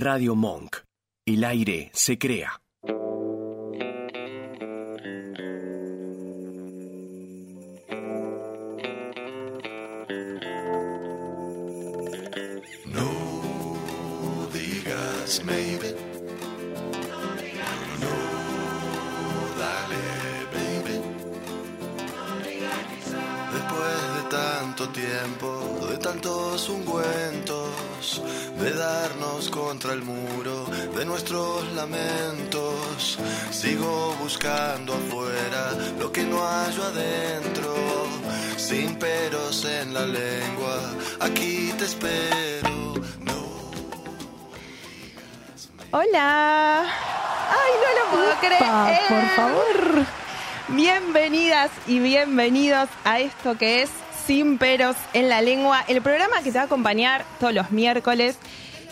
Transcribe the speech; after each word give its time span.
Radio 0.00 0.36
Monk. 0.36 0.76
El 1.26 1.42
aire 1.42 1.90
se 1.92 2.18
crea. 2.18 2.60
No 12.86 14.48
digas 14.52 15.42
maybe. 15.44 15.96
No, 17.98 18.14
dale, 19.58 20.02
baby. 20.54 21.00
Después 23.52 23.98
de 24.14 24.22
tanto 24.30 24.88
tiempo, 24.90 25.48
de 25.90 25.98
tantos 25.98 26.68
ungüentos, 26.68 27.27
darnos 28.78 29.50
contra 29.50 29.92
el 29.92 30.02
muro 30.02 30.64
de 30.96 31.04
nuestros 31.04 31.72
lamentos, 31.72 33.18
sigo 33.50 34.14
buscando 34.20 34.94
afuera 34.94 35.72
lo 35.98 36.12
que 36.12 36.22
no 36.22 36.38
hallo 36.46 36.84
adentro, 36.84 37.74
sin 38.56 38.94
peros 38.96 39.64
en 39.64 39.92
la 39.92 40.06
lengua, 40.06 40.94
aquí 41.18 41.72
te 41.76 41.86
espero. 41.86 42.94
No. 43.20 43.70
Hola. 45.90 46.82
Ay, 46.82 47.72
no 47.82 47.88
lo 47.98 48.10
puedo 48.12 48.38
creer. 48.38 48.58
Pa, 48.60 48.90
por 49.08 49.28
favor. 49.30 50.06
Bienvenidas 50.68 51.70
y 51.88 51.98
bienvenidos 51.98 52.88
a 53.04 53.18
esto 53.18 53.58
que 53.58 53.82
es 53.82 53.90
Sin 54.26 54.58
Peros 54.58 54.96
en 55.14 55.28
la 55.30 55.40
Lengua, 55.40 55.82
el 55.88 56.00
programa 56.02 56.42
que 56.42 56.52
te 56.52 56.58
va 56.58 56.62
a 56.62 56.66
acompañar 56.66 57.24
todos 57.40 57.54
los 57.54 57.70
miércoles 57.70 58.38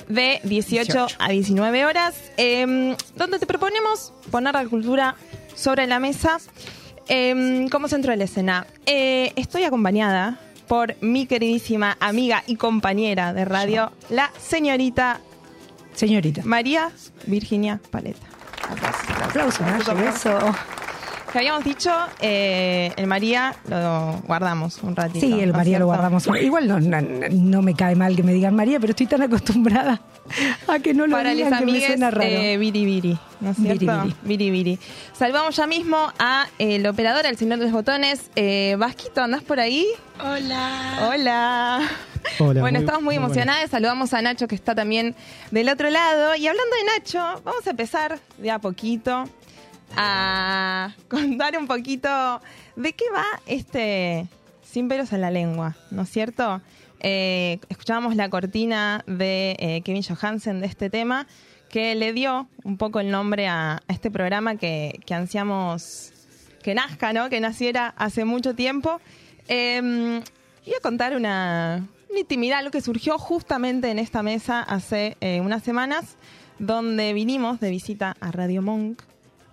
de 0.08 0.40
18, 0.44 0.92
18. 0.92 1.16
a 1.18 1.28
19 1.28 1.84
horas, 1.86 2.14
eh, 2.36 2.96
donde 3.16 3.38
te 3.38 3.46
proponemos 3.46 4.12
poner 4.30 4.54
la 4.54 4.66
cultura 4.66 5.16
sobre 5.54 5.86
la 5.86 5.98
mesa 5.98 6.38
eh, 7.08 7.66
como 7.70 7.88
centro 7.88 8.10
de 8.10 8.16
la 8.16 8.24
escena. 8.24 8.66
Eh, 8.86 9.32
estoy 9.36 9.64
acompañada 9.64 10.38
por 10.68 10.96
mi 11.00 11.26
queridísima 11.26 11.96
amiga 12.00 12.42
y 12.46 12.56
compañera 12.56 13.32
de 13.32 13.44
radio, 13.44 13.92
la 14.10 14.30
señorita 14.38 15.20
Señorita. 15.96 16.42
María 16.44 16.90
Virginia 17.26 17.80
Paleta. 17.90 18.26
Aplauso, 19.24 19.64
Naye, 19.64 20.08
eso. 20.10 20.38
Que 21.36 21.40
habíamos 21.40 21.64
dicho, 21.64 21.92
eh, 22.22 22.94
el 22.96 23.06
María 23.06 23.54
lo 23.68 24.22
guardamos 24.26 24.82
un 24.82 24.96
ratito. 24.96 25.20
Sí, 25.20 25.32
el 25.34 25.48
¿no 25.48 25.52
es 25.52 25.52
María 25.52 25.78
lo 25.78 25.84
guardamos. 25.84 26.26
Igual 26.40 26.66
no, 26.66 26.80
no, 26.80 26.98
no 27.30 27.60
me 27.60 27.74
cae 27.74 27.94
mal 27.94 28.16
que 28.16 28.22
me 28.22 28.32
digan 28.32 28.56
María, 28.56 28.80
pero 28.80 28.92
estoy 28.92 29.06
tan 29.06 29.20
acostumbrada 29.20 30.00
a 30.66 30.78
que 30.78 30.94
no 30.94 31.06
lo 31.06 31.14
Para 31.14 31.32
digan 31.34 31.50
los 31.50 31.58
que 31.58 31.64
me 31.66 31.70
amigues, 31.72 31.88
suena 31.88 32.10
raro. 32.10 32.26
eh, 32.26 32.56
Viri, 32.56 33.18
¿no 33.40 33.50
es 33.50 33.56
cierto? 33.58 34.14
Viri 34.22 34.50
Viri. 34.50 34.78
Salvamos 35.12 35.54
ya 35.56 35.66
mismo 35.66 36.10
a 36.18 36.46
eh, 36.58 36.76
el 36.76 36.86
operador, 36.86 37.26
el 37.26 37.36
señor 37.36 37.58
de 37.58 37.64
los 37.64 37.72
botones. 37.74 38.30
Eh, 38.34 38.76
Vasquito, 38.78 39.20
¿andás 39.20 39.42
por 39.42 39.60
ahí? 39.60 39.86
Hola. 40.24 41.06
Hola. 41.06 41.80
Hola, 42.38 42.60
bueno, 42.62 42.78
muy- 42.78 42.84
estamos 42.86 43.02
muy, 43.02 43.16
muy 43.18 43.24
emocionadas. 43.26 43.68
Saludamos 43.70 44.14
a 44.14 44.22
Nacho, 44.22 44.48
que 44.48 44.54
está 44.54 44.74
también 44.74 45.14
del 45.50 45.68
otro 45.68 45.90
lado. 45.90 46.34
Y 46.34 46.46
hablando 46.46 46.74
de 46.76 46.98
Nacho, 46.98 47.42
vamos 47.44 47.66
a 47.66 47.70
empezar 47.72 48.18
de 48.38 48.50
a 48.50 48.58
poquito 48.58 49.24
a 49.94 50.94
contar 51.08 51.56
un 51.58 51.66
poquito 51.66 52.40
de 52.76 52.92
qué 52.92 53.04
va 53.14 53.24
este 53.46 54.26
Sin 54.62 54.88
pelos 54.88 55.12
en 55.12 55.20
la 55.20 55.30
lengua, 55.30 55.76
¿no 55.90 56.02
es 56.02 56.10
cierto? 56.10 56.60
Eh, 57.00 57.60
escuchábamos 57.68 58.16
la 58.16 58.28
cortina 58.30 59.04
de 59.06 59.56
eh, 59.58 59.82
Kevin 59.82 60.02
Johansen 60.02 60.60
de 60.60 60.66
este 60.66 60.90
tema, 60.90 61.26
que 61.68 61.94
le 61.94 62.12
dio 62.12 62.48
un 62.64 62.76
poco 62.76 63.00
el 63.00 63.10
nombre 63.10 63.48
a, 63.48 63.82
este 63.88 64.10
programa 64.10 64.56
que, 64.56 64.98
que 65.04 65.14
ansiamos 65.14 66.12
que 66.62 66.74
nazca, 66.74 67.12
¿no? 67.12 67.30
Que 67.30 67.40
naciera 67.40 67.94
hace 67.96 68.24
mucho 68.24 68.56
tiempo. 68.56 69.00
Eh, 69.46 69.80
voy 70.64 70.74
a 70.74 70.80
contar 70.80 71.14
una, 71.14 71.86
una 72.10 72.18
intimidad, 72.18 72.64
lo 72.64 72.72
que 72.72 72.80
surgió 72.80 73.18
justamente 73.18 73.88
en 73.88 74.00
esta 74.00 74.24
mesa 74.24 74.62
hace 74.62 75.16
eh, 75.20 75.40
unas 75.40 75.62
semanas, 75.62 76.16
donde 76.58 77.12
vinimos 77.12 77.60
de 77.60 77.70
visita 77.70 78.16
a 78.18 78.32
Radio 78.32 78.62
Monk 78.62 79.00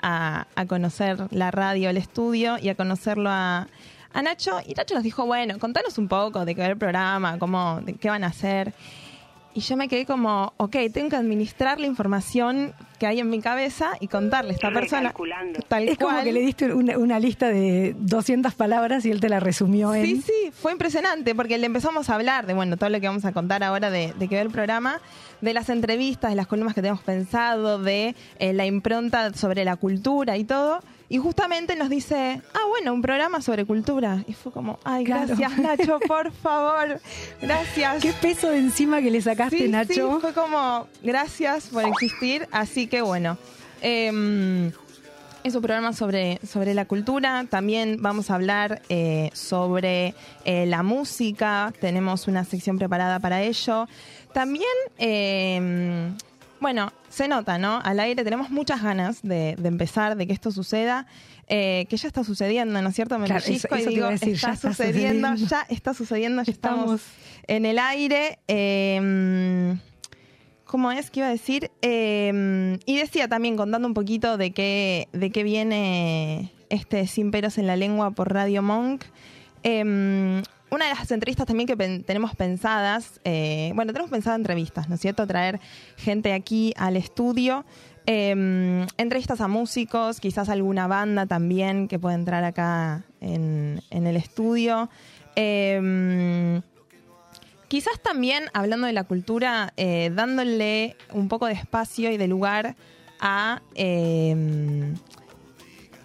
a, 0.04 0.46
a 0.56 0.66
conocer 0.68 1.18
la 1.32 1.50
radio, 1.50 1.90
el 1.90 1.98
estudio 1.98 2.58
y 2.62 2.70
a 2.70 2.76
conocerlo 2.76 3.30
a, 3.32 3.68
Nacho. 4.14 4.60
Y 4.68 4.74
Nacho 4.74 4.94
nos 4.94 5.04
dijo, 5.04 5.26
bueno, 5.26 5.58
contanos 5.58 5.98
un 5.98 6.08
poco 6.08 6.46
de 6.46 6.54
qué 6.54 6.62
va 6.62 6.68
el 6.68 6.78
programa, 6.78 7.40
cómo, 7.40 7.82
de 7.82 7.96
qué 7.96 8.10
van 8.10 8.24
a 8.24 8.28
hacer. 8.28 8.74
Y 9.56 9.60
yo 9.62 9.78
me 9.78 9.88
quedé 9.88 10.06
como, 10.06 10.54
ok, 10.58 10.76
tengo 10.94 11.10
que 11.10 11.16
administrar 11.16 11.80
la 11.80 11.86
información 11.86 12.74
que 13.00 13.06
hay 13.06 13.20
en 13.20 13.30
mi 13.30 13.40
cabeza 13.40 13.92
y 14.00 14.08
contarle 14.08 14.52
a 14.52 14.54
esta 14.56 14.72
persona. 14.72 15.14
Tal 15.68 15.90
Es 15.90 15.98
como 15.98 16.12
cual. 16.12 16.24
que 16.24 16.32
le 16.32 16.40
diste 16.40 16.74
una, 16.74 16.98
una 16.98 17.20
lista 17.20 17.50
de 17.50 17.96
200 18.00 18.56
palabras 18.56 19.06
y 19.06 19.12
él 19.12 19.20
te 19.20 19.30
la 19.30 19.40
resumió 19.40 19.94
en... 19.94 20.06
Sí, 20.06 20.22
sí, 20.22 20.52
fue 20.52 20.72
impresionante 20.72 21.36
porque 21.36 21.58
le 21.58 21.68
empezamos 21.68 22.10
a 22.10 22.16
hablar 22.16 22.48
de, 22.48 22.54
bueno, 22.54 22.78
todo 22.78 22.90
lo 22.90 23.00
que 23.00 23.08
vamos 23.08 23.26
a 23.26 23.32
contar 23.32 23.64
ahora 23.64 23.90
de, 23.92 24.14
de 24.18 24.28
que 24.28 24.36
ve 24.36 24.42
el 24.42 24.50
programa, 24.50 25.02
de 25.42 25.54
las 25.54 25.70
entrevistas, 25.70 26.32
de 26.32 26.36
las 26.36 26.48
columnas 26.48 26.74
que 26.74 26.82
tenemos 26.82 27.02
pensado, 27.04 27.78
de 27.78 28.16
eh, 28.40 28.54
la 28.54 28.66
impronta 28.66 29.34
sobre 29.34 29.66
la 29.66 29.76
cultura 29.76 30.38
y 30.38 30.46
todo. 30.46 30.80
Y 31.14 31.20
justamente 31.20 31.76
nos 31.76 31.92
dice, 31.92 32.42
ah, 32.56 32.66
bueno, 32.70 32.92
un 32.92 33.04
programa 33.04 33.40
sobre 33.40 33.66
cultura. 33.66 34.24
Y 34.28 34.34
fue 34.34 34.52
como, 34.52 34.80
ay, 34.84 35.04
Claro. 35.04 35.28
gracias 35.28 35.60
Nacho, 35.60 36.00
por 36.08 36.32
favor, 36.32 37.00
gracias. 37.40 38.02
¿Qué 38.02 38.14
peso 38.14 38.50
de 38.50 38.58
encima 38.58 39.00
que 39.00 39.12
le 39.12 39.22
sacaste, 39.22 39.60
Sí, 39.60 39.68
Nacho? 39.68 39.94
sí, 39.94 40.02
fue 40.22 40.34
como, 40.34 40.88
gracias 41.04 41.68
por 41.68 41.86
existir. 41.86 42.48
Así 42.52 42.88
que 42.88 43.04
bueno, 43.04 43.38
em, 43.84 44.72
es 45.44 45.54
un 45.54 45.62
programa 45.62 45.94
sobre, 45.94 46.40
sobre 46.48 46.74
la 46.74 46.86
cultura. 46.86 47.46
También 47.48 47.98
vamos 48.00 48.32
a 48.32 48.34
hablar 48.34 48.82
eh, 48.90 49.30
sobre 49.34 50.16
eh, 50.46 50.66
la 50.66 50.82
música. 50.82 51.72
Tenemos 51.80 52.28
una 52.28 52.44
sección 52.44 52.80
preparada 52.80 53.20
para 53.20 53.44
ello. 53.44 53.88
También, 54.34 54.66
em, 54.98 56.18
bueno, 56.64 56.92
se 57.10 57.28
nota, 57.28 57.60
¿no? 57.60 57.80
Al 57.84 58.00
aire 58.00 58.24
tenemos 58.24 58.50
muchas 58.50 58.82
ganas 58.82 59.22
de, 59.22 59.56
de 59.60 59.68
empezar, 59.68 60.16
de 60.18 60.26
que 60.26 60.34
esto 60.34 60.50
suceda. 60.52 61.06
eh, 61.48 61.86
que 61.90 61.98
ya 61.98 62.08
está 62.08 62.24
sucediendo, 62.24 62.82
¿no 62.82 62.88
es 62.90 62.96
cierto? 62.96 63.20
Me 63.20 63.26
Claro, 63.28 63.44
eso- 63.46 63.68
eso 63.68 63.90
y 63.92 63.94
digo, 63.96 64.08
decir, 64.08 64.34
está, 64.36 64.48
ya 64.48 64.54
está 64.54 64.70
sucediendo, 64.72 65.28
sucediendo. 65.28 65.50
ya 65.50 65.66
está 65.76 65.94
sucediendo, 65.94 66.42
ya 66.44 66.52
estamos, 66.54 67.02
Estamos. 67.02 67.02
en 67.48 67.66
el 67.66 67.78
aire. 67.80 68.40
eh, 68.48 69.76
¿Cómo 70.66 70.92
es 70.92 71.12
que 71.12 71.20
iba 71.20 71.28
a 71.28 71.32
decir? 71.32 71.70
Eh, 71.84 72.80
y 72.86 72.98
decía 72.98 73.28
también, 73.28 73.58
contando 73.58 73.88
un 73.88 73.94
poquito 73.94 74.38
de 74.38 74.52
qué, 74.52 75.08
de 75.12 75.30
qué 75.32 75.44
viene 75.44 76.52
este 76.70 77.06
Sin 77.08 77.30
Peros 77.30 77.58
en 77.60 77.68
la 77.68 77.76
Lengua 77.76 78.12
por 78.12 78.34
Radio 78.34 78.62
Monk. 78.64 79.04
Una 80.74 80.88
de 80.88 80.96
las 80.96 81.12
entrevistas 81.12 81.46
también 81.46 81.68
que 81.68 81.76
tenemos 81.76 82.36
pensadas, 82.36 83.20
eh, 83.24 83.72
bueno, 83.76 83.94
tenemos 83.94 84.10
pensado 84.10 84.36
entrevistas, 84.36 84.90
¿no 84.90 84.96
es 84.96 85.02
cierto? 85.02 85.28
Traer 85.28 85.60
gente 85.98 86.34
aquí 86.34 86.74
al 86.78 86.98
estudio. 86.98 87.64
eh, 88.08 88.88
entrevistas 88.98 89.40
a 89.40 89.48
músicos, 89.48 90.20
quizás 90.20 90.50
alguna 90.50 90.88
banda 90.88 91.28
también 91.28 91.88
que 91.88 92.00
pueda 92.00 92.16
entrar 92.16 92.44
acá 92.44 93.04
en, 93.22 93.82
el 93.92 94.16
estudio. 94.18 94.90
Eh, 95.36 96.60
Quizás 97.74 98.00
también, 98.02 98.44
hablando 98.54 98.86
de 98.86 98.94
la 98.94 99.04
cultura, 99.04 99.74
eh, 99.78 100.12
dándole 100.14 100.96
un 101.12 101.28
poco 101.28 101.48
de 101.48 101.54
espacio 101.54 102.12
y 102.12 102.18
de 102.18 102.28
lugar 102.28 102.76
a, 103.20 103.64
eh, 103.74 104.94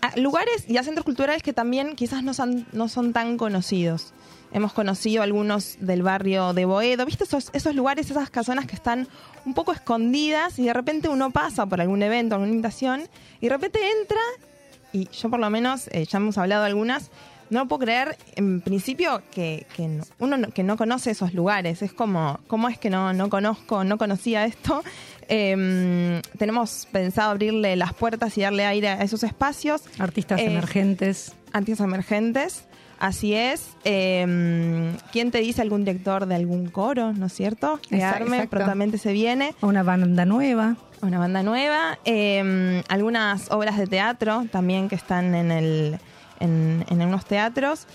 a 0.00 0.18
lugares 0.18 0.64
y 0.66 0.78
a 0.78 0.82
centros 0.82 1.04
culturales 1.04 1.42
que 1.42 1.52
también 1.52 1.94
quizás 1.94 2.22
no 2.22 2.32
son, 2.32 2.66
no 2.72 2.88
son 2.88 3.12
tan 3.12 3.36
conocidos. 3.36 4.14
Hemos 4.52 4.72
conocido 4.72 5.22
algunos 5.22 5.76
del 5.80 6.02
barrio 6.02 6.52
de 6.54 6.64
Boedo, 6.64 7.04
¿viste 7.04 7.24
esos, 7.24 7.50
esos 7.52 7.74
lugares, 7.74 8.10
esas 8.10 8.30
casonas 8.30 8.66
que 8.66 8.74
están 8.74 9.06
un 9.44 9.52
poco 9.54 9.72
escondidas 9.72 10.58
y 10.58 10.64
de 10.64 10.72
repente 10.72 11.08
uno 11.08 11.30
pasa 11.30 11.66
por 11.66 11.80
algún 11.80 12.02
evento, 12.02 12.34
alguna 12.34 12.50
invitación 12.52 13.02
y 13.40 13.46
de 13.48 13.50
repente 13.54 13.78
entra 14.00 14.18
y 14.92 15.08
yo 15.10 15.28
por 15.28 15.38
lo 15.38 15.50
menos, 15.50 15.88
eh, 15.88 16.06
ya 16.06 16.16
hemos 16.16 16.38
hablado 16.38 16.64
algunas, 16.64 17.10
no 17.50 17.68
puedo 17.68 17.80
creer 17.80 18.16
en 18.36 18.60
principio 18.62 19.22
que, 19.30 19.66
que 19.76 19.86
no- 19.88 20.04
uno 20.18 20.36
no, 20.38 20.48
que 20.48 20.62
no 20.62 20.76
conoce 20.76 21.10
esos 21.10 21.32
lugares. 21.34 21.80
Es 21.82 21.92
como, 21.94 22.40
¿cómo 22.46 22.68
es 22.68 22.78
que 22.78 22.90
no, 22.90 23.12
no 23.14 23.28
conozco, 23.30 23.84
no 23.84 23.96
conocía 23.98 24.44
esto? 24.46 24.82
Em, 25.28 26.20
tenemos 26.38 26.86
pensado 26.90 27.30
abrirle 27.30 27.76
las 27.76 27.92
puertas 27.94 28.36
y 28.38 28.42
darle 28.42 28.64
aire 28.64 28.88
a 28.88 29.02
esos 29.02 29.22
espacios. 29.24 29.82
Artistas 29.98 30.40
Eh, 30.40 30.46
emergentes. 30.46 31.34
Artistas 31.52 31.84
emergentes, 31.86 32.64
así 32.98 33.34
es. 33.34 33.70
Em, 33.84 34.96
¿Quién 35.12 35.30
te 35.30 35.38
dice 35.38 35.62
algún 35.62 35.84
director 35.84 36.26
de 36.26 36.34
algún 36.34 36.68
coro, 36.68 37.12
no 37.12 37.26
es 37.26 37.32
cierto? 37.32 37.80
Que 37.88 38.02
arme, 38.02 38.46
prontamente 38.48 38.98
se 38.98 39.12
viene 39.12 39.54
Una 39.60 39.82
banda 39.82 40.24
nueva. 40.24 40.76
una 41.00 41.18
banda 41.18 41.42
nueva, 41.42 41.98
eh, 42.04 42.82
algunas 42.88 43.50
obras 43.50 43.78
de 43.78 43.86
teatro 43.86 44.46
también 44.50 44.88
que 44.88 44.96
están 44.96 45.34
en, 45.34 45.50
el, 45.50 45.98
en, 46.40 46.84
en 46.88 47.02
unos 47.02 47.24
teatros. 47.24 47.86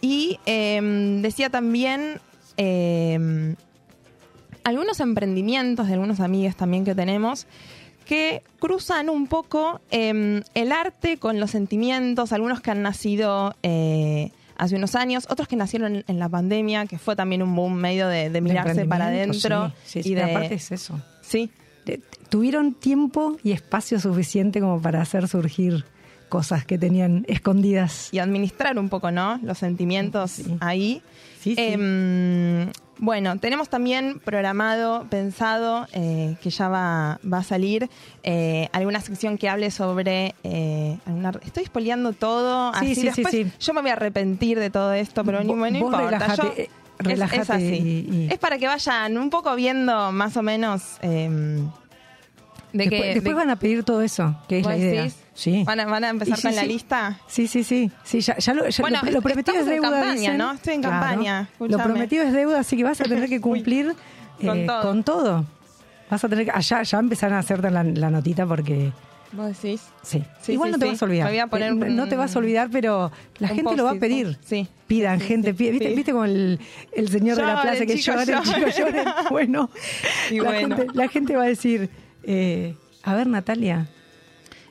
Y 0.00 0.38
eh, 0.46 1.18
decía 1.22 1.50
también 1.50 2.20
algunos 4.64 5.00
emprendimientos 5.00 5.86
de 5.86 5.94
algunos 5.94 6.20
amigos 6.20 6.56
también 6.56 6.84
que 6.84 6.94
tenemos 6.94 7.46
que 8.04 8.42
cruzan 8.58 9.10
un 9.10 9.26
poco 9.26 9.80
em, 9.90 10.42
el 10.54 10.72
arte 10.72 11.18
con 11.18 11.38
los 11.40 11.50
sentimientos, 11.50 12.32
algunos 12.32 12.60
que 12.62 12.70
han 12.70 12.80
nacido 12.82 13.54
eh, 13.62 14.32
hace 14.58 14.76
unos 14.76 14.94
años, 14.94 15.26
otros 15.30 15.48
que 15.48 15.56
nacieron 15.56 16.04
en, 16.06 16.18
la 16.18 16.28
pandemia, 16.28 16.86
que 16.86 16.98
fue 16.98 17.16
también 17.16 17.42
un 17.42 17.54
boom 17.54 17.74
medio 17.74 18.08
de, 18.08 18.28
de 18.28 18.40
mirarse 18.40 18.84
para 18.84 19.06
adentro. 19.06 19.72
Sí, 19.84 19.90
sí, 19.92 19.98
y 20.00 20.02
sí, 20.02 20.14
de, 20.14 20.22
aparte 20.24 20.54
es 20.54 20.70
eso. 20.72 21.00
sí, 21.22 21.50
De- 21.86 22.00
Tuvieron 22.28 22.74
tiempo 22.74 23.38
y 23.42 23.52
espacio 23.52 23.98
suficiente 23.98 24.60
como 24.60 24.82
para 24.82 25.00
hacer 25.00 25.26
surgir 25.28 25.84
cosas 26.28 26.66
que 26.66 26.76
tenían 26.76 27.24
escondidas. 27.28 28.08
y 28.12 28.18
administrar 28.18 28.78
un 28.78 28.90
poco, 28.90 29.10
¿no? 29.10 29.38
Los 29.42 29.56
sentimientos 29.58 30.32
Sí. 30.32 30.56
ahí. 30.60 31.02
Sí, 31.40 31.54
sí. 31.54 31.56
Em, 31.56 32.70
bueno, 32.98 33.38
tenemos 33.38 33.68
también 33.68 34.20
programado, 34.24 35.06
pensado, 35.08 35.86
eh, 35.92 36.36
que 36.42 36.50
ya 36.50 36.68
va, 36.68 37.20
va 37.30 37.38
a 37.38 37.42
salir 37.42 37.88
eh, 38.22 38.68
alguna 38.72 39.00
sección 39.00 39.38
que 39.38 39.48
hable 39.48 39.70
sobre... 39.70 40.34
eh, 40.44 40.98
alguna- 41.06 41.32
estoy 41.44 41.62
espoleando 41.64 42.12
todo, 42.12 42.72
Sí, 42.74 42.78
así 42.92 42.94
sí, 42.96 43.02
después 43.06 43.30
sí. 43.30 43.46
yo 43.60 43.74
me 43.74 43.80
voy 43.82 43.90
a 43.90 43.94
arrepentir 43.94 44.58
de 44.58 44.70
todo 44.70 44.92
esto, 44.92 45.24
pero 45.24 45.42
no 45.44 45.54
vos 45.54 45.68
importa. 45.70 45.98
relájate, 46.02 46.42
yo- 46.42 46.52
eh, 46.56 46.70
es- 47.04 47.50
así. 47.50 47.64
y- 47.64 48.14
y- 48.26 48.28
Es 48.32 48.38
para 48.38 48.58
que 48.58 48.66
vayan 48.66 49.16
un 49.16 49.30
poco 49.30 49.54
viendo 49.54 50.10
más 50.12 50.36
o 50.36 50.42
menos... 50.42 50.98
em, 51.02 51.68
de 52.72 52.84
después 52.84 53.00
que, 53.00 53.06
después 53.14 53.24
de- 53.24 53.34
van 53.34 53.50
a 53.50 53.56
pedir 53.56 53.82
todo 53.84 54.02
eso, 54.02 54.36
que 54.48 54.58
es 54.58 54.62
¿vos 54.64 54.72
la 54.72 54.78
idea. 54.78 55.02
decís? 55.04 55.16
Sí. 55.38 55.62
¿Van 55.64 55.78
a, 55.78 55.86
van 55.86 56.02
a 56.02 56.08
empezar 56.08 56.36
sí, 56.36 56.42
con 56.48 56.56
la 56.56 56.62
sí. 56.62 56.66
lista? 56.66 57.20
Sí, 57.28 57.46
sí, 57.46 57.62
sí. 57.62 57.92
sí 58.02 58.20
ya, 58.20 58.36
ya 58.38 58.54
lo, 58.54 58.68
ya 58.68 58.82
Bueno, 58.82 58.98
lo, 59.04 59.10
lo 59.12 59.22
prometido 59.22 59.56
es 59.60 59.66
deuda. 59.66 59.88
campaña, 59.88 60.14
dicen. 60.14 60.36
¿no? 60.36 60.52
Estoy 60.52 60.74
en 60.74 60.82
campaña, 60.82 61.48
Lo 61.60 61.78
prometido 61.78 62.24
es 62.24 62.32
deuda, 62.32 62.58
así 62.58 62.76
que 62.76 62.82
vas 62.82 63.00
a 63.00 63.04
tener 63.04 63.28
que 63.28 63.40
cumplir 63.48 63.94
Con 64.44 64.58
eh, 64.58 64.66
todo. 64.66 64.82
con 64.82 65.04
todo. 65.04 65.46
Vas 66.10 66.24
a 66.24 66.28
tener 66.28 66.44
que. 66.46 66.50
Allá 66.50 66.82
ya 66.82 66.98
empezaron 66.98 67.36
a 67.36 67.38
hacerte 67.38 67.70
la, 67.70 67.84
la 67.84 68.10
notita 68.10 68.46
porque. 68.46 68.90
¿Vos 69.30 69.46
decís? 69.62 69.82
Sí. 70.02 70.24
Sí, 70.40 70.52
Igual 70.54 70.70
sí, 70.70 70.72
no 70.72 70.78
te 70.80 70.86
sí. 70.86 70.90
vas 70.92 71.02
a 71.02 71.04
olvidar. 71.04 71.28
Voy 71.28 71.38
a 71.38 71.46
poner 71.46 71.70
Eh, 71.70 71.74
no- 71.76 71.86
un- 71.86 71.96
no 71.96 72.08
te 72.08 72.16
vas 72.16 72.34
a 72.34 72.38
olvidar, 72.40 72.68
pero 72.72 73.12
la 73.38 73.50
un 73.50 73.54
gente 73.56 73.76
lo 73.76 73.84
va 73.84 73.90
a 73.92 73.94
pedir. 73.94 74.26
un- 74.26 74.36
sí. 74.44 74.66
Pidan, 74.88 75.20
gente. 75.20 75.54
pide- 75.54 75.70
¿Viste. 75.72 75.94
¿Viste 75.94 76.10
como 76.12 76.24
el, 76.24 76.58
el 76.92 77.08
señor 77.10 77.36
de 77.36 77.42
la 77.42 77.62
plaza 77.62 77.86
que 77.86 77.96
llora, 77.96 78.24
lloren. 78.24 78.42
chicos, 78.42 78.76
lloren? 78.76 79.04
Bueno, 79.30 79.70
Y 80.32 80.40
la, 80.40 80.50
bueno. 80.50 80.76
Gente, 80.76 80.92
la 80.94 81.08
gente 81.08 81.36
va 81.36 81.42
a 81.44 81.46
decir: 81.46 81.90
eh, 82.24 82.74
A 83.04 83.14
ver, 83.14 83.26
Natalia, 83.28 83.86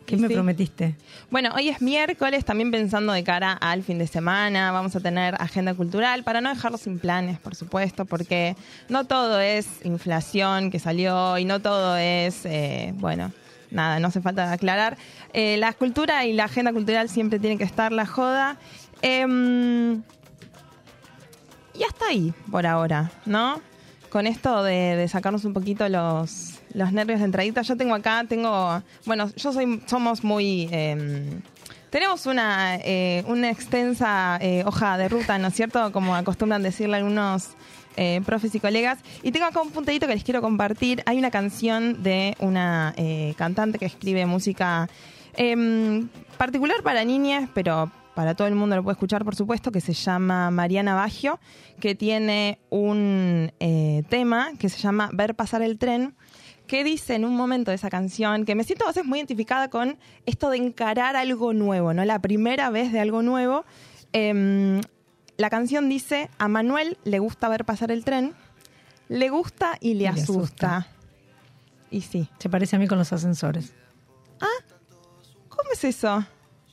¿qué 0.08 0.18
me 0.18 0.28
sí. 0.28 0.34
prometiste? 0.34 0.96
Bueno, 1.30 1.52
hoy 1.56 1.70
es 1.70 1.82
miércoles, 1.82 2.46
también 2.46 2.72
pensando 2.72 3.14
de 3.14 3.24
cara 3.24 3.54
al 3.54 3.84
fin 3.84 4.00
de 4.00 4.08
semana, 4.08 4.72
vamos 4.72 4.96
a 4.96 5.02
tener 5.02 5.36
agenda 5.40 5.76
cultural 5.76 6.24
para 6.24 6.42
no 6.42 6.50
dejarlo 6.50 6.78
sin 6.78 6.98
planes, 6.98 7.38
por 7.40 7.54
supuesto, 7.54 8.06
porque 8.06 8.56
no 8.90 9.06
todo 9.06 9.40
es 9.40 9.68
inflación 9.84 10.72
que 10.72 10.80
salió 10.80 11.38
y 11.38 11.46
no 11.46 11.60
todo 11.60 11.98
es, 11.98 12.46
eh, 12.46 12.94
bueno, 12.96 13.32
nada, 13.70 14.00
no 14.00 14.08
hace 14.08 14.22
falta 14.22 14.52
aclarar. 14.52 14.98
Eh, 15.34 15.58
la 15.58 15.74
cultura 15.74 16.26
y 16.26 16.34
la 16.34 16.46
agenda 16.46 16.72
cultural 16.72 17.10
siempre 17.10 17.38
tienen 17.38 17.58
que 17.58 17.66
estar 17.66 17.92
la 17.92 18.06
joda. 18.06 18.58
Em, 19.02 20.02
y 21.76 21.84
hasta 21.88 22.08
ahí, 22.08 22.34
por 22.50 22.66
ahora, 22.66 23.12
¿no? 23.26 23.62
Con 24.10 24.26
esto 24.26 24.64
de, 24.64 24.96
de 24.96 25.08
sacarnos 25.10 25.44
un 25.44 25.54
poquito 25.54 25.88
los, 25.90 26.57
los 26.74 26.92
nervios 26.92 27.20
de 27.20 27.26
entradita, 27.26 27.62
yo 27.62 27.78
tengo 27.78 27.96
acá, 27.96 28.26
tengo, 28.28 28.82
bueno, 29.06 29.30
yo 29.36 29.54
soy, 29.54 29.82
somos 29.86 30.24
muy, 30.24 30.70
eh, 30.72 31.40
tenemos 31.90 32.26
una, 32.26 32.76
eh, 32.78 33.24
una 33.28 33.50
extensa 33.50 34.38
eh, 34.42 34.64
hoja 34.66 34.98
de 34.98 35.10
ruta, 35.10 35.38
¿no 35.38 35.48
es 35.48 35.54
cierto? 35.54 35.92
Como 35.92 36.16
acostumbran 36.16 36.62
decirle 36.62 36.98
algunos 36.98 37.56
eh, 38.00 38.22
profes 38.24 38.54
y 38.54 38.60
colegas. 38.60 39.00
Y 39.24 39.32
tengo 39.32 39.48
acá 39.48 39.60
un 39.60 39.72
puntadito 39.72 40.06
que 40.06 40.14
les 40.14 40.24
quiero 40.24 40.40
compartir. 40.40 41.02
Hay 41.08 41.18
una 41.18 41.32
canción 41.32 42.04
de 42.04 42.36
una 42.40 42.94
eh, 42.96 43.34
cantante 43.38 43.80
que 43.80 43.86
escribe 43.86 44.24
música 44.28 44.88
em, 45.36 46.08
particular 46.38 46.84
para 46.84 47.04
niñas, 47.04 47.50
pero 47.56 47.92
para 48.14 48.36
todo 48.36 48.48
el 48.48 48.54
mundo 48.54 48.76
lo 48.76 48.84
puede 48.84 48.94
escuchar, 48.94 49.26
por 49.26 49.36
supuesto, 49.36 49.72
que 49.72 49.82
se 49.82 49.94
llama 49.94 50.52
Mariana 50.52 50.94
Baggio, 50.94 51.40
que 51.80 51.96
tiene 51.96 52.60
un 52.70 53.52
eh, 53.60 54.04
tema 54.10 54.52
que 54.60 54.70
se 54.70 54.78
llama 54.78 55.10
Ver 55.14 55.34
pasar 55.34 55.64
el 55.64 55.80
tren, 55.80 56.16
que 56.68 56.84
dice 56.84 57.16
en 57.16 57.26
un 57.26 57.36
momento 57.36 57.72
de 57.72 57.76
esa 57.76 57.90
canción, 57.90 58.46
que 58.46 58.56
me 58.56 58.64
siento 58.64 58.86
a 58.86 58.90
veces 58.90 59.06
muy 59.06 59.20
identificada 59.20 59.70
con 59.70 59.98
esto 60.26 60.50
de 60.50 60.58
encarar 60.58 61.16
algo 61.16 61.54
nuevo, 61.54 61.94
¿no? 61.94 62.06
La 62.06 62.20
primera 62.20 62.70
vez 62.70 62.92
de 62.92 63.00
algo 63.00 63.22
nuevo. 63.24 63.66
Em, 64.14 64.82
la 65.38 65.50
canción 65.50 65.90
dice, 65.90 66.30
a 66.38 66.48
Manuel 66.48 66.98
le 67.04 67.20
gusta 67.20 67.50
ver 67.50 67.66
pasar 67.66 67.92
el 67.92 68.04
tren, 68.04 68.34
le 69.10 69.30
gusta 69.30 69.78
y 69.80 69.94
le, 69.96 70.08
asusta. 70.08 70.78
asusta. 70.78 70.88
Y 71.90 72.02
sí. 72.02 72.30
Se 72.40 72.50
parece 72.50 72.76
a 72.76 72.80
mí 72.80 72.88
con 72.88 72.98
los 72.98 73.14
ascensores. 73.14 73.74
¿Cómo 75.50 75.72
es 75.74 75.84
eso? 75.84 76.26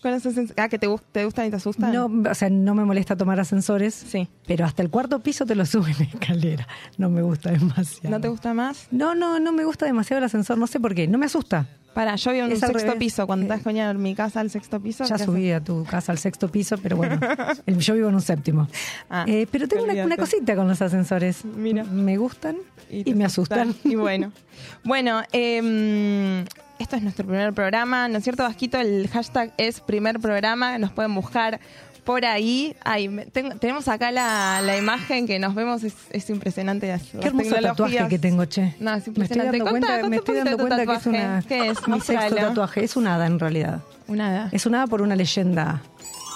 Con 0.05 0.13
los 0.13 0.27
ascens- 0.27 0.53
ah, 0.59 0.69
que 0.69 0.79
te, 0.79 0.87
te 1.13 1.25
gustan 1.25 1.47
y 1.47 1.51
te 1.51 1.57
asustan. 1.57 1.91
No, 1.95 2.11
o 2.31 2.35
sea, 2.35 2.51
no 2.51 2.75
me 2.75 2.85
molesta 2.85 3.17
tomar 3.17 3.41
ascensores, 3.41 3.95
Sí. 3.95 4.29
pero 4.47 4.67
hasta 4.67 4.83
el 4.83 4.91
cuarto 4.91 5.21
piso 5.21 5.47
te 5.47 5.55
lo 5.55 5.65
suben 5.67 5.95
en 5.99 6.09
escalera. 6.09 6.69
No 6.99 7.09
me 7.09 7.23
gusta 7.23 7.51
demasiado. 7.51 8.11
¿No 8.11 8.21
te 8.21 8.29
gusta 8.29 8.53
más? 8.53 8.87
No, 8.91 9.15
no, 9.15 9.41
no 9.41 9.51
me 9.53 9.65
gusta 9.65 9.87
demasiado 9.87 10.19
el 10.19 10.25
ascensor, 10.25 10.59
no 10.59 10.67
sé 10.67 10.79
por 10.79 10.95
qué, 10.95 11.09
no 11.09 11.17
me 11.17 11.25
asusta. 11.25 11.67
Para, 11.95 12.17
yo 12.17 12.33
vivo 12.33 12.45
en 12.47 12.51
al 12.53 12.59
sexto 12.59 12.77
revés. 12.79 12.95
piso. 12.97 13.27
Cuando 13.27 13.45
Eh, 13.45 13.49
estás 13.49 13.63
con 13.63 13.77
en 13.77 14.03
mi 14.03 14.15
casa 14.15 14.41
al 14.41 14.51
sexto 14.51 14.79
piso. 14.81 15.05
Ya 15.05 15.17
¿qué 15.17 15.25
subí 15.25 15.51
a 15.53 15.61
tu 15.63 15.85
casa 15.85 16.13
al 16.13 16.19
sexto 16.19 16.49
piso, 16.51 16.77
pero 16.77 16.97
bueno, 16.99 17.19
el- 17.67 17.79
yo 17.79 17.95
vivo 17.95 18.09
en 18.11 18.17
un 18.17 18.21
séptimo. 18.21 18.69
Ah, 19.09 19.25
Eh, 19.27 19.47
pero 19.51 19.67
tengo 19.69 19.85
una, 19.85 20.17
cosita 20.17 20.55
con 20.57 20.69
los 20.69 20.83
ascensores. 20.83 21.45
Mira. 21.45 21.85
Me 21.85 22.17
gustan 22.19 22.57
y, 22.91 23.15
me 23.15 23.25
asustan. 23.25 23.75
Y 23.85 23.95
bueno. 23.95 24.33
Bueno, 24.83 25.23
em, 25.33 26.45
esto 26.79 26.97
es 26.97 27.03
nuestro 27.03 27.27
primer 27.27 27.53
programa, 27.53 28.09
¿no 28.09 28.19
es 28.19 28.25
cierto, 28.25 28.43
Vasquito? 28.43 28.79
El 28.79 29.09
hashtag 29.09 29.53
es 29.57 29.81
primer 29.81 30.21
programa, 30.21 30.79
nos 30.79 30.91
pueden 30.93 31.15
buscar 31.15 31.61
por 32.05 32.25
ahí. 32.27 32.77
Ay, 32.85 33.09
tengo- 33.33 33.57
tenemos 33.57 33.89
acá 33.89 34.11
la, 34.11 34.61
la 34.63 34.77
imagen 34.77 35.27
que 35.27 35.39
nos 35.39 35.55
vemos, 35.55 35.85
es, 35.85 35.95
es 36.11 36.29
impresionante. 36.31 36.89
las- 36.89 37.03
Qué 37.03 37.29
hermoso 37.29 37.55
tatuaje 37.61 38.07
que 38.09 38.19
tengo, 38.19 38.45
che. 38.45 38.75
No, 38.81 38.91
es 38.95 38.97
me 38.97 38.99
estoy 38.99 39.13
impresionante. 39.23 39.59
dando 39.59 39.71
cuenta, 39.71 39.97
me 39.99 40.07
un 40.09 40.15
estoy 40.15 40.37
dando 40.37 40.59
cuenta 40.59 40.85
que 40.87 40.93
es 40.95 41.07
una 41.07 41.43
¿Qué 41.49 41.69
es? 41.71 41.89
mi 41.89 42.01
sexto 42.01 42.35
tatuaje, 42.37 42.85
es 42.85 42.97
un 42.97 43.07
hada 43.07 43.27
en 43.27 43.39
realidad. 43.39 43.81
Una 44.07 44.29
hada. 44.29 44.49
Es 44.53 44.67
un 44.67 44.75
hada 44.75 44.87
por 44.87 45.01
una 45.01 45.17
leyenda 45.17 45.81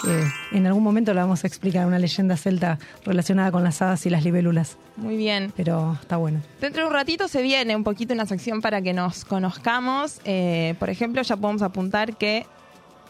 que 0.02 0.56
en 0.56 0.66
algún 0.66 0.82
momento 0.82 1.12
la 1.14 1.22
vamos 1.22 1.44
a 1.44 1.46
explicar, 1.46 1.86
una 1.86 1.98
leyenda 1.98 2.36
celta 2.36 2.78
relacionada 3.04 3.50
con 3.50 3.64
las 3.64 3.80
hadas 3.82 4.04
y 4.06 4.10
las 4.10 4.24
libélulas, 4.24 4.76
Muy 4.96 5.16
bien. 5.16 5.52
pero 5.56 5.98
está 6.00 6.16
bueno. 6.16 6.40
Dentro 6.60 6.82
de 6.82 6.88
un 6.88 6.94
ratito 6.94 7.28
se 7.28 7.42
viene 7.42 7.74
un 7.76 7.84
poquito 7.84 8.14
una 8.14 8.26
sección 8.26 8.60
para 8.60 8.80
que 8.82 8.92
nos 8.92 9.24
conozcamos. 9.24 10.20
Eh, 10.24 10.74
por 10.78 10.90
ejemplo, 10.90 11.22
ya 11.22 11.36
podemos 11.36 11.62
apuntar 11.62 12.16
que 12.16 12.46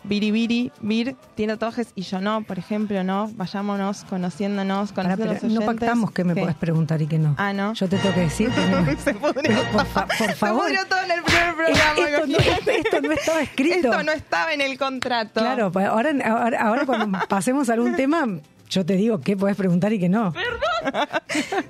Biribiri, 0.05 0.73
Bir, 0.81 1.17
tiene 1.35 1.55
tatuajes 1.55 1.89
y 1.95 2.03
yo 2.03 2.21
no, 2.21 2.43
por 2.43 2.59
ejemplo, 2.59 3.03
no. 3.05 3.29
Vayámonos 3.35 4.05
conociéndonos, 4.05 4.93
conociendo 4.93 5.25
pero 5.35 5.41
los 5.43 5.53
no 5.53 5.61
pactamos 5.67 6.11
que 6.13 6.25
me 6.25 6.35
podés 6.37 6.55
preguntar 6.57 7.03
y 7.03 7.07
que 7.07 7.19
no. 7.19 7.35
Ah, 7.39 7.53
¿no? 7.53 7.75
Yo 7.75 7.89
te 7.89 7.99
tengo 7.99 8.15
que 8.15 8.21
decir 8.21 8.51
que 8.51 8.67
no. 8.67 8.85
Se 9.05 9.15
pudrió 9.15 9.57
por, 9.73 9.73
todo. 9.73 9.85
fa- 9.87 10.07
por 10.07 10.17
Se 10.17 10.35
favor. 10.35 10.63
pudrió 10.65 10.87
todo 10.87 11.01
en 11.03 11.11
el 11.11 11.23
primer 11.23 11.55
programa. 11.55 12.09
esto, 12.09 12.27
no, 12.27 12.39
esto 12.73 13.01
no 13.03 13.13
estaba 13.13 13.41
escrito. 13.43 13.77
Esto 13.91 14.03
no 14.03 14.13
estaba 14.13 14.53
en 14.53 14.61
el 14.61 14.79
contrato. 14.79 15.41
Claro, 15.41 15.73
ahora, 15.75 16.11
ahora, 16.25 16.61
ahora 16.63 16.87
cuando 16.87 17.19
pasemos 17.29 17.69
a 17.71 17.75
algún 17.75 17.97
tema, 17.97 18.27
yo 18.71 18.85
te 18.87 18.95
digo 18.95 19.21
qué 19.21 19.37
podés 19.37 19.57
preguntar 19.57 19.93
y 19.93 19.99
qué 19.99 20.09
no. 20.09 20.33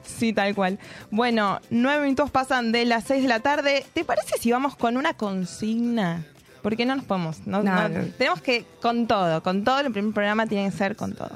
Sí, 0.04 0.32
tal 0.32 0.54
cual. 0.54 0.78
Bueno, 1.10 1.60
nueve 1.70 2.04
minutos 2.04 2.30
pasan 2.30 2.72
de 2.72 2.84
las 2.84 3.04
seis 3.04 3.22
de 3.22 3.28
la 3.28 3.40
tarde. 3.40 3.84
¿Te 3.94 4.04
parece 4.04 4.36
si 4.38 4.50
vamos 4.52 4.76
con 4.76 4.96
una 4.96 5.14
consigna? 5.14 6.24
Porque 6.62 6.84
no 6.86 6.96
nos 6.96 7.04
podemos. 7.04 7.46
no- 7.46 7.62
No, 7.62 7.88
no- 7.88 8.04
tenemos 8.18 8.40
que, 8.42 8.64
con 8.82 9.06
todo, 9.06 9.42
con 9.42 9.64
todo, 9.64 9.80
el 9.80 9.92
primer 9.92 10.12
programa 10.12 10.46
tiene 10.46 10.70
que 10.70 10.76
ser 10.76 10.96
con 10.96 11.14
todo. 11.14 11.30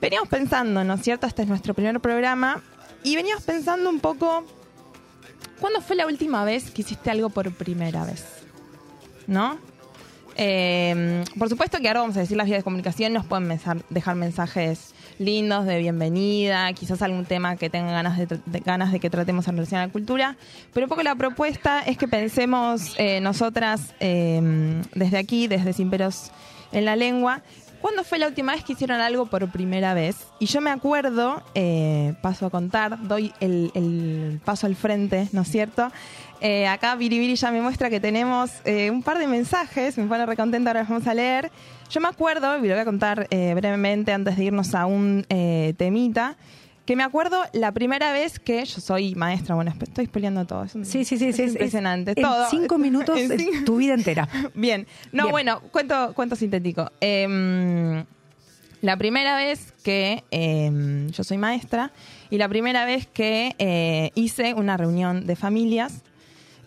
Veníamos 0.00 0.28
pensando, 0.28 0.82
¿no 0.84 0.94
es 0.94 1.02
cierto? 1.02 1.26
Este 1.26 1.42
es 1.42 1.48
nuestro 1.48 1.74
primer 1.74 2.00
programa. 2.00 2.62
Y 3.02 3.16
veníamos 3.16 3.44
pensando 3.44 3.88
un 3.90 4.00
poco. 4.00 4.44
¿Cuándo 5.60 5.80
fue 5.82 5.94
la 5.96 6.06
última 6.06 6.44
vez 6.44 6.70
que 6.70 6.82
hiciste 6.82 7.10
algo 7.10 7.28
por 7.30 7.50
primera 7.52 8.04
vez? 8.04 8.24
¿No? 9.26 9.58
Eh, 10.36 11.22
por 11.38 11.48
supuesto 11.50 11.78
que 11.80 11.88
ahora 11.88 12.00
vamos 12.00 12.16
a 12.16 12.20
decir 12.20 12.36
las 12.36 12.46
vías 12.46 12.60
de 12.60 12.64
comunicación, 12.64 13.12
nos 13.12 13.26
pueden 13.26 13.60
dejar 13.90 14.14
mensajes 14.16 14.94
lindos 15.20 15.66
de 15.66 15.78
bienvenida, 15.78 16.72
quizás 16.72 17.02
algún 17.02 17.26
tema 17.26 17.56
que 17.56 17.68
tengan 17.68 17.92
ganas 17.92 18.16
de, 18.16 18.60
ganas 18.64 18.90
de 18.90 19.00
que 19.00 19.10
tratemos 19.10 19.46
en 19.48 19.56
relación 19.56 19.82
a 19.82 19.86
la 19.86 19.92
cultura, 19.92 20.36
pero 20.72 20.86
un 20.86 20.88
poco 20.88 21.02
la 21.02 21.14
propuesta 21.14 21.82
es 21.82 21.98
que 21.98 22.08
pensemos 22.08 22.94
eh, 22.96 23.20
nosotras 23.20 23.94
eh, 24.00 24.80
desde 24.94 25.18
aquí, 25.18 25.46
desde 25.46 25.74
Sin 25.74 25.90
Peros 25.90 26.30
en 26.72 26.86
la 26.86 26.96
Lengua, 26.96 27.42
¿cuándo 27.82 28.02
fue 28.02 28.18
la 28.18 28.28
última 28.28 28.52
vez 28.52 28.64
que 28.64 28.72
hicieron 28.72 28.98
algo 29.02 29.26
por 29.26 29.46
primera 29.50 29.92
vez? 29.92 30.16
Y 30.38 30.46
yo 30.46 30.62
me 30.62 30.70
acuerdo, 30.70 31.42
eh, 31.54 32.14
paso 32.22 32.46
a 32.46 32.50
contar, 32.50 33.06
doy 33.06 33.34
el 33.40 34.40
paso 34.42 34.66
al 34.66 34.74
frente, 34.74 35.28
¿no 35.32 35.42
es 35.42 35.48
cierto? 35.48 35.92
Eh, 36.40 36.66
acá 36.66 36.94
Biribiri 36.94 37.36
ya 37.36 37.50
me 37.50 37.60
muestra 37.60 37.90
que 37.90 38.00
tenemos 38.00 38.50
eh, 38.64 38.90
un 38.90 39.02
par 39.02 39.18
de 39.18 39.26
mensajes, 39.26 39.98
me 39.98 40.06
pone 40.06 40.24
recontenta, 40.24 40.70
ahora 40.70 40.80
los 40.80 40.88
vamos 40.88 41.06
a 41.06 41.14
leer. 41.14 41.50
Yo 41.90 42.00
me 42.00 42.08
acuerdo, 42.08 42.56
y 42.58 42.62
lo 42.68 42.74
voy 42.74 42.80
a 42.80 42.84
contar 42.84 43.26
eh, 43.30 43.52
brevemente 43.54 44.12
antes 44.12 44.36
de 44.36 44.44
irnos 44.44 44.74
a 44.74 44.86
un 44.86 45.26
eh, 45.28 45.74
temita, 45.76 46.36
que 46.86 46.96
me 46.96 47.02
acuerdo 47.02 47.42
la 47.52 47.72
primera 47.72 48.12
vez 48.12 48.38
que 48.38 48.64
yo 48.64 48.80
soy 48.80 49.14
maestra, 49.14 49.54
bueno, 49.54 49.72
estoy 49.80 50.06
spoileando 50.06 50.44
todo. 50.46 50.64
Es 50.64 50.74
un- 50.74 50.84
Sí, 50.86 51.04
sí, 51.04 51.18
sí. 51.18 51.26
es 51.26 51.36
sí, 51.36 51.42
es- 51.42 51.52
impresionante. 51.52 52.14
en 52.16 52.26
cinco 52.50 52.78
minutos 52.78 53.18
En 53.18 53.32
es 53.32 53.64
tu 53.64 53.76
vida 53.76 53.94
entera. 53.94 54.26
Bien. 54.54 54.86
No, 55.12 55.24
Bien. 55.24 55.30
bueno, 55.32 55.60
cuento, 55.70 56.12
cuento 56.14 56.36
sintético. 56.36 56.90
Em, 57.00 58.04
la 58.80 58.96
primera 58.96 59.36
vez 59.36 59.72
que 59.84 60.24
em, 60.30 61.08
yo 61.10 61.22
soy 61.22 61.36
maestra 61.36 61.92
y 62.30 62.38
la 62.38 62.48
primera 62.48 62.86
vez 62.86 63.06
que 63.06 64.10
hice 64.14 64.54
una 64.54 64.76
reunión 64.78 65.26
de 65.26 65.36
familias, 65.36 66.02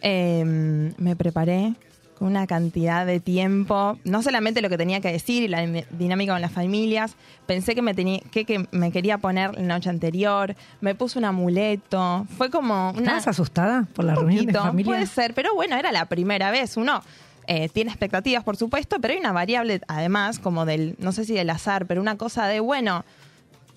em, 0.03 0.93
me 0.97 1.15
preparé 1.15 1.73
con 2.17 2.27
una 2.27 2.45
cantidad 2.47 3.05
de 3.05 3.19
tiempo, 3.19 3.97
no 4.03 4.21
solamente 4.21 4.61
lo 4.61 4.69
que 4.69 4.77
tenía 4.77 5.01
que 5.01 5.11
decir 5.11 5.43
y 5.43 5.47
la 5.47 5.65
dinámica 5.91 6.33
con 6.33 6.41
las 6.41 6.51
familias, 6.51 7.15
pensé 7.45 7.73
que 7.75 7.81
me, 7.81 7.93
tenía, 7.93 8.19
que, 8.31 8.45
que 8.45 8.67
me 8.71 8.91
quería 8.91 9.17
poner 9.17 9.55
la 9.55 9.75
noche 9.75 9.89
anterior, 9.89 10.55
me 10.81 10.93
puse 10.95 11.17
un 11.17 11.25
amuleto, 11.25 12.25
fue 12.37 12.49
como 12.49 12.91
una... 12.91 12.99
¿Estabas 12.99 13.27
asustada 13.29 13.87
por 13.93 14.05
la 14.05 14.13
Un 14.13 14.19
reunión 14.19 14.45
de 14.45 14.53
poquito, 14.53 14.63
familia? 14.63 14.91
Puede 14.91 15.07
ser, 15.07 15.33
pero 15.33 15.55
bueno, 15.55 15.75
era 15.75 15.91
la 15.91 16.05
primera 16.05 16.51
vez. 16.51 16.77
Uno 16.77 17.01
eh, 17.47 17.69
tiene 17.69 17.91
expectativas, 17.91 18.43
por 18.43 18.57
supuesto, 18.57 18.97
pero 19.01 19.13
hay 19.13 19.19
una 19.19 19.31
variable, 19.31 19.81
además, 19.87 20.39
como 20.39 20.65
del, 20.65 20.95
no 20.99 21.11
sé 21.11 21.25
si 21.25 21.33
del 21.33 21.49
azar, 21.49 21.85
pero 21.87 21.99
una 22.01 22.17
cosa 22.17 22.47
de, 22.47 22.59
bueno, 22.59 23.03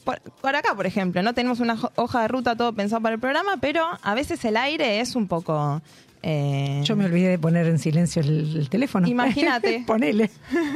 por, 0.04 0.20
por 0.20 0.54
acá, 0.54 0.74
por 0.74 0.86
ejemplo, 0.86 1.22
no 1.22 1.34
tenemos 1.34 1.58
una 1.58 1.76
hoja 1.96 2.22
de 2.22 2.28
ruta 2.28 2.54
todo 2.54 2.72
pensado 2.72 3.02
para 3.02 3.14
el 3.14 3.20
programa, 3.20 3.56
pero 3.60 3.84
a 4.02 4.14
veces 4.14 4.44
el 4.44 4.56
aire 4.56 5.00
es 5.00 5.16
un 5.16 5.26
poco... 5.26 5.82
eh, 6.28 6.80
Yo 6.84 6.96
me 6.96 7.04
olvidé 7.04 7.28
de 7.28 7.38
poner 7.38 7.66
en 7.68 7.78
silencio 7.78 8.20
el, 8.20 8.56
el 8.56 8.68
teléfono. 8.68 9.06
Imagínate. 9.06 9.84
Ponele. 9.86 10.28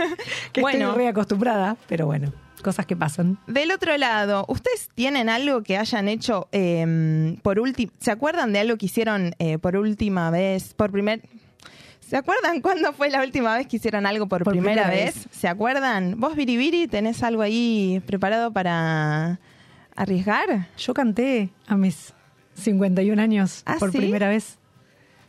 que 0.53 0.61
Bueno. 0.61 0.89
estoy 0.91 1.03
reacostumbrada, 1.05 1.77
pero 1.89 2.07
bueno, 2.07 2.33
cosas 2.63 2.87
que 2.87 2.95
pasan. 2.97 3.37
Del 3.49 3.73
otro 3.73 3.97
lado, 3.97 4.45
¿ustedes 4.49 4.91
tienen 4.95 5.29
algo 5.29 5.63
que 5.63 5.77
hayan 5.77 6.09
hecho 6.09 6.49
eh, 6.53 7.37
por 7.43 7.59
último? 7.59 7.91
¿Se 7.99 8.11
acuerdan 8.13 8.53
de 8.53 8.61
algo 8.61 8.77
que 8.77 8.87
hicieron 8.87 9.35
eh, 9.39 9.59
por 9.59 9.77
última 9.77 10.31
vez? 10.31 10.75
Por 10.75 10.91
primer. 10.93 11.23
¿Se 12.01 12.17
acuerdan 12.17 12.61
cuándo 12.63 12.93
fue 12.93 13.11
la 13.11 13.21
última 13.23 13.57
vez 13.57 13.67
que 13.67 13.77
hicieron 13.77 14.07
algo 14.07 14.27
por, 14.29 14.45
Por 14.45 14.53
primera, 14.53 14.85
primera 14.85 15.05
vez? 15.07 15.15
vez. 15.17 15.27
¿Se 15.33 15.49
acuerdan? 15.49 16.21
¿Vos, 16.21 16.37
Biribiri, 16.37 16.87
tenés 16.87 17.23
algo 17.23 17.43
ahí 17.43 18.01
preparado 18.07 18.53
para 18.53 19.39
arriesgar? 19.97 20.69
Yo 20.79 20.95
canté 20.95 21.51
a 21.67 21.77
mis 21.77 22.13
51 22.55 23.21
años 23.21 23.63
¿Ah, 23.67 23.77
por 23.79 23.91
sí? 23.93 23.99
primera 23.99 24.29
vez. 24.29 24.59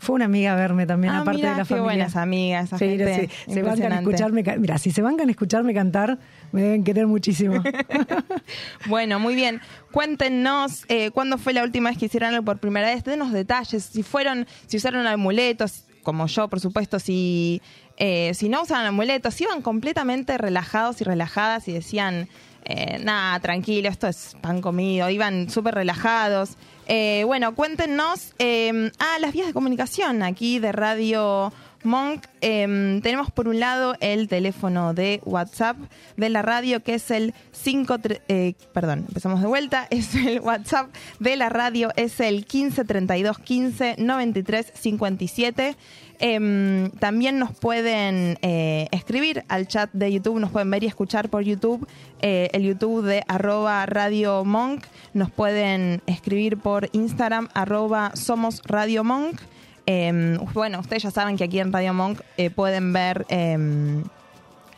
Fue 0.04 0.16
una 0.16 0.26
amiga 0.26 0.54
a 0.54 0.56
verme 0.56 0.88
también, 0.88 1.14
Ah, 1.14 1.20
aparte 1.20 1.38
mirá, 1.38 1.52
de 1.52 1.58
la 1.58 1.62
qué 1.62 1.66
familia. 1.68 1.84
buenas 1.84 2.16
amigas, 2.16 2.66
esa 2.66 2.78
Sí, 2.80 2.86
gente 2.86 3.30
sí, 3.46 3.54
se 3.54 3.62
bancan 3.62 3.92
a 3.92 4.00
escucharme. 4.00 4.44
Mira, 4.58 4.80
si 4.80 4.90
se 4.90 5.04
bancan 5.04 5.28
a 5.28 5.32
escucharme 5.32 5.76
cantar, 5.76 6.18
me 6.52 6.64
deben 6.64 6.84
querer 6.84 7.06
muchísimo. 7.06 7.62
Bueno, 8.88 9.20
muy 9.20 9.36
bien. 9.36 9.62
Cuéntenos 9.92 10.86
eh, 10.88 11.12
cuándo 11.12 11.38
fue 11.38 11.54
la 11.54 11.64
última 11.64 11.90
vez 11.90 12.00
que 12.00 12.06
hicieron 12.08 12.30
algo 12.34 12.44
por 12.46 12.58
primera 12.60 12.88
vez. 12.88 13.04
Denos 13.04 13.32
detalles. 13.32 13.84
Si 13.84 14.04
fueron, 14.04 14.48
si 14.68 14.78
usaron 14.78 15.06
amuletos, 15.06 15.86
como 16.04 16.26
yo, 16.28 16.48
por 16.50 16.60
supuesto, 16.60 16.98
si, 17.00 17.62
eh, 17.98 18.32
si 18.34 18.50
no 18.50 18.64
usaban 18.64 18.86
amuletos, 18.88 19.36
si 19.36 19.44
iban 19.44 19.62
completamente 19.62 20.38
relajados 20.38 21.00
y 21.02 21.04
relajadas 21.04 21.68
y 21.68 21.74
decían, 21.74 22.28
eh, 22.66 23.00
nada, 23.04 23.40
tranquilo, 23.40 23.88
esto 23.90 24.08
es 24.08 24.36
pan 24.42 24.62
comido. 24.62 25.10
Iban 25.10 25.50
súper 25.50 25.76
relajados. 25.76 26.58
Eh, 26.88 27.24
bueno, 27.26 27.56
cuéntenos. 27.56 28.34
eh, 28.40 28.92
ah, 29.00 29.18
las 29.20 29.34
vías 29.34 29.48
de 29.48 29.54
comunicación 29.54 30.24
aquí 30.24 30.60
de 30.60 30.72
Radio 30.72 31.54
Monk. 31.84 32.26
eh, 32.42 33.00
tenemos 33.02 33.32
por 33.32 33.48
un 33.48 33.60
lado 33.60 33.96
el 34.02 34.28
teléfono 34.28 34.94
de 34.94 35.22
WhatsApp 35.26 35.78
de 36.18 36.30
la 36.30 36.42
radio 36.42 36.82
que 36.84 36.96
es 36.96 37.10
el 37.12 37.34
5... 37.52 37.98
eh, 38.28 38.54
perdón, 38.74 39.06
empezamos 39.08 39.42
de 39.42 39.48
vuelta. 39.48 39.88
Es 39.92 40.14
el 40.16 40.40
WhatsApp 40.42 40.90
de 41.20 41.36
la 41.38 41.50
radio, 41.50 41.92
es 41.96 42.20
el 42.20 42.46
15 42.46 42.84
32 42.86 43.40
15 43.40 43.96
93 43.98 44.72
57. 44.74 45.76
Em, 46.24 46.92
también 46.92 47.40
nos 47.40 47.52
pueden 47.52 48.38
eh, 48.44 48.88
escribir 48.92 49.44
al 49.48 49.68
chat 49.68 49.90
de 49.92 50.12
YouTube, 50.12 50.40
nos 50.40 50.52
pueden 50.52 50.70
ver 50.70 50.84
y 50.84 50.86
escuchar 50.86 51.30
por 51.30 51.42
YouTube, 51.42 51.88
eh, 52.22 52.48
el 52.54 52.62
YouTube 52.62 53.04
de 53.04 53.24
arroba 53.28 53.88
Radio 53.88 54.46
Monk, 54.46 54.86
nos 55.16 55.32
pueden 55.32 56.04
escribir 56.06 56.58
por 56.58 56.90
Instagram 56.92 57.50
arroba 57.56 58.12
Somos 58.14 58.62
Radio 58.66 59.04
Monk. 59.04 59.42
Em, 59.88 60.38
bueno, 60.54 60.80
ustedes 60.82 61.02
ya 61.02 61.10
saben 61.10 61.38
que 61.38 61.44
aquí 61.44 61.60
en 61.60 61.74
Radio 61.74 61.96
Monk 61.96 62.20
eh, 62.38 62.52
pueden 62.52 62.94
ver 62.94 63.26
em, 63.30 64.04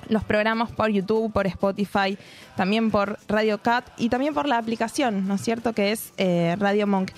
los 0.10 0.24
programas 0.24 0.72
por 0.72 0.90
YouTube, 0.90 1.32
por 1.32 1.48
Spotify, 1.48 2.18
también 2.56 2.92
por 2.92 3.20
Radio 3.28 3.60
Cat 3.62 3.86
y 3.98 4.10
también 4.10 4.34
por 4.34 4.48
la 4.48 4.58
aplicación, 4.58 5.28
¿no 5.28 5.36
es 5.36 5.42
cierto? 5.42 5.74
Que 5.74 5.92
es 5.92 6.14
eh, 6.18 6.56
Radio 6.60 6.88
Monk. 6.88 7.12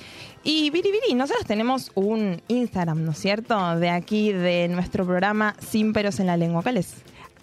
Y 0.43 0.69
Biribiri, 0.69 1.13
nosotros 1.15 1.45
tenemos 1.45 1.91
un 1.95 2.41
Instagram, 2.47 3.03
¿no 3.03 3.11
es 3.11 3.17
cierto? 3.17 3.77
De 3.79 3.89
aquí, 3.89 4.31
de 4.31 4.67
nuestro 4.67 5.05
programa 5.05 5.55
Sin 5.59 5.91
Peros 5.93 6.19
en 6.19 6.27
la 6.27 6.37
Lengua. 6.37 6.61
¿Cuál 6.61 6.77
es? 6.77 6.93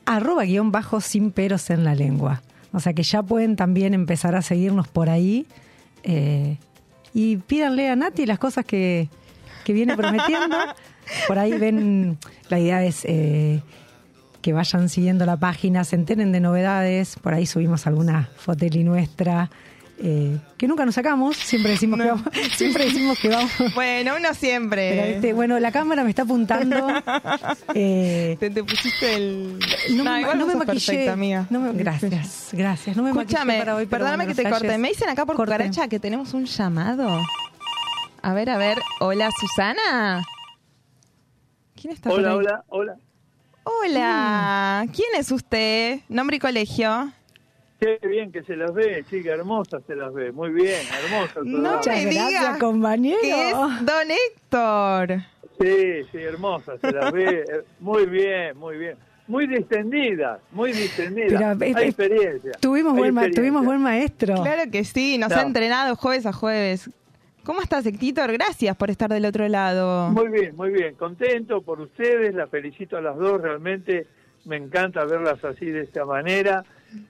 Arroba 0.04 0.44
guion 0.44 0.72
bajo 0.72 1.00
sin 1.00 1.30
peros 1.30 1.70
en 1.70 1.84
la 1.84 1.94
lengua. 1.94 2.42
O 2.72 2.80
sea 2.80 2.92
que 2.92 3.02
ya 3.04 3.22
pueden 3.22 3.54
también 3.54 3.94
empezar 3.94 4.34
a 4.34 4.42
seguirnos 4.42 4.88
por 4.88 5.08
ahí. 5.08 5.46
eh, 6.02 6.56
y 7.14 7.37
pídanle 7.37 7.88
a 7.90 7.96
Nati 7.96 8.26
las 8.26 8.38
cosas 8.38 8.64
que, 8.64 9.08
que 9.64 9.72
viene 9.72 9.96
prometiendo. 9.96 10.56
Por 11.26 11.38
ahí 11.38 11.52
ven, 11.52 12.18
la 12.49 12.58
idea 12.58 12.84
es 12.84 13.04
eh, 13.04 13.61
que 14.42 14.52
vayan 14.52 14.88
siguiendo 14.88 15.25
la 15.25 15.37
página, 15.37 15.84
se 15.84 15.96
enteren 15.96 16.32
de 16.32 16.40
novedades. 16.40 17.16
Por 17.22 17.32
ahí 17.34 17.46
subimos 17.46 17.87
alguna 17.87 18.28
foteli 18.37 18.82
nuestra. 18.84 19.49
eh, 20.04 20.37
que 20.58 20.66
nunca 20.66 20.84
nos 20.84 20.96
sacamos, 20.96 21.37
siempre 21.37 21.70
decimos 21.72 22.00
que 22.00 22.06
vamos, 22.08 22.25
siempre 22.56 22.84
decimos 22.87 23.18
que 23.20 23.28
vamos. 23.28 23.52
Bueno, 23.75 24.14
uno 24.18 24.34
siempre. 24.34 24.90
Pero, 24.90 25.02
este, 25.14 25.32
bueno, 25.32 25.61
la 25.61 25.70
cámara 25.70 26.02
me 26.02 26.11
está 26.11 26.22
apuntando. 26.22 26.88
eh, 27.75 28.37
Te, 28.40 28.50
te 28.50 28.64
pusiste 28.64 29.14
el. 29.14 29.58
no, 29.96 30.02
me, 30.04 30.20
igual 30.22 30.38
no 30.38 30.46
me 30.46 30.54
maquillé. 30.56 30.87
perfecta, 30.87 31.12
amiga. 31.12 31.46
No 31.50 31.61
me- 31.61 31.72
gracias, 31.75 32.49
gracias. 32.52 32.96
No 32.96 33.04
me 33.04 33.11
Escúchame, 33.11 33.58
para 33.58 33.76
hoy, 33.76 33.87
pero 33.87 33.90
perdóname 34.04 34.25
bueno, 34.25 34.37
que 34.37 34.42
te 34.42 34.50
corte. 34.50 34.76
Me 34.78 34.88
dicen 34.88 35.08
acá 35.08 35.25
por 35.25 35.37
Corte. 35.37 35.52
cucaracha 35.54 35.87
que 35.87 36.00
tenemos 36.00 36.34
un 36.34 36.46
llamado. 36.46 37.20
A 38.22 38.34
ver, 38.34 38.50
a 38.50 38.56
ver. 38.58 38.78
Hola, 39.00 39.28
Susana. 39.40 40.25
¿Quién 41.80 41.94
está 41.94 42.11
por 42.11 42.18
Hola, 42.20 42.30
ahí? 42.30 42.37
hola, 42.37 42.64
hola. 42.68 42.96
Hola. 43.64 44.85
¿Quién 44.95 45.09
es 45.19 45.31
usted? 45.31 46.00
Nombre 46.09 46.37
y 46.37 46.40
colegio. 46.40 47.12
Qué 47.81 47.99
bien 48.07 48.31
que 48.31 48.42
se 48.45 48.54
las 48.57 48.73
ve, 48.75 49.04
chica, 49.11 49.31
hermosa 49.31 49.81
se 49.87 49.97
las 49.97 50.12
ve. 50.14 50.31
Muy 50.33 50.50
bien, 50.50 50.81
hermosa. 51.04 51.40
No 51.45 51.59
me 51.59 51.81
gracias, 51.83 52.11
digas 52.11 52.59
compañero. 52.59 53.19
Que 53.21 53.50
es 53.50 53.54
Don 53.57 54.11
Héctor. 54.11 55.19
Sí, 55.61 56.02
sí, 56.12 56.19
hermosa 56.19 56.73
se 56.81 56.92
las 56.92 57.12
ve. 57.12 57.40
eh, 57.40 57.64
Muy 57.81 58.07
bien, 58.07 58.57
muy 58.57 58.76
bien. 58.78 58.97
Muy 59.28 59.47
distendida, 59.47 60.40
muy 60.50 60.73
distendida. 60.73 61.54
Pero, 61.59 61.71
eh, 61.71 61.75
Hay 61.76 61.85
eh, 61.85 61.88
experiencia. 61.88 62.52
Tuvimos 62.61 62.92
hay 62.95 62.99
buen, 62.99 63.14
ma- 63.14 63.21
experiencia. 63.23 63.40
tuvimos 63.42 63.64
buen 63.64 63.81
maestro. 63.81 64.42
Claro 64.42 64.71
que 64.71 64.85
sí, 64.85 65.16
nos 65.19 65.31
No. 65.31 65.37
ha 65.37 65.42
entrenado 65.42 65.95
jueves 65.97 66.26
a 66.26 66.33
jueves. 66.33 66.90
¿Cómo 67.44 67.61
estás, 67.61 67.84
Héctor? 67.87 68.32
Gracias 68.32 68.76
por 68.76 68.90
estar 68.90 69.11
del 69.11 69.25
otro 69.25 69.49
lado. 69.49 70.11
Muy 70.11 70.28
bien, 70.28 70.54
muy 70.54 70.70
bien. 70.70 70.94
Contento 70.94 71.61
por 71.62 71.80
ustedes, 71.80 72.34
las 72.34 72.49
felicito 72.49 72.96
a 72.96 73.00
las 73.00 73.16
dos. 73.16 73.40
Realmente 73.40 74.06
me 74.44 74.56
encanta 74.56 75.04
verlas 75.04 75.44
así 75.44 75.66
de 75.66 75.82
esta 75.82 76.04
manera. 76.04 76.64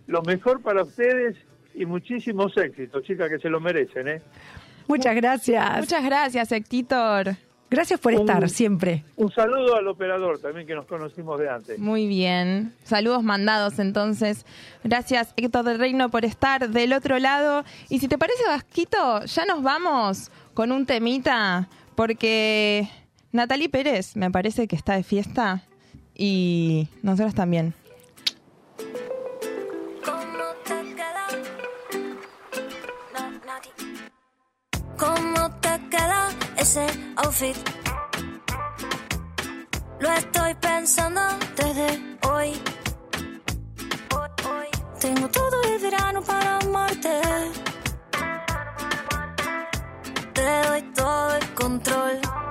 Lo 0.07 0.23
mejor 0.23 0.63
para 0.63 0.85
ustedes 0.85 1.37
y 1.75 1.85
muchísimos 1.85 2.57
éxitos, 2.57 3.03
chicas, 3.03 3.29
que 3.29 3.39
se 3.39 3.51
lo 3.51 3.61
merecen, 3.61 4.09
¿eh? 4.09 4.23
Muchas 4.89 5.15
gracias. 5.15 5.79
Muchas 5.79 6.05
gracias, 6.05 6.53
Héctor. 6.53 7.37
Gracias 7.73 7.99
por 7.99 8.13
Un- 8.13 8.21
estar 8.21 8.49
siempre. 8.51 9.03
Un 9.17 9.33
saludo 9.33 9.77
al 9.77 9.89
operador 9.89 10.39
también 10.39 10.67
que 10.67 10.75
nos 10.75 10.85
conocimos 10.85 11.41
de 11.41 11.49
antes. 11.49 11.79
Muy 11.79 12.07
bien. 12.07 12.75
Saludos 12.85 13.23
mandados 13.23 13.79
entonces. 13.79 14.45
Gracias 14.85 15.33
Héctor 15.37 15.65
del 15.65 15.79
Reino 15.79 16.11
por 16.11 16.25
estar 16.27 16.69
del 16.69 16.93
otro 16.93 17.19
lado. 17.19 17.65
Y 17.89 17.99
si 17.99 18.09
te 18.09 18.19
parece, 18.19 18.45
Vasquito, 18.47 19.25
ya 19.25 19.47
nos 19.47 19.63
vamos 19.63 20.31
con 20.53 20.71
un 20.71 20.85
temita 20.85 21.69
porque 21.95 22.89
Natalie 23.33 23.71
Pérez 23.71 24.17
me 24.17 24.31
parece 24.31 24.69
que 24.69 24.77
está 24.77 24.95
de 24.95 25.03
fiesta 25.03 25.63
y 26.15 26.89
nosotros 27.03 27.35
también. 27.35 27.73
Ese 36.63 36.87
outfit? 37.17 37.57
Lo 39.99 40.13
estoy 40.13 40.55
pensando 40.55 41.21
desde 41.57 41.89
hoy. 42.29 42.51
Tengo 45.01 45.29
todo 45.29 45.63
el 45.65 45.79
verano 45.81 46.23
para 46.23 46.59
amarte. 46.59 47.21
Te 50.35 50.69
doy 50.69 50.83
todo 50.95 51.37
el 51.37 51.55
control. 51.55 52.42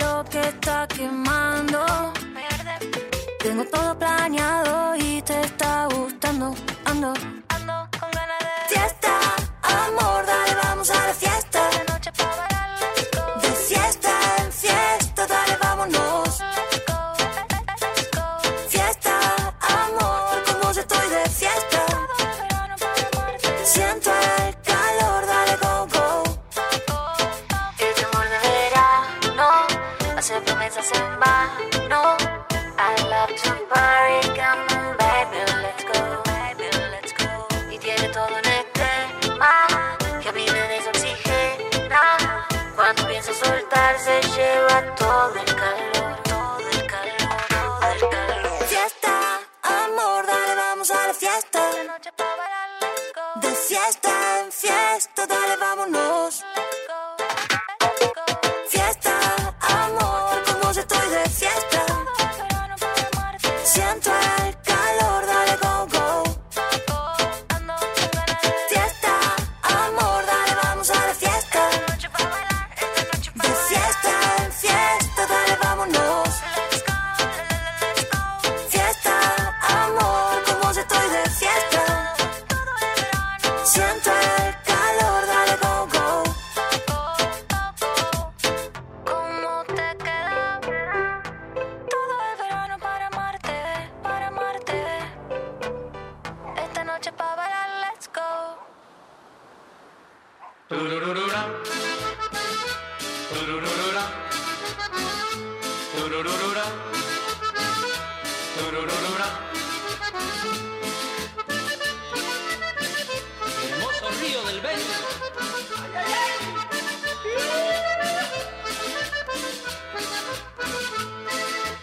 Lo 0.00 0.22
que 0.24 0.38
está 0.38 0.86
quemando. 0.86 2.12
Tengo 3.38 3.64
todo 3.64 3.98
planeado 3.98 4.63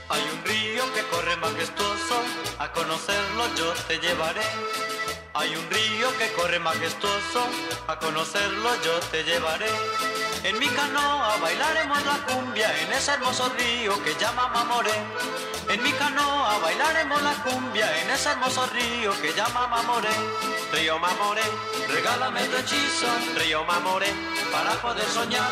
Hay 0.10 0.24
un 0.24 0.44
río 0.44 0.94
que 0.94 1.04
corre 1.12 1.36
majestuoso, 1.38 2.24
a 2.58 2.72
conocerlo 2.72 3.44
yo 3.56 3.74
te 3.88 4.00
llevaré. 4.00 5.01
Hay 5.42 5.56
un 5.56 5.68
río 5.72 6.16
que 6.20 6.32
corre 6.34 6.60
majestuoso, 6.60 7.48
a 7.88 7.98
conocerlo 7.98 8.70
yo 8.84 9.00
te 9.10 9.24
llevaré. 9.24 9.72
En 10.44 10.60
mi 10.60 10.68
canoa 10.68 11.36
bailaremos 11.38 12.06
la 12.06 12.18
cumbia 12.28 12.70
en 12.82 12.94
ese 12.94 13.14
hermoso 13.14 13.50
río 13.58 14.04
que 14.04 14.14
llama 14.20 14.50
Mamoré. 14.50 14.94
En 15.68 15.82
mi 15.82 15.92
canoa 15.94 16.60
bailaremos 16.60 17.24
la 17.24 17.34
cumbia 17.44 18.02
en 18.02 18.12
ese 18.12 18.30
hermoso 18.30 18.68
río 18.68 19.20
que 19.20 19.34
llama 19.34 19.66
Mamoré. 19.66 20.14
Río 20.74 21.00
Mamoré, 21.00 21.42
regálame 21.88 22.44
tu 22.46 22.58
hechizo, 22.58 23.08
río 23.36 23.64
Mamoré, 23.66 24.14
para 24.52 24.80
poder 24.80 25.08
soñar. 25.08 25.52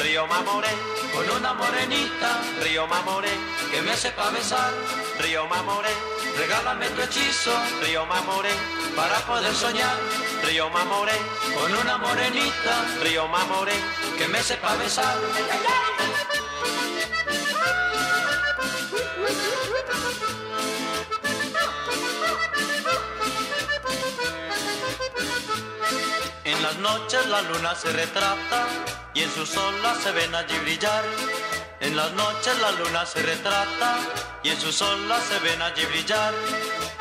Río 0.00 0.26
Mamoré, 0.26 0.68
con 1.14 1.28
una 1.30 1.54
morenita, 1.54 2.40
río 2.62 2.86
Mamoré, 2.86 3.32
que 3.70 3.80
me 3.80 3.96
sepa 3.96 4.28
besar. 4.30 4.72
Río 5.18 5.46
Mamoré, 5.46 5.90
regálame 6.36 6.88
tu 6.90 7.02
hechizo, 7.02 7.52
río 7.82 8.06
Mamoré, 8.06 8.50
para 8.96 9.18
poder 9.26 9.54
soñar. 9.54 9.96
Río 10.44 10.68
Mamoré, 10.70 11.18
con 11.54 11.72
una 11.74 11.98
morenita, 11.98 12.84
río 13.02 13.28
Mamoré, 13.28 13.74
que 14.18 14.28
me 14.28 14.42
sepa 14.42 14.74
besar. 14.76 15.16
En 26.44 26.62
las 26.62 26.76
noches 26.78 27.26
la 27.26 27.42
luna 27.42 27.74
se 27.74 27.92
retrata 27.92 28.66
y 29.14 29.22
en 29.22 29.30
sus 29.30 29.56
olas 29.56 29.98
se 29.98 30.12
ven 30.12 30.34
allí 30.34 30.58
brillar. 30.58 31.04
En 31.80 31.96
las 31.96 32.12
noches 32.12 32.58
la 32.60 32.72
luna 32.72 33.06
se 33.06 33.22
retrata 33.22 33.98
y 34.42 34.50
en 34.50 34.60
sus 34.60 34.80
olas 34.82 35.22
se 35.24 35.38
ven 35.40 35.62
allí 35.62 35.84
brillar. 35.86 36.34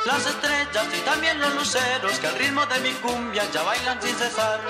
Las 0.06 0.26
estrellas 0.26 0.86
y 0.98 1.02
también 1.02 1.40
los 1.40 1.54
luceros 1.56 2.20
que 2.20 2.28
al 2.28 2.36
ritmo 2.36 2.66
de 2.66 2.80
mi 2.80 2.92
cumbia 2.94 3.44
ya 3.52 3.64
bailan 3.64 4.02
sin 4.02 4.16
cesar. 4.16 4.62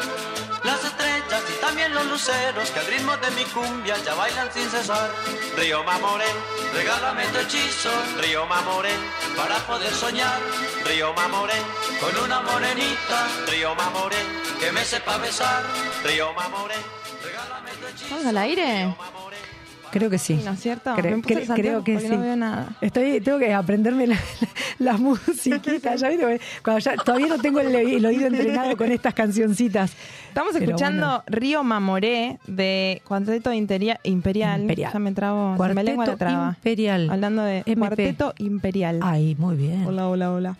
Las 0.63 0.83
estrellas 0.83 1.43
y 1.55 1.61
también 1.61 1.93
los 1.93 2.05
luceros 2.07 2.69
que 2.71 2.79
al 2.79 2.87
ritmo 2.87 3.15
de 3.17 3.31
mi 3.31 3.43
cumbia 3.45 3.95
ya 4.03 4.15
bailan 4.15 4.51
sin 4.51 4.69
cesar. 4.69 5.11
Río 5.55 5.83
Mamoré, 5.83 6.25
regálame 6.73 7.25
tu 7.27 7.39
hechizo, 7.39 7.91
Río 8.19 8.45
Mamoré, 8.47 8.91
para 9.37 9.57
poder 9.67 9.93
soñar. 9.93 10.39
Río 10.85 11.13
Mamoré, 11.13 11.61
con 12.01 12.23
una 12.23 12.41
morenita, 12.41 13.27
Río 13.47 13.75
Mamoré, 13.75 14.17
que 14.59 14.71
me 14.71 14.83
sepa 14.83 15.17
besar. 15.17 15.63
Río 16.03 16.33
Mamoré, 16.33 16.75
regálame 17.23 17.71
tu 17.71 17.85
hechizo. 17.87 18.03
¿Estamos 18.05 18.25
al 18.25 18.37
aire? 18.37 18.95
Creo 19.91 20.09
que 20.09 20.17
sí. 20.17 20.39
¿no 20.45 20.51
es 20.51 20.59
cierto? 20.59 20.95
Cre- 20.95 21.15
Me 21.15 21.21
puse 21.23 21.35
cre- 21.35 21.39
el 21.41 21.47
salteo 21.47 21.63
creo 21.63 21.83
que 21.83 21.99
sí. 21.99 22.07
no 22.09 22.21
veo 22.21 22.35
nada. 22.35 22.67
Estoy, 22.81 23.21
tengo 23.21 23.39
que 23.39 23.53
aprenderme 23.53 24.07
la, 24.07 24.17
la 24.79 24.97
musiquita. 24.97 25.95
Ya 25.95 26.09
viste, 26.09 26.39
cuando 26.63 26.79
ya- 26.79 26.95
todavía 26.97 27.27
no 27.27 27.39
tengo 27.39 27.59
el, 27.59 27.73
el 27.75 28.05
oído 28.05 28.27
entrenado 28.27 28.75
con 28.77 28.91
estas 28.91 29.13
cancioncitas. 29.13 29.93
Estamos 30.27 30.53
Pero 30.53 30.65
escuchando 30.65 31.05
bueno. 31.07 31.23
Río 31.27 31.63
Mamoré 31.63 32.37
de 32.47 33.01
Cuarteto 33.05 33.51
Imperial. 33.51 33.99
Imperial. 34.03 34.67
Ya 34.75 34.99
me 34.99 35.11
trabo, 35.11 35.55
me 35.57 35.83
lengua 35.83 36.05
la 36.05 36.11
Cuarteto 36.11 36.17
traba. 36.17 36.49
Imperial. 36.55 37.09
Hablando 37.09 37.41
de 37.43 37.57
MP. 37.65 37.75
Cuarteto 37.79 38.33
Imperial. 38.37 38.99
Ay, 39.01 39.35
muy 39.39 39.55
bien. 39.55 39.85
Hola, 39.85 40.07
hola, 40.07 40.31
hola. 40.31 40.57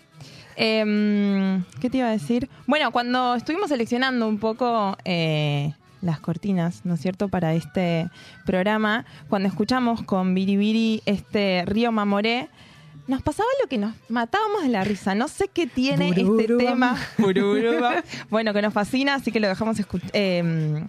Em, 0.61 1.63
¿Qué 1.79 1.89
te 1.89 1.97
iba 1.99 2.07
a 2.07 2.11
decir? 2.11 2.49
Bueno, 2.67 2.91
cuando 2.91 3.35
estuvimos 3.35 3.69
seleccionando 3.69 4.27
un 4.27 4.39
poco 4.39 4.97
eh, 5.05 5.73
las 6.01 6.19
cortinas, 6.19 6.81
¿no 6.85 6.93
es 6.95 7.01
cierto?, 7.01 7.27
para 7.29 7.53
este 7.53 8.09
programa, 8.45 9.05
cuando 9.29 9.47
escuchamos 9.49 10.01
con 10.03 10.33
Biribiri 10.33 11.01
este 11.05 11.63
Río 11.65 11.91
Mamoré, 11.91 12.49
nos 13.07 13.21
pasaba 13.23 13.49
lo 13.61 13.67
que 13.67 13.77
nos 13.79 13.95
matábamos 14.07 14.61
de 14.61 14.69
la 14.69 14.83
risa. 14.83 15.15
No 15.15 15.27
sé 15.27 15.47
qué 15.47 15.65
tiene 15.65 16.09
este 16.09 16.47
tema. 16.57 16.95
Bururubam. 17.17 18.03
bueno, 18.29 18.53
que 18.53 18.61
nos 18.61 18.71
fascina, 18.73 19.15
así 19.15 19.31
que 19.31 19.39
lo 19.39 19.47
dejamos 19.47 19.79
escu- 19.79 19.99
em, 20.13 20.87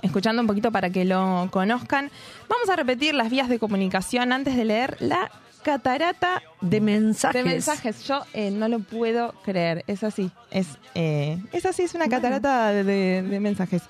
escuchando 0.00 0.40
un 0.40 0.46
poquito 0.48 0.72
para 0.72 0.88
que 0.88 1.04
lo 1.04 1.48
conozcan. 1.50 2.10
Vamos 2.48 2.70
a 2.70 2.76
repetir 2.76 3.14
las 3.14 3.30
vías 3.30 3.50
de 3.50 3.58
comunicación 3.58 4.32
antes 4.32 4.56
de 4.56 4.64
leer 4.64 4.96
la 5.00 5.30
catarata 5.60 6.42
De 6.60 6.80
mensajes. 6.80 7.44
de 7.44 7.50
mensajes. 7.50 8.04
Yo 8.04 8.22
eh, 8.34 8.50
no 8.50 8.68
lo 8.68 8.80
puedo 8.80 9.32
creer. 9.44 9.84
Es 9.86 10.02
así. 10.04 10.30
Es, 10.50 10.66
eh, 10.94 11.38
es 11.52 11.64
así, 11.66 11.82
es 11.82 11.94
una 11.94 12.08
catarata 12.08 12.72
de, 12.72 12.84
de- 12.84 13.22
de 13.22 13.40
mensajes. 13.40 13.82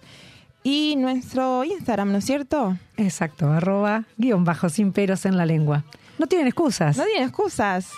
y 0.63 0.95
nuestro 0.95 1.63
Instagram, 1.63 2.11
¿no 2.11 2.19
es 2.19 2.25
cierto? 2.25 2.77
Exacto, 2.97 3.51
arroba 3.51 4.03
guion 4.17 4.45
bajo 4.45 4.69
sin 4.69 4.93
peros 4.93 5.25
en 5.25 5.37
la 5.37 5.45
lengua. 5.45 5.83
No 6.17 6.27
tienen 6.27 6.47
excusas. 6.47 6.97
No 6.97 7.03
tienen 7.05 7.27
excusas. 7.27 7.91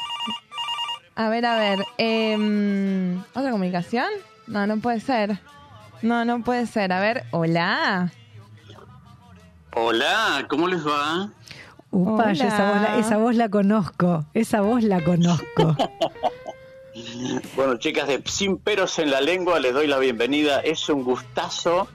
A 1.16 1.30
ver, 1.30 1.46
a 1.46 1.58
ver. 1.58 1.80
em, 1.98 3.20
¿Otra 3.34 3.52
comunicación? 3.52 4.06
No, 4.48 4.66
no 4.66 4.78
puede 4.78 5.00
ser. 5.00 5.40
No, 6.04 6.26
no 6.26 6.44
puede 6.44 6.68
ser. 6.68 6.92
A 6.92 7.00
ver, 7.00 7.24
hola. 7.32 8.12
Hola, 9.74 10.46
¿cómo 10.50 10.68
les 10.68 10.86
va? 10.86 11.30
Upa, 11.92 12.34
yo 12.34 12.46
esa 12.46 12.72
voz, 12.72 12.82
la, 12.82 12.98
esa 12.98 13.18
voz 13.18 13.36
la 13.36 13.50
conozco. 13.50 14.26
Esa 14.34 14.62
voz 14.62 14.84
la 14.84 15.04
conozco. 15.04 15.76
Bueno, 17.56 17.78
chicas 17.78 18.08
de 18.08 18.22
Sin 18.26 18.58
Peros 18.58 19.00
en 19.00 19.10
la 19.10 19.20
Lengua, 19.20 19.60
les 19.60 19.74
doy 19.74 19.88
la 19.88 19.98
bienvenida. 19.98 20.60
Es 20.60 20.90
un 20.90 21.04
gustazo 21.04 21.88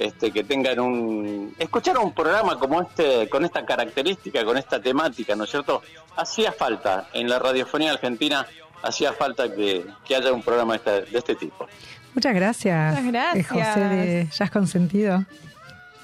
este, 0.00 0.32
que 0.32 0.42
tengan 0.42 0.80
un... 0.80 1.54
Escuchar 1.60 1.96
un 1.98 2.12
programa 2.12 2.58
como 2.58 2.82
este, 2.82 3.28
con 3.28 3.44
esta 3.44 3.64
característica, 3.64 4.44
con 4.44 4.58
esta 4.58 4.82
temática, 4.82 5.36
¿no 5.36 5.44
es 5.44 5.50
cierto? 5.50 5.82
Hacía 6.16 6.50
falta, 6.50 7.08
en 7.12 7.28
la 7.28 7.38
radiofonía 7.38 7.92
argentina, 7.92 8.44
hacía 8.82 9.12
falta 9.12 9.54
que, 9.54 9.86
que 10.04 10.16
haya 10.16 10.32
un 10.32 10.42
programa 10.42 10.72
de 10.72 10.78
este, 10.78 11.12
de 11.12 11.18
este 11.18 11.34
tipo. 11.36 11.68
Muchas 12.14 12.34
gracias. 12.34 12.90
Muchas 13.02 13.12
gracias. 13.12 13.36
eh, 13.36 13.48
José 13.48 13.80
de 13.80 14.28
Jazz 14.30 14.50
Consentido. 14.50 15.24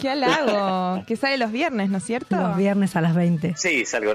Qué 0.01 0.11
halago. 0.11 1.05
que 1.07 1.16
sale 1.16 1.38
los 1.38 1.51
viernes, 1.53 1.90
¿no 1.90 1.99
es 1.99 2.05
cierto? 2.05 2.37
Los 2.37 2.57
viernes 2.57 2.94
a 2.97 3.01
las 3.01 3.14
20. 3.14 3.55
Sí, 3.57 3.85
salgo. 3.85 4.14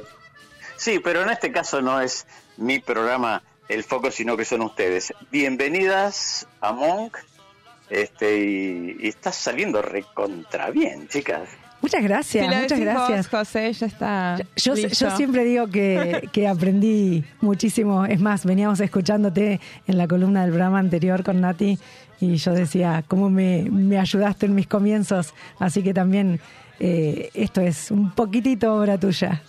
Sí, 0.78 1.00
pero 1.04 1.22
en 1.22 1.30
este 1.30 1.52
caso 1.52 1.82
no 1.82 2.00
es 2.02 2.26
mi 2.58 2.80
programa 2.80 3.44
el 3.70 3.84
foco, 3.84 4.10
sino 4.12 4.36
que 4.38 4.46
son 4.46 4.62
ustedes. 4.62 5.14
Bienvenidas 5.32 6.48
a 6.62 6.72
Monk. 6.72 7.18
Este, 7.90 8.38
y, 8.40 8.98
y 9.02 9.08
está 9.10 9.32
saliendo 9.32 9.82
recontra 9.82 10.70
bien, 10.72 11.08
chicas. 11.10 11.50
Muchas 11.84 12.02
gracias, 12.02 12.48
Si 12.48 12.56
muchas 12.62 12.80
vos, 12.80 12.80
gracias. 12.80 13.28
José, 13.28 13.74
ya 13.74 13.86
está. 13.86 14.38
Yo, 14.56 14.74
listo. 14.74 15.06
yo 15.10 15.16
siempre 15.18 15.44
digo 15.44 15.68
que, 15.68 16.28
que 16.34 16.48
aprendí 16.48 17.24
muchísimo. 17.42 18.06
Es 18.06 18.20
más, 18.20 18.46
veníamos 18.46 18.80
escuchándote 18.80 19.60
en 19.86 19.98
la 19.98 20.08
columna 20.08 20.42
del 20.42 20.52
programa 20.52 20.80
anterior 20.80 21.24
con 21.24 21.42
Nati 21.42 21.78
y 22.22 22.38
yo 22.38 22.54
decía, 22.54 23.04
¿cómo 23.08 23.30
me, 23.30 23.68
me 23.70 24.00
ayudaste 24.00 24.46
en 24.48 24.56
mis 24.56 24.66
comienzos? 24.66 25.34
Así 25.60 25.84
que 25.84 25.94
también 25.94 26.40
eh, 26.80 27.30
esto 27.34 27.62
es 27.62 27.92
un 27.92 28.12
poquitito 28.12 28.74
obra 28.76 28.98
tuya. 28.98 29.42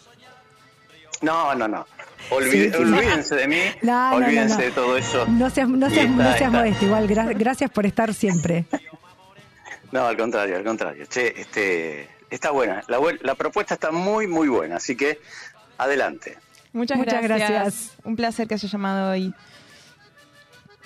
No, 1.22 1.54
no, 1.54 1.68
no. 1.68 1.86
Olvi- 2.30 2.50
Sí, 2.50 2.70
sí. 2.70 2.76
Olvídense 2.76 3.34
de 3.36 3.46
mí, 3.48 3.58
No, 3.82 3.92
no, 4.10 4.18
no, 4.20 4.26
olvídense 4.26 4.56
no. 4.56 4.62
de 4.62 4.70
todo 4.72 4.96
eso. 4.96 5.26
No 5.28 5.50
seas, 5.50 5.68
no 5.68 5.88
seas, 5.88 6.06
está- 6.10 6.24
no 6.24 6.36
seas 6.36 6.50
modesto, 6.52 6.84
igual, 6.86 7.06
gra- 7.08 7.38
gracias 7.38 7.70
por 7.70 7.86
estar 7.86 8.12
siempre. 8.12 8.64
No, 9.92 10.06
al 10.08 10.16
contrario, 10.16 10.56
al 10.56 10.64
contrario. 10.64 11.04
Che, 11.08 11.40
este, 11.40 12.08
está 12.34 12.50
buena. 12.50 12.82
La, 12.88 13.34
propuesta 13.34 13.74
está 13.74 13.90
muy, 13.90 14.26
muy 14.26 14.48
buena, 14.48 14.76
así 14.76 14.96
que 14.96 15.20
adelante. 15.78 16.38
Muchas, 16.72 16.98
Muchas 16.98 17.22
gracias. 17.22 17.50
gracias. 17.50 17.92
Un 18.04 18.16
placer 18.16 18.48
que 18.48 18.54
haya 18.54 18.68
llamado 18.68 19.12
hoy. 19.12 19.32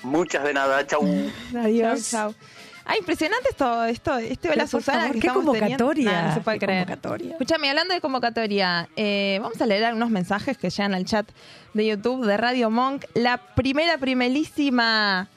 Muchas 0.03 0.45
de 0.45 0.55
nada, 0.55 0.87
chau. 0.87 1.03
Adiós. 1.57 2.11
Chau, 2.11 2.33
chau. 2.33 2.35
Ah, 2.91 2.97
impresionante 2.97 3.51
esto, 3.51 3.85
esto, 3.85 4.17
este 4.17 4.49
hola 4.49 4.67
Susana 4.67 5.01
favor, 5.01 5.15
que 5.17 5.21
qué 5.21 5.29
convocatoria, 5.29 6.11
Nah, 6.11 6.29
no 6.29 6.35
se 6.35 6.41
puede 6.41 6.59
qué 6.59 6.65
creer. 6.65 6.87
convocatoria. 6.87 7.33
Escúchame, 7.33 7.69
hablando 7.69 7.93
de 7.93 8.01
convocatoria, 8.01 8.89
eh, 8.97 9.39
vamos 9.43 9.61
a 9.61 9.67
leer 9.67 9.85
algunos 9.85 10.09
mensajes 10.09 10.57
que 10.57 10.71
llegan 10.71 10.95
al 10.95 11.05
chat 11.05 11.29
de 11.75 11.87
YouTube 11.87 12.25
de 12.25 12.39
Radio 12.39 12.71
Monk. 12.71 13.05
La 13.13 13.37
primera, 13.55 13.99
primerísima 13.99 15.29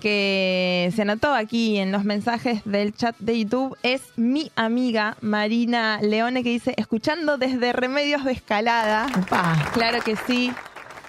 que 0.00 0.90
se 0.94 1.02
anotó 1.02 1.32
aquí 1.32 1.78
en 1.78 1.92
los 1.92 2.04
mensajes 2.04 2.62
del 2.64 2.94
chat 2.94 3.16
de 3.18 3.38
YouTube 3.38 3.76
es 3.82 4.02
mi 4.16 4.50
amiga 4.56 5.16
Marina 5.20 6.00
Leone 6.02 6.42
que 6.42 6.50
dice, 6.50 6.74
escuchando 6.76 7.38
desde 7.38 7.72
Remedios 7.72 8.24
de 8.24 8.32
Escalada. 8.32 9.06
Claro 9.72 10.00
que 10.02 10.16
sí. 10.26 10.52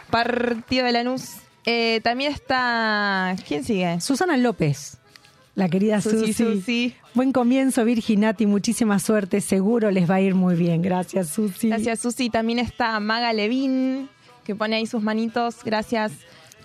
Partido 0.10 0.86
de 0.86 0.91
Lanús. 0.91 1.38
Eh, 1.65 2.01
también 2.04 2.34
está... 2.34 3.36
¿Quién 3.47 3.63
sigue? 3.63 4.01
Susana 4.01 4.36
López, 4.36 4.97
la 5.56 5.69
querida 5.69 6.01
Susi, 6.01 6.34
Susi. 6.34 6.56
Susi. 6.56 6.95
Buen 7.13 7.32
comienzo, 7.32 7.86
Virginati. 7.86 8.45
Muchísima 8.45 8.99
suerte. 8.99 9.41
Seguro 9.41 9.91
les 9.91 10.10
va 10.10 10.15
a 10.15 10.21
ir 10.21 10.36
muy 10.36 10.56
bien. 10.56 10.82
Gracias, 10.82 11.30
Susi. 11.30 11.69
Gracias, 11.69 11.99
Susi. 11.99 12.30
También 12.30 12.60
está 12.60 12.99
Maga 12.99 13.32
Levín, 13.34 14.10
que 14.43 14.56
pone 14.56 14.77
ahí 14.77 14.86
sus 14.86 15.01
manitos. 15.01 15.58
Gracias, 15.63 16.12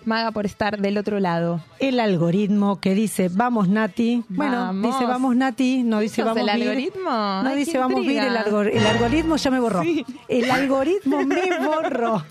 Maga, 0.06 0.30
por 0.30 0.46
estar 0.46 0.78
del 0.80 0.96
otro 0.98 1.18
lado. 1.20 1.60
El 1.80 1.98
algoritmo 2.00 2.80
que 2.80 2.94
dice, 2.94 3.28
vamos, 3.30 3.68
Nati. 3.68 4.24
Bueno, 4.28 4.52
Vamos. 4.56 4.92
dice, 4.94 5.04
vamos, 5.04 5.36
Nati. 5.36 5.82
No 5.82 5.98
dice, 5.98 6.22
¿Sos 6.22 6.26
vamos, 6.26 6.48
el 6.48 6.56
Vir. 6.58 6.68
algoritmo? 6.68 7.10
No 7.10 7.48
Ay, 7.48 7.56
dice, 7.56 7.76
vamos, 7.76 8.00
Vir. 8.06 8.22
El, 8.22 8.36
algor- 8.36 8.70
el 8.72 8.86
algoritmo 8.86 9.36
ya 9.36 9.50
me 9.50 9.58
borró. 9.60 9.82
Sí. 9.82 10.06
El 10.28 10.50
algoritmo 10.50 11.22
me 11.24 11.58
borró. 11.58 12.24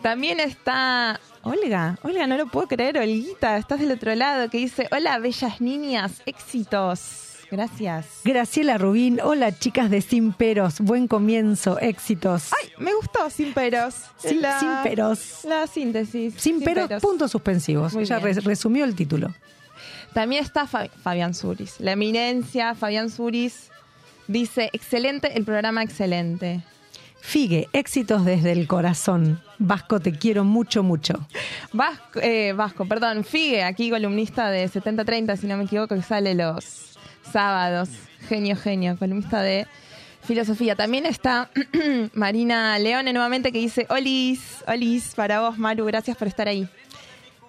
También 0.00 0.40
está 0.40 1.20
Olga. 1.42 1.98
Olga, 2.02 2.26
no 2.26 2.36
lo 2.36 2.46
puedo 2.46 2.66
creer, 2.66 2.98
Olguita. 2.98 3.56
Estás 3.56 3.78
del 3.78 3.92
otro 3.92 4.14
lado, 4.14 4.48
que 4.50 4.58
dice, 4.58 4.88
hola, 4.90 5.18
bellas 5.18 5.60
niñas, 5.60 6.22
éxitos. 6.26 7.31
Gracias. 7.52 8.06
Graciela 8.24 8.78
Rubín. 8.78 9.20
Hola, 9.22 9.52
chicas 9.56 9.90
de 9.90 10.00
Sin 10.00 10.32
Peros. 10.32 10.80
Buen 10.80 11.06
comienzo. 11.06 11.78
Éxitos. 11.78 12.50
Ay, 12.60 12.70
me 12.78 12.94
gustó, 12.94 13.28
sin 13.28 13.52
peros. 13.52 13.94
Sin- 14.16 14.40
La- 14.40 14.58
sin 14.58 14.70
peros. 14.82 15.40
La 15.44 15.66
síntesis. 15.66 16.32
Sin, 16.38 16.60
peros, 16.62 16.88
puntos 17.02 17.30
suspensivos. 17.30 17.92
Muy 17.92 18.04
Ella 18.04 18.16
bien. 18.16 18.34
res- 18.36 18.44
resumió 18.44 18.86
el 18.86 18.94
título. 18.94 19.34
También 20.14 20.42
está 20.42 20.66
Fa- 20.66 20.88
Fabián 21.02 21.34
Suris. 21.34 21.76
La 21.78 21.92
eminencia, 21.92 22.74
Fabián 22.74 23.10
Suris, 23.10 23.68
dice, 24.28 24.70
excelente, 24.72 25.36
el 25.36 25.44
programa 25.44 25.82
excelente. 25.82 26.62
Figue, 27.20 27.68
éxitos 27.74 28.24
desde 28.24 28.52
el 28.52 28.66
corazón. 28.66 29.40
Vasco, 29.58 30.00
te 30.00 30.12
quiero 30.12 30.42
mucho, 30.44 30.82
mucho. 30.82 31.28
Vasco, 31.72 32.18
eh, 32.20 32.52
Vasco, 32.54 32.86
perdón, 32.86 33.24
Figue, 33.24 33.62
aquí 33.62 33.90
columnista 33.90 34.50
de 34.50 34.66
7030, 34.68 35.36
si 35.36 35.46
no 35.46 35.56
me 35.58 35.64
equivoco, 35.64 35.94
que 35.94 36.02
sale 36.02 36.34
los 36.34 36.91
sábados. 37.30 37.88
Genio, 38.28 38.56
genio, 38.56 38.96
columnista 38.98 39.42
de 39.42 39.66
filosofía. 40.22 40.76
También 40.76 41.06
está 41.06 41.50
Marina 42.14 42.78
Leone 42.78 43.12
nuevamente 43.12 43.52
que 43.52 43.58
dice, 43.58 43.86
Olis, 43.90 44.62
Olis, 44.66 45.14
para 45.14 45.40
vos, 45.40 45.58
Maru, 45.58 45.84
gracias 45.84 46.16
por 46.16 46.28
estar 46.28 46.48
ahí. 46.48 46.68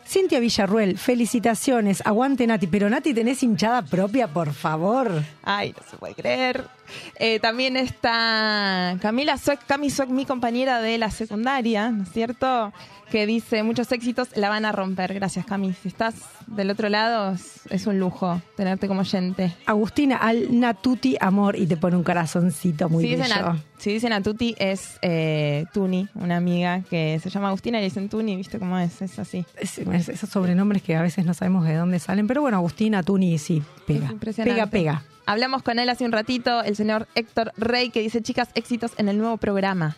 Cintia 0.05 0.39
Villarruel, 0.39 0.97
felicitaciones. 0.97 2.01
Aguante, 2.05 2.45
Nati. 2.45 2.67
Pero, 2.67 2.89
Nati, 2.89 3.13
¿tenés 3.13 3.41
hinchada 3.41 3.81
propia, 3.83 4.27
por 4.27 4.53
favor? 4.53 5.23
Ay, 5.43 5.73
no 5.77 5.89
se 5.89 5.97
puede 5.97 6.13
creer. 6.13 6.67
Eh, 7.15 7.39
también 7.39 7.77
está 7.77 8.97
Camila 9.01 9.37
Suec, 9.37 9.65
Cami 9.65 9.89
Suec, 9.89 10.09
mi 10.09 10.25
compañera 10.25 10.81
de 10.81 10.97
la 10.97 11.09
secundaria, 11.09 11.89
¿no 11.89 12.03
es 12.03 12.11
cierto? 12.11 12.73
Que 13.13 13.27
dice, 13.27 13.61
muchos 13.61 13.91
éxitos 13.91 14.29
la 14.35 14.49
van 14.49 14.65
a 14.65 14.71
romper. 14.71 15.13
Gracias, 15.13 15.45
Cami. 15.45 15.71
Si 15.73 15.87
estás 15.87 16.15
del 16.47 16.71
otro 16.71 16.89
lado, 16.89 17.37
es, 17.69 17.85
un 17.85 17.99
lujo 17.99 18.41
tenerte 18.57 18.87
como 18.87 19.01
oyente. 19.01 19.53
Agustina, 19.67 20.17
al 20.17 20.59
Natuti 20.59 21.15
Amor. 21.19 21.55
Y 21.55 21.67
te 21.67 21.77
pone 21.77 21.95
un 21.95 22.03
corazoncito 22.03 22.89
muy 22.89 23.03
si, 23.03 23.15
bello. 23.15 23.35
a, 23.35 23.57
si 23.77 23.93
dicen 23.93 24.13
a 24.13 24.23
Tuti, 24.23 24.55
es 24.57 24.97
eh, 25.03 25.65
Tuni, 25.75 26.07
una 26.15 26.37
amiga 26.37 26.81
que 26.89 27.19
se 27.21 27.29
llama 27.29 27.49
Agustina 27.49 27.77
y 27.77 27.81
le 27.81 27.85
dicen 27.89 28.09
Tuni, 28.09 28.35
¿viste 28.35 28.57
cómo 28.57 28.79
es? 28.79 28.99
Es 29.03 29.19
así. 29.19 29.45
Es- 29.59 29.77
es- 29.77 30.09
esos 30.09 30.29
sobrenombres 30.31 30.81
que 30.81 30.95
a 30.95 31.03
veces 31.03 31.23
no 31.23 31.35
sabemos 31.35 31.65
de 31.67 31.75
dónde 31.75 31.99
salen. 31.99 32.25
Pero 32.25 32.41
bueno, 32.41 32.57
Agustina, 32.57 33.03
Tuni, 33.03 33.37
sí, 33.37 33.61
pega. 33.85 34.11
Pega, 34.43 34.65
pega. 34.65 35.03
Hablamos 35.27 35.61
con 35.61 35.77
él 35.77 35.87
hace 35.89 36.03
un 36.03 36.11
ratito, 36.13 36.63
el 36.63 36.75
señor 36.75 37.07
Héctor 37.13 37.53
Rey, 37.57 37.91
que 37.91 38.01
dice, 38.01 38.23
chicas, 38.23 38.49
éxitos 38.55 38.91
en 38.97 39.07
el 39.07 39.19
nuevo 39.19 39.37
programa. 39.37 39.97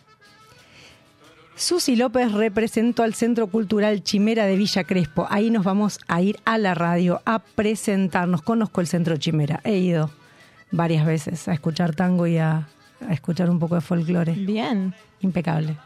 Susi 1.56 1.96
López 1.96 2.32
representó 2.32 3.02
al 3.02 3.14
Centro 3.14 3.46
Cultural 3.46 4.02
Chimera 4.02 4.44
de 4.44 4.56
Villa 4.56 4.84
Crespo. 4.84 5.26
Ahí 5.30 5.48
nos 5.48 5.64
vamos 5.64 5.98
a 6.06 6.20
ir 6.20 6.38
a 6.44 6.58
la 6.58 6.74
radio 6.74 7.22
a 7.24 7.38
presentarnos. 7.38 8.42
Conozco 8.42 8.82
el 8.82 8.86
Centro 8.86 9.16
Chimera. 9.16 9.60
He 9.64 9.78
ido 9.78 10.10
varias 10.70 11.06
veces 11.06 11.48
a 11.48 11.54
escuchar 11.54 11.94
tango 11.94 12.26
y 12.26 12.36
a, 12.36 12.68
a 13.00 13.12
escuchar 13.12 13.48
un 13.48 13.58
poco 13.58 13.74
de 13.74 13.80
folclore. 13.80 14.32
Bien. 14.32 14.94
Impecable. 15.20 15.78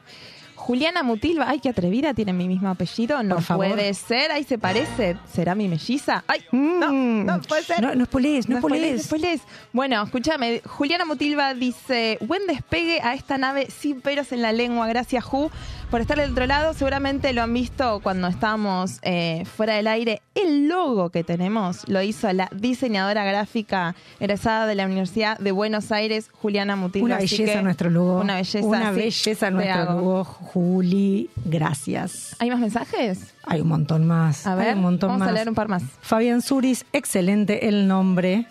Juliana 0.70 1.02
Mutilva, 1.02 1.48
ay, 1.48 1.59
qué 1.59 1.68
atrevida, 1.68 2.14
tiene 2.14 2.33
mi 2.33 2.46
mismo 2.46 2.68
apellido. 2.70 3.20
No 3.24 3.35
Por 3.35 3.44
favor. 3.44 3.66
puede 3.74 3.92
ser, 3.92 4.30
ahí 4.30 4.44
se 4.44 4.56
parece. 4.56 5.16
¿Será 5.33 5.56
mi 5.56 5.66
melliza? 5.66 6.22
Ay, 6.28 6.44
no, 6.52 6.92
Mm. 6.92 7.26
no 7.26 7.40
puede 7.42 7.64
ser. 7.64 7.83
No, 7.83 7.92
no 7.96 8.04
spoilees, 8.04 8.48
no, 8.48 8.59
spoilees, 8.59 8.61
spoilees. 8.61 8.96
no 8.98 9.02
spoilees. 9.02 9.40
Bueno, 9.72 10.00
escúchame, 10.04 10.62
Juliana 10.64 11.04
Mutilva 11.06 11.54
dice, 11.54 12.18
buen 12.20 12.46
despegue 12.46 13.00
a 13.02 13.14
esta 13.14 13.37
nave 13.37 13.66
sin 13.68 14.00
peros 14.00 14.30
en 14.30 14.42
la 14.42 14.52
lengua, 14.52 14.87
gracias 14.87 15.24
Ju 15.24 15.50
por 15.90 16.00
estar 16.00 16.18
del 16.18 16.31
otro 16.33 16.46
lado. 16.46 16.72
Seguramente 16.72 17.33
lo 17.33 17.42
han 17.42 17.53
visto 17.53 18.00
cuando 18.03 18.29
estábamos 18.29 18.98
eh, 19.03 19.44
fuera 19.57 19.74
del 19.74 19.88
aire. 19.88 20.22
El 20.35 20.68
logo 20.68 21.11
que 21.11 21.24
tenemos 21.24 21.88
lo 21.88 22.00
hizo 22.00 22.33
la 22.33 22.48
diseñadora 22.55 23.24
gráfica 23.24 23.94
egresada 24.20 24.66
de 24.66 24.74
la 24.76 24.87
Universidad 24.87 25.38
de 25.38 25.50
Buenos 25.53 25.90
Aires, 25.90 26.31
Juliana 26.40 26.76
Mutilva. 26.76 27.07
Una 27.07 27.16
Así 27.16 27.37
belleza 27.38 27.59
que- 27.59 27.62
nuestro 27.64 27.90
logo. 27.90 28.20
Una 28.20 28.37
belleza. 28.37 28.64
Una 28.66 28.90
sí, 28.90 28.96
belleza 28.96 29.50
nuestro 29.50 29.85
logo. 29.85 30.24
Juli, 30.24 31.29
gracias. 31.44 32.37
¿Hay 32.38 32.50
más 32.50 32.61
mensajes? 32.61 33.35
Hay 33.44 33.61
un 33.61 33.68
montón 33.68 34.07
más. 34.07 34.46
A 34.46 34.53
hay 34.53 34.59
ver, 34.59 34.74
un 34.76 34.83
montón 34.83 35.09
vamos 35.09 35.20
más. 35.20 35.29
a 35.29 35.33
leer 35.33 35.48
un 35.48 35.55
par 35.55 35.68
más. 35.68 35.83
Fabián 36.00 36.40
Suris, 36.42 36.85
excelente 36.92 37.68
el 37.68 37.88
nombre. 37.88 38.46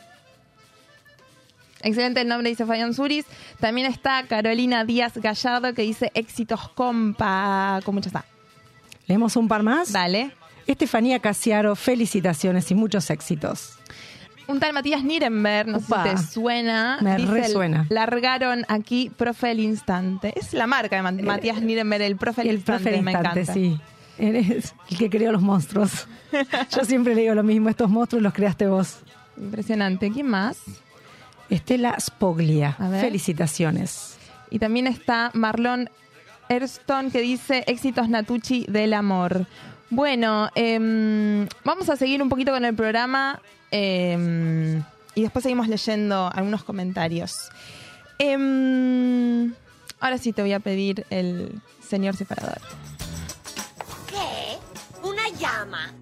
Excelente 1.82 2.22
el 2.22 2.28
nombre, 2.28 2.50
dice 2.50 2.65
Fabián 2.65 2.94
Suris. 2.94 3.26
También 3.60 3.88
está 3.88 4.24
Carolina 4.28 4.84
Díaz 4.86 5.13
Gallardo 5.18 5.74
que 5.74 5.82
dice 5.84 6.12
éxitos 6.13 6.70
compa. 6.70 7.80
¿Cómo 7.86 8.00
ya 8.02 8.08
está? 8.08 8.26
Leemos 9.08 9.36
un 9.36 9.48
par 9.48 9.63
más. 9.63 9.92
Dale. 9.92 10.32
Estefanía 10.68 11.20
Casiaro, 11.20 11.76
felicitaciones 11.76 12.70
y 12.70 12.76
muchos 12.76 13.10
éxitos. 13.10 13.78
Un 14.48 14.60
tal 14.60 14.74
Matías 14.74 15.04
Nirenberg, 15.04 15.68
no 15.70 15.80
sé 15.80 15.86
si 15.86 15.94
te 16.04 16.18
suena. 16.18 16.98
Me 17.02 17.15
dice, 17.18 17.32
resuena. 17.32 17.86
Largaron 17.89 18.65
aquí 18.68 19.12
Profe 19.15 19.52
el 19.52 19.60
Instante. 19.60 20.34
Es 20.36 20.54
la 20.54 20.65
marca 20.68 20.96
de 20.96 21.02
Ma- 21.04 21.12
Matías 21.12 21.62
Nirenberg, 21.62 22.02
el 22.04 22.18
Profe 22.18 22.42
el, 22.42 22.48
el 22.50 22.56
Instante. 22.56 22.84
profe 22.89 23.02
me 23.04 23.12
instante, 23.12 23.42
encanta. 23.42 23.54
sí. 23.54 23.80
Eres 24.18 24.74
el 24.89 24.98
que 24.98 25.10
creó 25.10 25.32
los 25.32 25.42
monstruos. 25.42 26.08
Yo 26.76 26.84
siempre 26.84 27.15
le 27.15 27.22
digo 27.22 27.36
lo 27.36 27.44
mismo, 27.44 27.70
estos 27.70 27.89
monstruos 27.89 28.22
los 28.24 28.34
creaste 28.34 28.68
vos. 28.68 28.98
Impresionante. 29.38 30.12
¿Quién 30.12 30.28
más? 30.28 30.58
Estela 31.50 31.96
Spoglia, 32.00 32.74
felicitaciones. 33.02 34.18
Y 34.52 34.60
también 34.60 34.88
está 34.88 35.32
Marlon 35.34 35.90
Erston 36.50 37.12
que 37.12 37.22
dice 37.22 37.64
éxitos 37.68 38.10
Natucci 38.10 38.66
del 38.68 38.94
amor. 38.94 39.46
Bueno, 39.90 40.50
em, 40.56 41.48
vamos 41.64 41.90
a 41.90 41.96
seguir 41.96 42.22
un 42.22 42.30
poquito 42.30 42.52
con 42.52 42.66
el 42.66 42.76
programa 42.76 43.42
em, 43.72 44.84
y 45.16 45.22
después 45.22 45.44
seguimos 45.44 45.68
leyendo 45.68 46.30
algunos 46.34 46.64
comentarios. 46.64 47.50
Em, 48.20 49.54
ahora 50.00 50.18
sí 50.18 50.34
te 50.34 50.42
voy 50.42 50.54
a 50.54 50.60
pedir 50.60 51.06
el 51.10 51.62
señor 51.88 52.16
separador. 52.16 52.62
¿Qué? 54.08 54.58
¿Una 55.08 55.30
llama? 55.30 55.94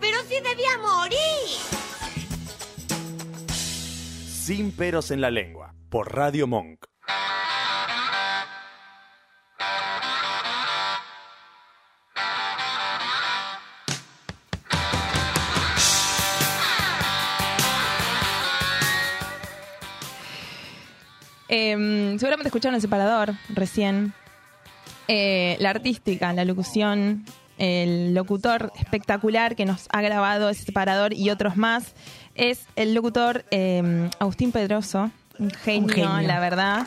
¡Pero 0.00 0.18
si 0.28 0.34
debía 0.34 0.78
morir! 0.82 1.81
Sin 4.44 4.72
peros 4.72 5.12
en 5.12 5.20
la 5.20 5.30
lengua. 5.30 5.72
Por 5.88 6.16
Radio 6.16 6.48
Monk. 6.48 6.84
Em, 21.48 22.18
seguramente 22.18 22.48
escucharon 22.48 22.74
el 22.74 22.80
separador 22.80 23.34
recién. 23.50 24.12
Eh, 25.06 25.56
la 25.60 25.70
artística, 25.70 26.32
la 26.32 26.44
locución, 26.44 27.24
el 27.58 28.12
locutor 28.12 28.72
espectacular 28.74 29.54
que 29.54 29.66
nos 29.66 29.86
ha 29.92 30.02
grabado 30.02 30.50
ese 30.50 30.64
separador 30.64 31.12
y 31.12 31.30
otros 31.30 31.56
más 31.56 31.94
es 32.34 32.66
el 32.76 32.94
locutor 32.94 33.44
em, 33.50 34.10
Agustín 34.18 34.52
Pedroso. 34.52 35.10
Un 35.38 35.50
genio, 35.50 35.82
Un 35.84 35.88
genio. 35.88 36.20
la 36.28 36.40
verdad. 36.40 36.86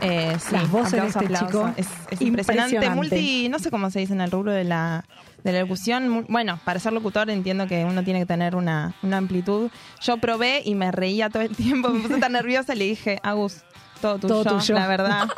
Eh, 0.00 0.36
sí, 0.40 0.52
Las 0.52 0.70
voces 0.70 1.00
de 1.00 1.06
este 1.08 1.28
chico, 1.28 1.72
Es, 1.76 1.86
es 2.10 2.20
impresionante. 2.20 2.74
impresionante. 2.76 2.90
Multi, 2.90 3.48
no 3.48 3.58
sé 3.58 3.70
cómo 3.70 3.90
se 3.90 4.00
dice 4.00 4.12
en 4.12 4.20
el 4.20 4.30
rubro 4.30 4.50
de 4.52 4.64
la, 4.64 5.04
de 5.44 5.52
la 5.52 5.60
locución. 5.60 6.26
Bueno, 6.28 6.58
para 6.64 6.80
ser 6.80 6.92
locutor 6.92 7.30
entiendo 7.30 7.66
que 7.68 7.84
uno 7.84 8.02
tiene 8.02 8.18
que 8.20 8.26
tener 8.26 8.56
una, 8.56 8.94
una 9.02 9.16
amplitud. 9.18 9.70
Yo 10.02 10.16
probé 10.18 10.62
y 10.64 10.74
me 10.74 10.90
reía 10.90 11.30
todo 11.30 11.42
el 11.42 11.54
tiempo. 11.56 11.90
Me 11.90 12.00
puse 12.00 12.18
tan 12.18 12.32
nerviosa 12.32 12.74
y 12.74 12.78
le 12.78 12.84
dije, 12.86 13.20
Agus, 13.22 13.62
todo 14.00 14.18
tuyo, 14.18 14.42
Todo 14.42 14.58
tuyo. 14.58 14.74
la 14.74 14.86
verdad. 14.88 15.28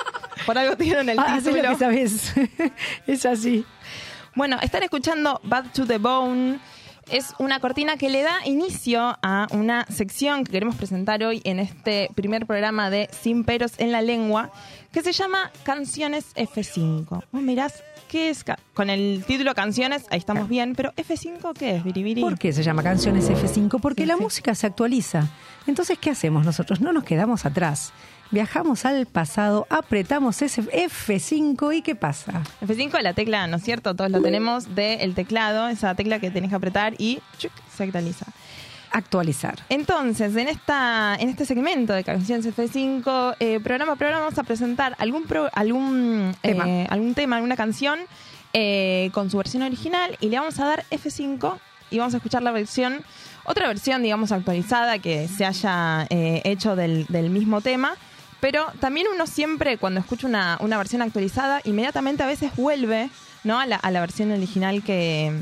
Por 0.46 0.56
algo 0.58 0.76
tienen 0.76 1.10
el 1.10 1.18
Ah, 1.20 1.38
título. 1.38 1.62
lo 1.62 1.68
que 1.70 1.76
sabes. 1.76 2.32
es 3.06 3.26
así. 3.26 3.64
Bueno, 4.34 4.58
están 4.62 4.82
escuchando 4.82 5.40
Bad 5.44 5.66
to 5.74 5.86
the 5.86 5.98
Bone. 5.98 6.58
Es 7.10 7.34
una 7.38 7.60
cortina 7.60 7.96
que 7.96 8.10
le 8.10 8.22
da 8.22 8.44
inicio 8.46 9.16
a 9.22 9.46
una 9.52 9.86
sección 9.88 10.42
que 10.42 10.50
queremos 10.50 10.74
presentar 10.74 11.22
hoy 11.22 11.40
en 11.44 11.60
este 11.60 12.10
primer 12.16 12.46
programa 12.46 12.90
de 12.90 13.08
Sin 13.12 13.44
Peros 13.44 13.74
en 13.78 13.92
la 13.92 14.02
Lengua, 14.02 14.50
que 14.92 15.02
se 15.02 15.12
llama 15.12 15.52
Canciones 15.62 16.34
F5. 16.34 17.22
Vos 17.30 17.42
mirás, 17.42 17.84
¿qué 18.08 18.28
es? 18.30 18.44
Con 18.74 18.90
el 18.90 19.22
título 19.24 19.54
Canciones, 19.54 20.04
ahí 20.10 20.18
estamos 20.18 20.48
bien, 20.48 20.74
pero 20.74 20.92
F5, 20.94 21.52
¿qué 21.56 21.76
es, 21.76 21.84
Biribiri? 21.84 22.22
¿Por 22.22 22.38
qué 22.40 22.52
se 22.52 22.64
llama 22.64 22.82
Canciones 22.82 23.30
F5? 23.30 23.80
Porque 23.80 24.02
Sí, 24.02 24.06
la 24.08 24.16
sí. 24.16 24.22
música 24.22 24.52
se 24.56 24.66
actualiza. 24.66 25.28
Entonces, 25.68 25.98
¿qué 26.00 26.10
hacemos 26.10 26.44
nosotros? 26.44 26.80
No 26.80 26.92
nos 26.92 27.04
quedamos 27.04 27.46
atrás. 27.46 27.92
Viajamos 28.30 28.84
al 28.84 29.06
pasado, 29.06 29.66
apretamos 29.70 30.42
ese 30.42 30.62
F5 30.62 31.76
y 31.76 31.82
¿qué 31.82 31.94
pasa? 31.94 32.42
F5 32.60 32.96
es 32.98 33.02
la 33.04 33.12
tecla, 33.14 33.46
¿no 33.46 33.56
es 33.58 33.62
cierto? 33.62 33.94
Todos 33.94 34.10
lo 34.10 34.20
tenemos 34.20 34.74
del 34.74 35.14
teclado, 35.14 35.68
esa 35.68 35.94
tecla 35.94 36.18
que 36.18 36.30
tenés 36.30 36.50
que 36.50 36.56
apretar 36.56 36.94
y 36.98 37.20
chuc, 37.38 37.52
se 37.74 37.84
actualiza. 37.84 38.26
Actualizar. 38.90 39.56
Entonces, 39.68 40.34
en 40.36 40.48
esta 40.48 41.16
en 41.18 41.28
este 41.28 41.44
segmento 41.44 41.92
de 41.92 42.02
Canciones 42.02 42.46
F5, 42.46 43.36
eh, 43.40 43.60
programa 43.60 43.92
a 43.92 43.96
programa, 43.96 44.24
vamos 44.24 44.38
a 44.38 44.42
presentar 44.44 44.94
algún 44.98 45.24
pro- 45.24 45.50
algún 45.52 46.34
Tema. 46.40 46.64
eh, 46.68 46.86
algún 46.90 47.14
tema, 47.14 47.36
alguna 47.36 47.56
canción 47.56 47.98
eh, 48.54 49.10
con 49.12 49.28
su 49.30 49.36
versión 49.36 49.62
original 49.64 50.16
y 50.20 50.28
le 50.30 50.38
vamos 50.38 50.58
a 50.60 50.64
dar 50.66 50.84
F5 50.90 51.58
y 51.90 51.98
vamos 51.98 52.14
a 52.14 52.16
escuchar 52.16 52.42
la 52.42 52.52
versión, 52.52 53.02
otra 53.44 53.68
versión, 53.68 54.02
digamos, 54.02 54.32
actualizada 54.32 54.98
que 54.98 55.28
se 55.28 55.44
haya 55.44 56.06
eh, 56.10 56.40
hecho 56.44 56.74
del, 56.74 57.06
del 57.08 57.28
mismo 57.30 57.60
tema. 57.60 57.94
Pero 58.40 58.66
también 58.80 59.06
uno 59.12 59.26
siempre, 59.26 59.78
cuando 59.78 60.00
escucha 60.00 60.26
una, 60.26 60.58
una 60.60 60.76
versión 60.78 61.02
actualizada, 61.02 61.60
inmediatamente 61.64 62.22
a 62.22 62.26
veces 62.26 62.54
vuelve 62.56 63.08
¿no? 63.44 63.58
a, 63.58 63.66
la, 63.66 63.76
a 63.76 63.90
la 63.90 64.00
versión 64.00 64.30
original 64.30 64.82
que, 64.82 65.32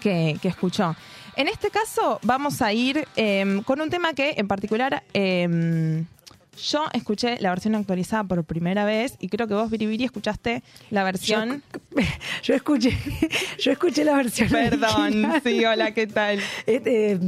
que, 0.00 0.38
escuchó. 0.42 0.94
En 1.36 1.48
este 1.48 1.70
caso 1.70 2.18
vamos 2.22 2.62
a 2.62 2.72
ir 2.72 3.06
eh, 3.16 3.62
con 3.64 3.80
un 3.80 3.90
tema 3.90 4.12
que 4.14 4.34
en 4.36 4.48
particular 4.48 5.02
eh, 5.14 6.04
yo 6.64 6.84
escuché 6.92 7.38
la 7.40 7.50
versión 7.50 7.74
actualizada 7.74 8.24
por 8.24 8.44
primera 8.44 8.84
vez 8.84 9.16
y 9.20 9.28
creo 9.28 9.46
que 9.46 9.54
vos, 9.54 9.70
Biribiri, 9.70 10.04
escuchaste 10.04 10.62
la 10.90 11.04
versión... 11.04 11.62
Yo 12.42 12.54
escuché, 12.54 12.96
yo 13.58 13.72
escuché 13.72 14.04
la 14.04 14.14
versión. 14.16 14.48
Perdón, 14.48 15.02
original. 15.02 15.40
sí, 15.44 15.64
hola, 15.64 15.92
¿qué 15.92 16.06
tal? 16.06 16.38
Eh, 16.66 16.82
eh, 16.84 17.18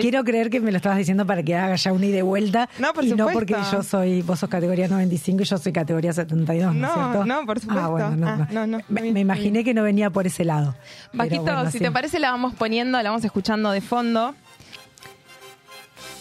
quiero 0.00 0.24
creer 0.24 0.50
que 0.50 0.60
me 0.60 0.70
lo 0.70 0.76
estabas 0.76 0.98
diciendo 0.98 1.26
para 1.26 1.42
que 1.42 1.54
haga 1.54 1.76
ya 1.76 1.92
una 1.92 2.06
ida 2.06 2.18
y 2.18 2.22
vuelta. 2.22 2.68
No, 2.78 2.92
por 2.92 3.04
y 3.04 3.10
no 3.10 3.16
supuesto. 3.28 3.38
porque 3.38 3.56
yo 3.72 3.82
soy, 3.82 4.22
vos 4.22 4.38
sos 4.38 4.48
categoría 4.48 4.88
95 4.88 5.42
y 5.42 5.44
yo 5.44 5.58
soy 5.58 5.72
categoría 5.72 6.12
72, 6.12 6.74
¿no, 6.74 6.80
No, 6.80 6.86
es 6.88 6.94
cierto? 6.94 7.24
no, 7.26 7.46
por 7.46 7.60
supuesto. 7.60 7.84
Ah, 7.84 7.88
bueno, 7.88 8.16
no, 8.16 8.28
Ah, 8.28 8.48
no. 8.50 8.66
no, 8.66 8.78
no, 8.78 8.84
Me, 8.88 9.20
imaginé 9.20 9.64
que 9.64 9.74
no 9.74 9.82
venía 9.82 10.10
por 10.10 10.26
ese 10.26 10.44
lado. 10.44 10.74
Bueno, 11.12 11.66
si 11.70 11.78
sí. 11.78 11.84
te 11.84 11.90
parece 11.90 12.18
la 12.18 12.30
vamos 12.30 12.54
poniendo, 12.54 13.00
la 13.02 13.10
vamos 13.10 13.24
escuchando 13.24 13.70
de 13.70 13.80
fondo. 13.80 14.34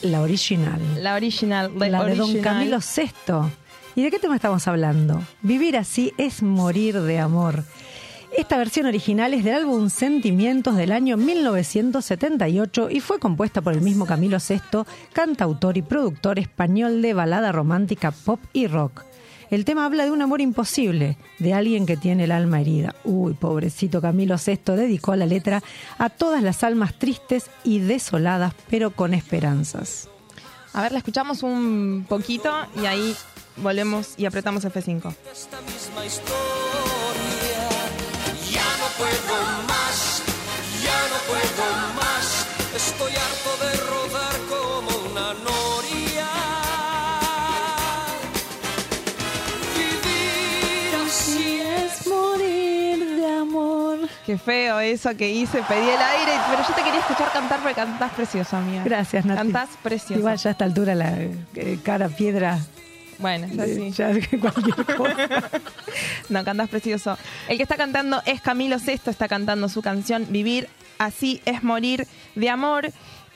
La 0.04 0.22
original. 0.22 0.82
La 1.02 1.16
original. 1.16 1.72
La 1.78 2.04
de 2.04 2.16
Don. 2.16 2.42
Camilo 2.42 2.80
VI. 2.80 3.52
¿Y 3.96 4.04
de 4.04 4.12
qué 4.12 4.20
tema 4.20 4.36
estamos 4.36 4.68
hablando? 4.68 5.24
Vivir 5.42 5.78
así 5.78 6.13
es 6.18 6.44
morir 6.44 7.00
de 7.02 7.20
amor. 7.20 7.63
Esta 8.36 8.58
versión 8.58 8.88
original 8.88 9.34
es 9.34 9.44
del 9.44 9.56
álbum 9.56 9.89
Sentimientos 9.89 10.76
del 10.76 10.92
año 10.92 11.16
1978 11.16 12.89
y 12.89 13.00
fue 13.00 13.20
compuesta 13.20 13.62
por 13.62 13.74
el 13.74 13.82
mismo 13.82 14.06
Camilo 14.06 14.38
VI, 14.38 14.84
cantautor 15.13 15.78
y 15.78 15.84
productor 15.84 16.38
español 16.39 17.02
de 17.02 17.13
balada 17.13 17.52
romántica, 17.52 18.12
pop 18.12 18.39
y 18.52 18.68
rock. 18.68 19.06
El 19.54 19.66
tema 19.66 19.86
habla 19.86 20.04
de 20.04 20.10
un 20.10 20.20
amor 20.24 20.42
imposible, 20.42 21.16
de 21.38 21.54
alguien 21.54 21.86
que 21.86 21.96
tiene 21.96 22.24
el 22.24 22.32
alma 22.32 22.60
herida. 22.60 22.96
Uy, 23.04 23.36
pobrecito 23.36 24.02
Camilo 24.02 24.36
VI 24.44 24.74
dedicó 24.76 25.16
la 25.16 25.28
letra 25.28 25.62
a 26.00 26.10
todas 26.10 26.42
las 26.42 26.63
almas 26.63 26.98
tristes 26.98 27.52
y 27.63 27.78
desoladas, 27.78 28.56
pero 28.72 28.89
con 28.89 29.13
esperanzas. 29.13 30.10
A 30.74 30.82
ver, 30.82 30.92
la 30.92 30.98
escuchamos 30.98 31.44
un 31.44 32.04
poquito 32.10 32.52
y 32.82 32.88
ahí 32.88 33.16
volvemos 33.58 34.16
y 34.18 34.26
apretamos 34.26 34.66
F5. 34.66 35.13
esta 35.32 35.62
misma 35.62 36.04
historia. 36.04 36.39
Ya 38.52 38.66
no 38.80 38.88
puedo 38.98 39.68
más, 39.68 40.24
ya 40.84 41.00
no 41.12 41.18
puedo 41.28 41.94
más. 41.94 42.48
Estoy 42.76 43.12
harto 43.12 43.66
de 43.66 43.83
Qué 54.25 54.38
feo 54.38 54.79
eso 54.79 55.15
que 55.17 55.29
hice, 55.29 55.62
pedí 55.63 55.89
el 55.89 56.01
aire, 56.01 56.31
pero 56.49 56.63
yo 56.67 56.73
te 56.73 56.81
quería 56.81 56.99
escuchar 56.99 57.31
cantar 57.31 57.59
porque 57.59 57.75
cantás 57.75 58.12
precioso, 58.13 58.55
amiga. 58.55 58.83
Gracias, 58.83 59.25
Nati. 59.25 59.38
Cantás 59.38 59.69
precioso. 59.81 60.19
Igual 60.19 60.38
ya 60.38 60.49
a 60.49 60.51
esta 60.51 60.65
altura 60.65 60.95
la 60.95 61.13
eh, 61.19 61.79
cara 61.83 62.07
piedra. 62.07 62.59
Bueno, 63.19 63.47
es 63.47 63.59
así. 63.59 63.91
Ya 63.91 64.12
cualquier 64.39 64.86
cosa. 64.97 65.49
No, 66.29 66.43
cantás 66.43 66.69
precioso. 66.69 67.17
El 67.47 67.57
que 67.57 67.63
está 67.63 67.75
cantando 67.75 68.21
es 68.25 68.41
Camilo 68.41 68.79
Sesto, 68.79 69.12
está 69.12 69.27
cantando 69.27 69.67
su 69.69 69.81
canción 69.81 70.25
Vivir 70.29 70.69
así 70.97 71.41
es 71.45 71.63
morir 71.63 72.07
de 72.36 72.49
amor. 72.49 72.91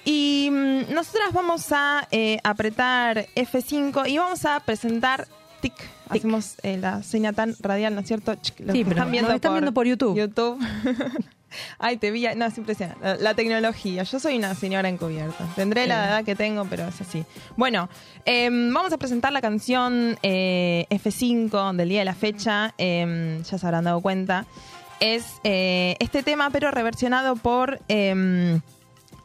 Y 0.05 0.49
mm, 0.51 0.93
nosotras 0.93 1.33
vamos 1.33 1.71
a 1.71 2.07
eh, 2.11 2.37
apretar 2.43 3.27
F5 3.35 4.09
y 4.09 4.17
vamos 4.17 4.45
a 4.45 4.59
presentar 4.61 5.27
tic. 5.61 5.73
Hacemos 6.09 6.55
eh, 6.63 6.77
la 6.77 7.03
seña 7.03 7.33
tan 7.33 7.55
radial, 7.59 7.93
¿no 7.93 8.01
es 8.01 8.07
cierto? 8.07 8.33
Ch, 8.35 8.53
Los 8.59 8.71
Sí, 8.73 8.79
que 8.79 8.85
pero 8.85 8.97
están 8.97 9.11
viendo, 9.11 9.29
nos 9.29 9.35
están 9.35 9.53
viendo 9.53 9.73
por 9.73 9.85
YouTube. 9.85 10.17
YouTube. 10.17 10.59
Ay, 11.79 11.97
te 11.97 12.11
vi. 12.11 12.25
No, 12.35 12.45
es 12.45 12.57
impresionante. 12.57 13.03
La, 13.03 13.15
la 13.15 13.33
tecnología. 13.33 14.03
Yo 14.03 14.19
soy 14.19 14.37
una 14.37 14.53
señora 14.55 14.89
encubierta. 14.89 15.45
Tendré 15.55 15.87
la 15.87 16.07
edad 16.07 16.23
que 16.25 16.35
tengo, 16.35 16.65
pero 16.65 16.87
es 16.87 16.99
así. 17.01 17.23
Bueno, 17.55 17.89
em, 18.25 18.73
vamos 18.73 18.91
a 18.93 18.97
presentar 18.97 19.31
la 19.31 19.41
canción 19.41 20.17
eh, 20.23 20.85
F5 20.89 21.75
del 21.75 21.89
día 21.89 21.99
de 21.99 22.05
la 22.05 22.15
fecha. 22.15 22.73
Em, 22.77 23.43
ya 23.43 23.57
se 23.57 23.65
habrán 23.65 23.85
dado 23.85 24.01
cuenta. 24.01 24.45
Es 24.99 25.39
eh, 25.43 25.95
este 25.99 26.23
tema, 26.23 26.49
pero 26.49 26.71
reversionado 26.71 27.35
por. 27.35 27.79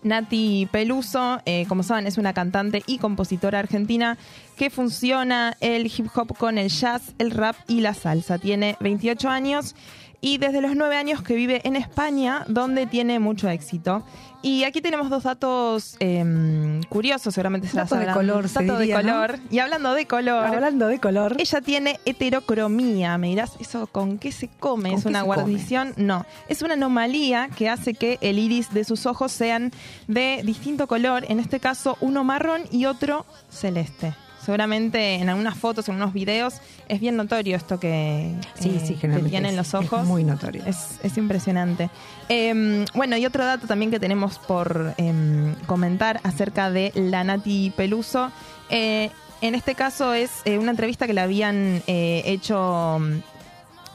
Nati 0.02 0.68
Peluso, 0.70 1.40
eh, 1.46 1.66
como 1.68 1.82
saben, 1.82 2.06
es 2.06 2.18
una 2.18 2.32
cantante 2.32 2.82
y 2.86 2.98
compositora 2.98 3.58
argentina 3.58 4.18
que 4.56 4.70
funciona 4.70 5.56
el 5.60 5.86
hip 5.86 6.06
hop 6.14 6.36
con 6.36 6.58
el 6.58 6.68
jazz, 6.68 7.14
el 7.18 7.30
rap 7.30 7.56
y 7.68 7.80
la 7.80 7.94
salsa. 7.94 8.38
Tiene 8.38 8.76
28 8.80 9.28
años 9.28 9.74
y 10.20 10.38
desde 10.38 10.60
los 10.60 10.76
9 10.76 10.96
años 10.96 11.22
que 11.22 11.34
vive 11.34 11.60
en 11.64 11.76
España, 11.76 12.44
donde 12.48 12.86
tiene 12.86 13.18
mucho 13.18 13.48
éxito. 13.48 14.04
Y 14.42 14.64
aquí 14.64 14.80
tenemos 14.80 15.08
dos 15.08 15.22
datos 15.22 15.96
em, 16.00 16.82
curiosos, 16.84 17.32
seguramente 17.32 17.68
se 17.68 17.76
las 17.76 17.88
Datos 17.88 18.06
de 18.06 18.12
color, 18.12 18.48
se 18.48 18.64
Datos 18.64 18.80
de 18.80 18.92
color. 18.92 19.38
Y 19.50 19.60
hablando 19.60 19.94
de 19.94 20.06
color. 20.06 20.44
Hablando 20.46 20.88
de 20.88 20.98
color. 20.98 21.36
Ella 21.38 21.60
tiene 21.60 22.00
heterocromía. 22.04 23.16
Me 23.18 23.28
dirás, 23.28 23.52
¿eso 23.60 23.86
con 23.86 24.18
qué 24.18 24.32
se 24.32 24.48
come? 24.48 24.90
¿Con 24.90 24.98
¿Es 24.98 25.04
una 25.06 25.20
come? 25.20 25.34
guarnición? 25.34 25.94
No. 25.96 26.26
Es 26.48 26.62
una 26.62 26.74
anomalía 26.74 27.50
que 27.56 27.68
hace 27.68 27.94
que 27.94 28.18
el 28.20 28.38
iris 28.38 28.74
de 28.74 28.84
sus 28.84 29.06
ojos 29.06 29.30
sean 29.30 29.70
de 30.08 30.42
distinto 30.44 30.88
color. 30.88 31.24
En 31.28 31.38
este 31.38 31.60
caso, 31.60 31.96
uno 32.00 32.24
marrón 32.24 32.62
y 32.72 32.86
otro 32.86 33.24
celeste. 33.48 34.14
Seguramente 34.44 35.14
en 35.14 35.28
algunas 35.28 35.56
fotos, 35.56 35.88
en 35.88 35.94
unos 35.96 36.12
videos, 36.12 36.54
es 36.88 37.00
bien 37.00 37.16
notorio 37.16 37.56
esto 37.56 37.78
que, 37.78 38.34
Sí, 38.58 38.70
eh, 38.76 38.84
sí, 38.86 38.94
que 38.94 39.08
tienen 39.08 39.52
es- 39.52 39.56
los 39.56 39.68
es 39.68 39.74
ojos. 39.74 40.04
muy 40.06 40.24
notorio. 40.24 40.64
Es, 40.66 40.98
es 41.02 41.16
impresionante. 41.16 41.90
Eh, 42.28 42.84
bueno, 42.94 43.16
y 43.16 43.24
otro 43.26 43.44
dato 43.44 43.66
también 43.66 43.90
que 43.90 44.00
tenemos 44.00 44.38
por 44.40 44.94
eh, 44.98 45.54
comentar 45.66 46.20
acerca 46.24 46.70
de 46.70 46.90
la 46.94 47.22
Nati 47.24 47.72
Peluso. 47.76 48.32
Eh, 48.68 49.10
en 49.42 49.54
este 49.54 49.74
caso 49.74 50.14
es 50.14 50.30
eh, 50.44 50.58
una 50.58 50.70
entrevista 50.70 51.06
que 51.06 51.14
le 51.14 51.20
habían 51.20 51.82
eh, 51.86 52.22
hecho 52.26 53.00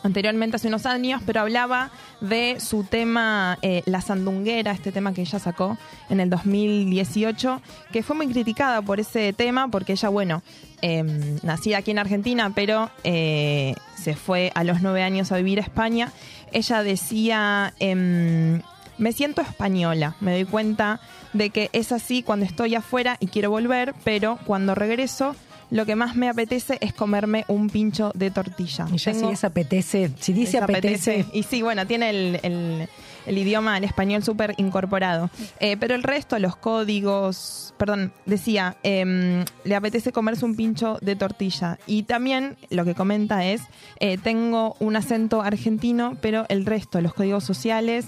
anteriormente 0.04 0.56
hace 0.56 0.68
unos 0.68 0.86
años, 0.86 1.22
pero 1.26 1.42
hablaba 1.42 1.92
de 2.22 2.60
su 2.60 2.84
tema 2.84 3.58
eh, 3.62 3.84
La 3.86 4.02
Sandunguera, 4.02 4.72
este 4.72 4.92
tema 4.92 5.14
que 5.14 5.22
ella 5.22 5.40
sacó 5.40 5.78
en 6.10 6.20
el 6.20 6.30
2018, 6.30 7.62
que 7.92 8.04
fue 8.04 8.16
muy 8.16 8.28
criticada 8.28 8.82
por 8.82 9.00
ese 9.00 9.34
tema, 9.34 9.68
porque 9.70 9.94
ella, 9.94 10.10
bueno, 10.10 10.42
eh, 10.82 11.04
nacida 11.44 11.80
aquí 11.80 11.92
en 11.92 12.00
Argentina, 12.00 12.52
pero 12.54 12.90
eh, 13.04 13.76
se 13.96 14.16
fue 14.16 14.52
a 14.56 14.64
los 14.64 14.82
nueve 14.82 15.04
años 15.04 15.32
a 15.32 15.38
vivir 15.38 15.60
a 15.60 15.64
España. 15.64 16.12
Ella 16.52 16.84
decía, 16.84 17.74
em, 17.80 18.62
me 18.98 19.12
siento 19.12 19.42
española, 19.42 20.16
me 20.20 20.32
doy 20.32 20.46
cuenta 20.46 21.00
de 21.34 21.50
que 21.50 21.70
es 21.74 21.92
así 21.92 22.24
cuando 22.24 22.46
estoy 22.46 22.76
afuera 22.76 23.18
y 23.20 23.28
quiero 23.28 23.50
volver, 23.50 23.94
pero 24.04 24.40
cuando 24.46 24.76
regreso... 24.76 25.36
Lo 25.69 25.86
que 25.86 25.95
más 25.95 26.15
me 26.15 26.30
apetece 26.30 26.77
es 26.82 26.93
comerme 26.93 27.43
un 27.49 27.69
pincho 27.69 28.12
de 28.15 28.32
tortilla. 28.32 28.88
Y 28.91 28.97
ya 28.97 29.12
Tengo- 29.12 29.27
si 29.27 29.34
es 29.34 29.43
apetece, 29.43 30.12
si 30.19 30.34
dice 30.34 30.60
apetece, 30.60 31.25
Y 31.34 31.43
sí, 31.43 31.62
bueno, 31.62 31.86
tiene 31.86 32.10
el, 32.10 32.39
el- 32.43 32.88
el 33.25 33.38
idioma, 33.38 33.77
el 33.77 33.84
español 33.84 34.23
súper 34.23 34.53
incorporado. 34.56 35.30
Eh, 35.60 35.75
pero 35.77 35.95
el 35.95 36.03
resto, 36.03 36.39
los 36.39 36.56
códigos, 36.56 37.73
perdón, 37.77 38.13
decía, 38.25 38.77
em, 38.84 39.43
le 39.65 39.75
apetece 39.75 40.13
comerse 40.13 40.45
un 40.45 40.56
pincho 40.56 40.97
de 41.01 41.17
tortilla. 41.17 41.77
Y 41.86 42.03
también 42.03 42.56
lo 42.69 42.86
que 42.86 42.95
comenta 42.95 43.45
es, 43.45 43.62
eh, 43.99 44.17
tengo 44.17 44.77
un 44.80 44.95
acento 44.95 45.41
argentino, 45.41 46.15
pero 46.21 46.45
el 46.47 46.65
resto, 46.65 47.01
los 47.01 47.13
códigos 47.13 47.43
sociales, 47.43 48.06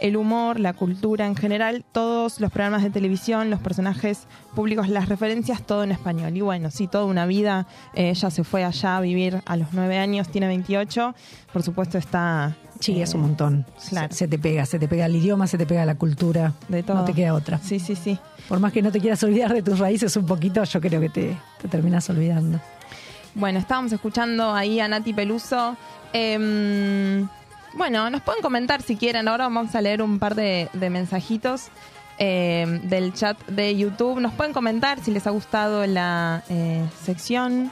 el 0.00 0.16
humor, 0.16 0.58
la 0.60 0.72
cultura 0.72 1.26
en 1.26 1.36
general, 1.36 1.84
todos 1.92 2.40
los 2.40 2.50
programas 2.50 2.82
de 2.82 2.90
televisión, 2.90 3.50
los 3.50 3.60
personajes 3.60 4.26
públicos, 4.54 4.88
las 4.88 5.08
referencias, 5.08 5.62
todo 5.62 5.84
en 5.84 5.92
español. 5.92 6.36
Y 6.36 6.40
bueno, 6.40 6.70
sí, 6.70 6.86
toda 6.86 7.04
una 7.04 7.26
vida. 7.26 7.66
eh, 7.94 8.10
ella 8.10 8.30
se 8.30 8.44
fue 8.44 8.64
allá 8.64 8.96
a 8.96 9.00
vivir 9.00 9.42
a 9.46 9.56
los 9.56 9.68
nueve 9.72 9.98
años, 9.98 10.28
tiene 10.28 10.46
28. 10.48 11.14
Por 11.52 11.62
supuesto 11.62 11.98
está... 11.98 12.56
sí, 12.80 12.98
eh, 12.98 13.02
es 13.02 13.14
un 13.14 13.22
montón. 13.22 13.66
claro. 13.88 14.12
Se, 14.12 14.18
se 14.20 14.28
te 14.28 14.38
pega, 14.38 14.64
se 14.66 14.78
te 14.78 14.88
pega 14.88 15.06
el 15.06 15.16
idioma, 15.16 15.46
se 15.46 15.58
te 15.58 15.66
pega 15.66 15.84
la 15.84 15.96
cultura. 15.96 16.54
De 16.68 16.82
todo. 16.82 16.96
No 16.98 17.04
te 17.04 17.12
queda 17.12 17.34
otra. 17.34 17.58
Sí, 17.58 17.78
sí, 17.78 17.94
sí. 17.96 18.18
Por 18.48 18.58
más 18.58 18.72
que 18.72 18.82
no 18.82 18.90
te 18.90 19.00
quieras 19.00 19.22
olvidar 19.22 19.52
de 19.52 19.62
tus 19.62 19.78
raíces 19.78 20.16
un 20.16 20.26
poquito, 20.26 20.64
yo 20.64 20.80
creo 20.80 21.00
que 21.00 21.08
te, 21.10 21.36
te 21.60 21.68
terminas 21.68 22.08
olvidando. 22.10 22.58
Bueno, 23.34 23.58
estábamos 23.60 23.92
escuchando 23.92 24.52
ahí 24.54 24.80
a 24.80 24.88
Nati 24.88 25.12
Peluso. 25.12 25.76
Em, 26.12 27.28
bueno, 27.74 28.10
nos 28.10 28.22
pueden 28.22 28.42
comentar 28.42 28.82
si 28.82 28.96
quieren. 28.96 29.28
Ahora 29.28 29.44
vamos 29.44 29.74
a 29.74 29.80
leer 29.80 30.02
un 30.02 30.18
par 30.18 30.34
de, 30.34 30.68
de 30.72 30.90
mensajitos 30.90 31.68
em, 32.18 32.80
del 32.88 33.12
chat 33.12 33.38
de 33.46 33.76
YouTube. 33.76 34.20
Nos 34.20 34.34
pueden 34.34 34.52
comentar 34.52 35.00
si 35.00 35.10
les 35.10 35.26
ha 35.26 35.30
gustado 35.30 35.86
la 35.86 36.42
eh, 36.48 36.84
sección 37.02 37.70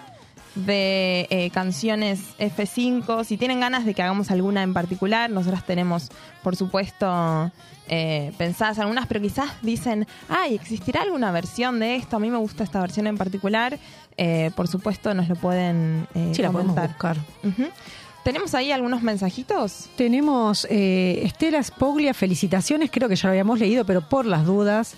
de 0.54 1.26
eh, 1.30 1.50
canciones 1.50 2.20
F5. 2.38 3.24
Si 3.24 3.36
tienen 3.36 3.60
ganas 3.60 3.84
de 3.84 3.94
que 3.94 4.02
hagamos 4.02 4.30
alguna 4.30 4.62
en 4.62 4.74
particular, 4.74 5.30
nosotras 5.30 5.64
tenemos, 5.64 6.08
por 6.42 6.56
supuesto, 6.56 7.52
eh, 7.90 8.32
pensadas 8.36 8.78
algunas, 8.78 9.06
pero 9.06 9.20
quizás 9.20 9.50
dicen, 9.62 10.06
ay, 10.28 10.54
¿existirá 10.54 11.02
alguna 11.02 11.30
versión 11.32 11.80
de 11.80 11.96
esto? 11.96 12.16
A 12.16 12.20
mí 12.20 12.30
me 12.30 12.36
gusta 12.36 12.64
esta 12.64 12.80
versión 12.80 13.06
en 13.06 13.16
particular. 13.16 13.78
Eh, 14.16 14.50
por 14.56 14.68
supuesto, 14.68 15.14
nos 15.14 15.28
lo 15.28 15.36
pueden 15.36 16.06
eh, 16.14 16.32
Sí, 16.34 16.42
la 16.42 16.50
podemos 16.50 16.76
buscar. 16.76 17.16
¿Tenemos 18.28 18.54
ahí 18.54 18.72
algunos 18.72 19.02
mensajitos? 19.02 19.88
Tenemos 19.96 20.66
eh, 20.68 21.22
Estela 21.24 21.62
Spoglia, 21.62 22.12
felicitaciones, 22.12 22.90
creo 22.92 23.08
que 23.08 23.16
ya 23.16 23.26
lo 23.26 23.30
habíamos 23.30 23.58
leído, 23.58 23.86
pero 23.86 24.06
por 24.06 24.26
las 24.26 24.44
dudas. 24.44 24.96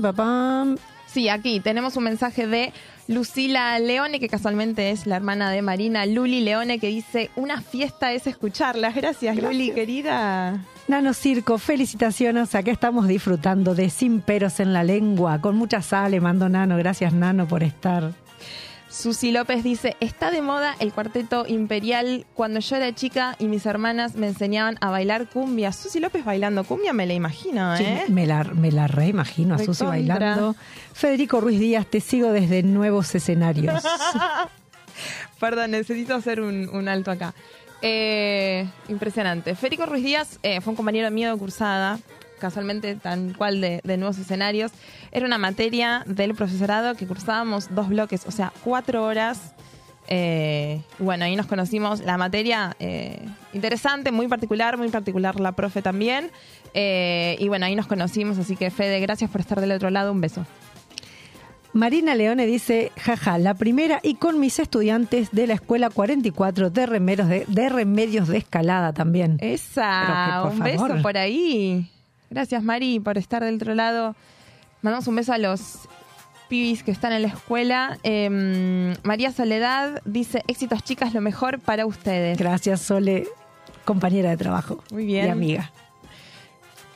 Papá, 0.00 0.64
Sí, 1.04 1.28
aquí 1.28 1.60
tenemos 1.60 1.98
un 1.98 2.04
mensaje 2.04 2.46
de 2.46 2.72
Lucila 3.08 3.78
Leone, 3.78 4.18
que 4.20 4.28
casualmente 4.30 4.90
es 4.90 5.06
la 5.06 5.16
hermana 5.16 5.50
de 5.50 5.60
Marina 5.60 6.06
Luli 6.06 6.40
Leone, 6.40 6.78
que 6.78 6.86
dice, 6.86 7.30
una 7.36 7.60
fiesta 7.60 8.10
es 8.14 8.26
escucharlas. 8.26 8.94
Gracias, 8.94 9.36
Luli, 9.36 9.70
querida. 9.72 10.64
Nano 10.88 11.12
Circo, 11.12 11.58
felicitaciones. 11.58 12.54
Acá 12.54 12.70
estamos 12.70 13.06
disfrutando 13.06 13.74
de 13.74 13.90
Sin 13.90 14.22
Peros 14.22 14.60
en 14.60 14.72
la 14.72 14.82
Lengua. 14.82 15.42
Con 15.42 15.56
mucha 15.56 15.82
sal, 15.82 16.12
le 16.12 16.22
mando 16.22 16.48
Nano. 16.48 16.78
Gracias, 16.78 17.12
Nano, 17.12 17.46
por 17.46 17.62
estar. 17.62 18.14
Susi 18.96 19.30
López 19.30 19.62
dice, 19.62 19.94
está 20.00 20.30
de 20.30 20.40
moda 20.40 20.74
el 20.80 20.90
cuarteto 20.90 21.44
imperial. 21.46 22.24
Cuando 22.32 22.60
yo 22.60 22.76
era 22.76 22.94
chica 22.94 23.36
y 23.38 23.46
mis 23.46 23.66
hermanas 23.66 24.14
me 24.14 24.26
enseñaban 24.26 24.78
a 24.80 24.88
bailar 24.88 25.28
cumbia. 25.28 25.70
Susi 25.72 26.00
López 26.00 26.24
bailando 26.24 26.64
cumbia, 26.64 26.94
me 26.94 27.06
la 27.06 27.12
imagino, 27.12 27.76
Sí, 27.76 27.84
¿eh? 27.84 28.04
me, 28.08 28.26
la, 28.26 28.44
me 28.44 28.72
la 28.72 28.86
reimagino 28.86 29.54
a 29.54 29.58
Susi 29.58 29.84
bailando. 29.84 30.56
Federico 30.94 31.42
Ruiz 31.42 31.60
Díaz, 31.60 31.86
te 31.86 32.00
sigo 32.00 32.32
desde 32.32 32.62
nuevos 32.62 33.14
escenarios. 33.14 33.82
Perdón, 35.40 35.72
necesito 35.72 36.14
hacer 36.14 36.40
un, 36.40 36.70
un 36.70 36.88
alto 36.88 37.10
acá. 37.10 37.34
Eh, 37.82 38.66
impresionante. 38.88 39.54
Federico 39.56 39.84
Ruiz 39.84 40.04
Díaz 40.04 40.38
eh, 40.42 40.62
fue 40.62 40.70
un 40.70 40.76
compañero 40.76 41.10
mío 41.10 41.30
de 41.30 41.38
cursada, 41.38 41.98
casualmente 42.38 42.94
tan 42.96 43.32
cual 43.34 43.60
de, 43.60 43.80
de 43.84 43.96
nuevos 43.96 44.18
escenarios. 44.18 44.72
Era 45.12 45.26
una 45.26 45.38
materia 45.38 46.02
del 46.06 46.34
profesorado 46.34 46.94
que 46.94 47.06
cursábamos 47.06 47.74
dos 47.74 47.88
bloques, 47.88 48.26
o 48.26 48.30
sea, 48.30 48.52
cuatro 48.64 49.04
horas. 49.04 49.54
Eh, 50.08 50.82
bueno, 50.98 51.24
ahí 51.24 51.36
nos 51.36 51.46
conocimos. 51.46 52.00
La 52.00 52.16
materia 52.16 52.76
eh, 52.78 53.26
interesante, 53.52 54.12
muy 54.12 54.28
particular, 54.28 54.76
muy 54.78 54.88
particular 54.88 55.40
la 55.40 55.52
profe 55.52 55.82
también. 55.82 56.30
Eh, 56.74 57.36
y 57.38 57.48
bueno, 57.48 57.66
ahí 57.66 57.74
nos 57.74 57.86
conocimos, 57.86 58.38
así 58.38 58.56
que 58.56 58.70
Fede, 58.70 59.00
gracias 59.00 59.30
por 59.30 59.40
estar 59.40 59.60
del 59.60 59.72
otro 59.72 59.90
lado. 59.90 60.12
Un 60.12 60.20
beso. 60.20 60.46
Marina 61.72 62.14
Leone 62.14 62.46
dice, 62.46 62.90
jaja, 62.96 63.36
la 63.36 63.52
primera 63.52 64.00
y 64.02 64.14
con 64.14 64.40
mis 64.40 64.58
estudiantes 64.58 65.30
de 65.32 65.46
la 65.46 65.54
escuela 65.54 65.90
44 65.90 66.70
de 66.70 66.86
remedios 66.86 67.28
de, 67.28 67.44
de, 67.46 67.68
remedios 67.68 68.28
de 68.28 68.38
escalada 68.38 68.94
también. 68.94 69.36
Esa, 69.40 70.40
que, 70.42 70.48
un 70.48 70.58
favor. 70.58 70.88
beso 70.88 71.02
por 71.02 71.18
ahí. 71.18 71.90
Gracias, 72.30 72.62
Mari, 72.62 73.00
por 73.00 73.18
estar 73.18 73.44
del 73.44 73.56
otro 73.56 73.74
lado. 73.74 74.14
Mandamos 74.82 75.06
un 75.08 75.16
beso 75.16 75.32
a 75.32 75.38
los 75.38 75.88
pibis 76.48 76.82
que 76.82 76.90
están 76.90 77.12
en 77.12 77.22
la 77.22 77.28
escuela. 77.28 77.98
Eh, 78.02 78.94
María 79.02 79.32
Soledad 79.32 80.02
dice, 80.04 80.42
éxitos 80.46 80.82
chicas, 80.82 81.14
lo 81.14 81.20
mejor 81.20 81.60
para 81.60 81.86
ustedes. 81.86 82.38
Gracias, 82.38 82.80
Sole, 82.82 83.26
compañera 83.84 84.30
de 84.30 84.36
trabajo 84.36 84.82
Muy 84.90 85.06
bien. 85.06 85.26
y 85.26 85.30
amiga. 85.30 85.72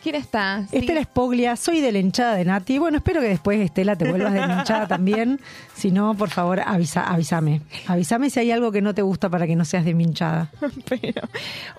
¿Quién 0.03 0.15
está? 0.15 0.67
Sí. 0.71 0.79
Estela 0.79 1.03
Spoglia, 1.03 1.57
soy 1.57 1.81
de 1.83 1.93
la 1.93 1.99
hinchada 1.99 2.35
de 2.35 2.45
Nati. 2.47 2.79
Bueno, 2.79 2.97
espero 2.97 3.21
que 3.21 3.29
después, 3.29 3.61
Estela, 3.61 3.97
te 3.97 4.09
vuelvas 4.09 4.33
de 4.33 4.41
la 4.41 4.61
hinchada 4.61 4.89
también. 4.89 5.39
Si 5.75 5.91
no, 5.91 6.15
por 6.15 6.31
favor, 6.31 6.61
avisa, 6.61 7.03
avísame. 7.05 7.61
Avísame 7.87 8.31
si 8.31 8.41
hay 8.41 8.51
algo 8.51 8.73
que 8.73 8.81
no 8.81 8.95
te 8.95 9.03
gusta 9.03 9.29
para 9.29 9.47
que 9.47 9.57
no 9.57 9.65
seas 9.67 9.85
de 9.85 9.93
mi 9.93 10.05
hinchada. 10.05 10.51
Pero 10.89 11.21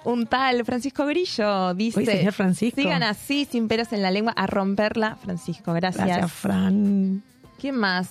un 0.04 0.28
tal 0.28 0.64
Francisco 0.66 1.06
Grillo 1.08 1.74
dice, 1.74 2.00
Uy, 2.00 2.06
señor 2.06 2.34
Francisco. 2.34 2.80
sigan 2.80 3.02
así, 3.02 3.48
sin 3.50 3.68
pelos 3.68 3.92
en 3.92 4.04
la 4.04 4.12
lengua, 4.12 4.34
a 4.36 4.46
romperla, 4.46 5.16
Francisco. 5.16 5.74
Gracias. 5.74 6.06
Gracias, 6.06 6.32
Fran. 6.32 7.24
¿Quién 7.60 7.76
más? 7.76 8.08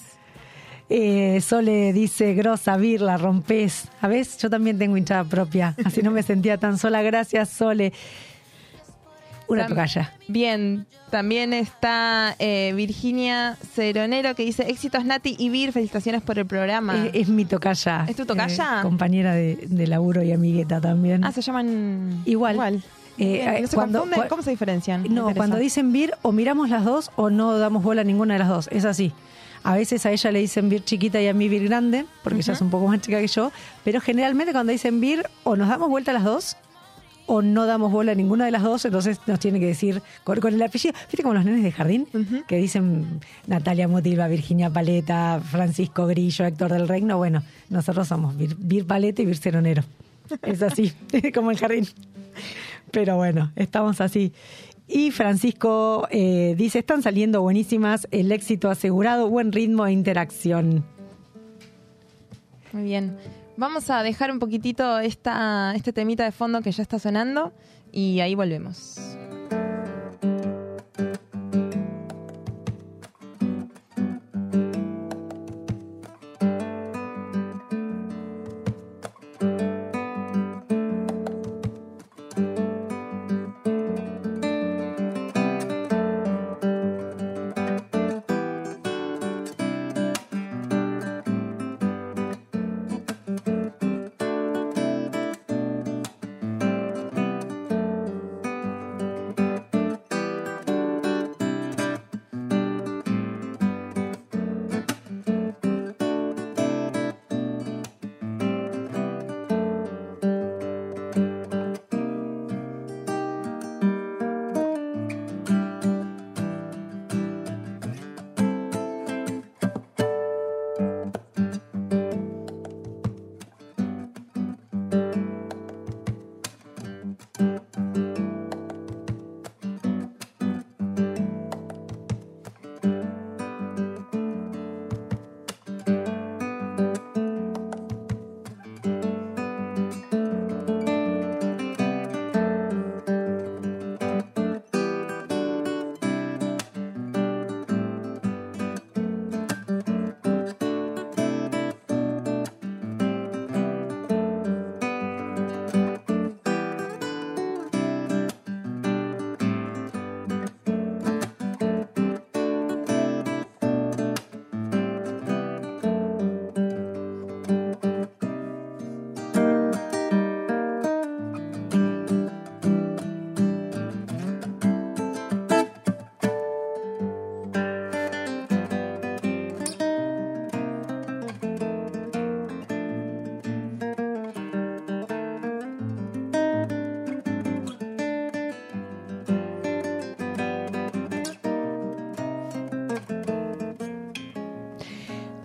Eh, 0.88 1.40
Sole 1.40 1.92
dice, 1.92 2.34
grosa, 2.34 2.76
Vir, 2.76 3.00
la 3.00 3.16
rompes. 3.16 3.84
A 4.00 4.08
ver, 4.08 4.26
yo 4.40 4.50
también 4.50 4.76
tengo 4.76 4.96
hinchada 4.96 5.22
propia, 5.22 5.76
así 5.84 6.02
no 6.02 6.10
me 6.10 6.24
sentía 6.24 6.58
tan 6.58 6.78
sola. 6.78 7.00
Gracias, 7.02 7.48
Sole. 7.50 7.92
Una 9.52 9.66
tocaya. 9.66 10.12
Bien, 10.28 10.86
también 11.10 11.52
está 11.52 12.36
eh, 12.38 12.72
Virginia 12.76 13.56
Ceronero 13.74 14.34
que 14.34 14.44
dice 14.44 14.62
éxitos 14.70 15.04
Nati 15.04 15.34
y 15.38 15.48
Vir, 15.48 15.72
felicitaciones 15.72 16.22
por 16.22 16.38
el 16.38 16.46
programa. 16.46 17.06
Es, 17.06 17.22
es 17.22 17.28
mi 17.28 17.44
tocaya. 17.44 18.06
¿Es 18.08 18.16
tu 18.16 18.24
tocaya? 18.26 18.78
eh, 18.78 18.82
compañera 18.82 19.34
de, 19.34 19.56
de 19.68 19.86
laburo 19.86 20.22
y 20.22 20.32
amigueta 20.32 20.80
también. 20.80 21.24
ah, 21.24 21.32
se 21.32 21.42
llaman 21.42 22.22
Igual. 22.24 22.82
Eh, 23.18 23.42
Bien, 23.44 23.62
¿no 23.62 23.68
se 23.68 23.74
cuando- 23.76 24.00
confunden? 24.00 24.28
¿Cómo 24.28 24.42
se 24.42 24.50
diferencian? 24.50 25.04
No, 25.10 25.34
cuando 25.34 25.56
dicen 25.56 25.92
Vir, 25.92 26.14
o 26.22 26.32
miramos 26.32 26.70
las 26.70 26.84
dos 26.84 27.10
o 27.16 27.28
no 27.28 27.58
damos 27.58 27.82
bola 27.82 28.00
a 28.00 28.04
ninguna 28.04 28.34
de 28.34 28.38
las 28.38 28.48
dos. 28.48 28.68
Es 28.72 28.84
así. 28.84 29.12
A 29.62 29.74
veces 29.74 30.06
a 30.06 30.10
ella 30.10 30.30
le 30.32 30.38
dicen 30.38 30.70
Vir 30.70 30.82
chiquita 30.84 31.20
y 31.20 31.28
a 31.28 31.34
mí 31.34 31.48
Vir 31.48 31.64
grande, 31.64 32.06
porque 32.22 32.38
ella 32.38 32.54
es 32.54 32.60
un 32.62 32.70
poco 32.70 32.86
más 32.86 32.98
chica 33.02 33.20
que 33.20 33.26
yo. 33.26 33.52
Pero 33.84 34.00
generalmente 34.00 34.52
cuando 34.52 34.72
dicen 34.72 35.00
Vir, 35.00 35.26
o 35.44 35.54
nos 35.56 35.68
damos 35.68 35.90
vuelta 35.90 36.12
a 36.12 36.14
las 36.14 36.24
dos, 36.24 36.56
o 37.32 37.42
no 37.42 37.64
damos 37.64 37.92
bola 37.92 38.10
a 38.10 38.14
ninguna 38.16 38.44
de 38.44 38.50
las 38.50 38.64
dos, 38.64 38.84
entonces 38.84 39.20
nos 39.28 39.38
tiene 39.38 39.60
que 39.60 39.66
decir 39.66 40.02
con, 40.24 40.40
con 40.40 40.52
el 40.52 40.60
apellido. 40.60 40.94
¿Viste 41.06 41.22
como 41.22 41.32
los 41.34 41.44
nenes 41.44 41.62
de 41.62 41.70
jardín? 41.70 42.08
Que 42.48 42.56
dicen 42.56 43.20
Natalia 43.46 43.86
Motilva, 43.86 44.26
Virginia 44.26 44.68
Paleta, 44.68 45.40
Francisco 45.40 46.08
Grillo, 46.08 46.44
Héctor 46.44 46.72
del 46.72 46.88
Reino. 46.88 47.18
Bueno, 47.18 47.44
nosotros 47.68 48.08
somos 48.08 48.36
Vir, 48.36 48.56
Vir 48.58 48.84
Paleta 48.84 49.22
y 49.22 49.26
Vir 49.26 49.36
Ceronero. 49.36 49.84
Es 50.42 50.60
así, 50.60 50.92
como 51.34 51.52
el 51.52 51.58
jardín. 51.58 51.86
Pero 52.90 53.16
bueno, 53.16 53.52
estamos 53.54 54.00
así. 54.00 54.32
Y 54.88 55.12
Francisco 55.12 56.08
eh, 56.10 56.56
dice, 56.58 56.80
están 56.80 57.00
saliendo 57.00 57.42
buenísimas, 57.42 58.08
el 58.10 58.32
éxito 58.32 58.70
asegurado, 58.70 59.28
buen 59.28 59.52
ritmo 59.52 59.86
e 59.86 59.92
interacción. 59.92 60.84
Muy 62.72 62.82
bien. 62.82 63.16
Vamos 63.56 63.90
a 63.90 64.02
dejar 64.02 64.30
un 64.30 64.38
poquitito 64.38 64.98
esta, 64.98 65.74
este 65.74 65.92
temita 65.92 66.24
de 66.24 66.32
fondo 66.32 66.62
que 66.62 66.72
ya 66.72 66.82
está 66.82 66.98
sonando 66.98 67.52
y 67.92 68.20
ahí 68.20 68.34
volvemos. 68.34 69.09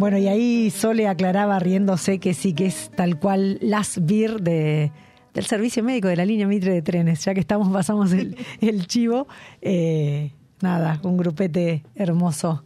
Bueno, 0.05 0.19
y 0.19 0.27
ahí 0.27 0.69
Sole 0.69 1.07
aclaraba 1.07 1.57
riéndose 1.57 2.19
que 2.19 2.35
sí 2.35 2.53
que 2.53 2.67
es 2.67 2.91
tal 2.95 3.19
cual 3.19 3.57
las 3.59 4.05
BIR 4.05 4.39
de, 4.39 4.91
del 5.33 5.45
servicio 5.47 5.83
médico 5.83 6.07
de 6.07 6.15
la 6.15 6.25
línea 6.25 6.45
Mitre 6.45 6.73
de 6.73 6.83
trenes, 6.83 7.25
ya 7.25 7.33
que 7.33 7.39
estamos, 7.39 7.73
pasamos 7.73 8.13
el, 8.13 8.37
el 8.61 8.85
chivo. 8.85 9.27
eh, 9.63 10.31
nada, 10.61 10.99
un 11.01 11.17
grupete 11.17 11.83
hermoso 11.95 12.63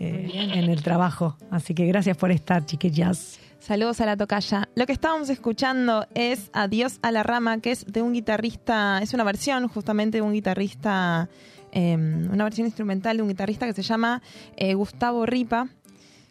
eh, 0.00 0.32
en 0.34 0.68
el 0.68 0.82
trabajo. 0.82 1.36
Así 1.52 1.74
que 1.74 1.86
gracias 1.86 2.16
por 2.16 2.32
estar, 2.32 2.66
chiquillas. 2.66 3.38
Saludos 3.60 4.00
a 4.00 4.06
la 4.06 4.16
tocaya. 4.16 4.68
Lo 4.74 4.84
que 4.84 4.92
estábamos 4.92 5.30
escuchando 5.30 6.08
es 6.16 6.50
Adiós 6.52 6.98
a 7.02 7.12
la 7.12 7.22
rama, 7.22 7.60
que 7.60 7.70
es 7.70 7.86
de 7.86 8.02
un 8.02 8.14
guitarrista, 8.14 8.98
es 9.00 9.14
una 9.14 9.22
versión 9.22 9.68
justamente 9.68 10.18
de 10.18 10.22
un 10.22 10.32
guitarrista, 10.32 11.28
eh, 11.70 11.94
una 11.94 12.42
versión 12.42 12.66
instrumental 12.66 13.16
de 13.16 13.22
un 13.22 13.28
guitarrista 13.28 13.66
que 13.66 13.74
se 13.74 13.82
llama 13.82 14.22
eh, 14.56 14.74
Gustavo 14.74 15.24
Ripa, 15.24 15.68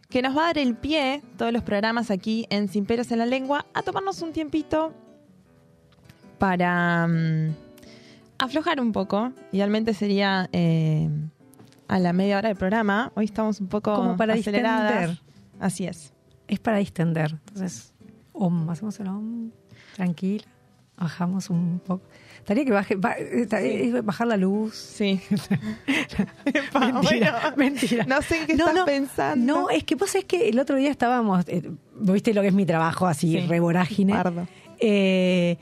que 0.09 0.23
nos 0.23 0.35
va 0.35 0.41
a 0.41 0.45
dar 0.47 0.57
el 0.57 0.75
pie, 0.75 1.21
todos 1.37 1.53
los 1.53 1.61
programas 1.63 2.09
aquí 2.09 2.47
en 2.49 2.67
Sin 2.67 2.85
Peros 2.85 3.11
en 3.11 3.19
la 3.19 3.27
Lengua, 3.27 3.67
a 3.75 3.83
tomarnos 3.83 4.21
un 4.23 4.33
tiempito 4.33 4.91
para 6.39 7.07
mm, 7.07 7.53
aflojar 8.39 8.81
un 8.81 8.91
poco. 8.91 9.31
Idealmente 9.51 9.93
sería 9.93 10.49
eh, 10.51 11.07
a 11.87 11.99
la 11.99 12.11
media 12.11 12.39
hora 12.39 12.47
del 12.49 12.57
programa. 12.57 13.11
Hoy 13.15 13.25
estamos 13.25 13.61
un 13.61 13.67
poco 13.67 13.93
Como 13.93 14.17
para 14.17 14.33
aceleradas. 14.33 15.09
distender. 15.09 15.21
Así 15.59 15.85
es. 15.85 16.11
Es 16.47 16.59
para 16.59 16.77
distender. 16.77 17.37
Entonces, 17.49 17.93
om, 18.33 18.67
hacemos 18.67 18.99
el 18.99 19.07
om, 19.09 19.51
tranquila, 19.95 20.45
bajamos 20.97 21.51
un 21.51 21.79
poco. 21.85 22.03
Estaría 22.49 22.65
que 22.65 22.71
baje, 22.71 22.95
ba- 22.95 23.15
bajar 24.01 24.25
la 24.25 24.35
luz. 24.35 24.73
Sí. 24.73 25.21
mentira, 26.79 27.01
Bueno, 27.01 27.01
mentira. 27.57 28.05
No 28.05 28.21
sé 28.23 28.39
en 28.39 28.45
qué 28.47 28.53
estás 28.53 28.85
pensando. 28.85 29.45
No, 29.61 29.69
es 29.69 29.83
que 29.83 29.93
vos 29.93 30.15
es 30.15 30.25
que 30.25 30.49
el 30.49 30.57
otro 30.59 30.75
día 30.75 30.89
estábamos, 30.89 31.45
eh, 31.47 31.69
viste 31.99 32.33
lo 32.33 32.41
que 32.41 32.47
es 32.47 32.53
mi 32.55 32.65
trabajo 32.65 33.05
así, 33.05 33.33
Sí, 33.33 33.47
re 33.47 33.59
vorágine. 33.59 34.13
pardo. 34.13 34.47
Eh, 34.79 35.57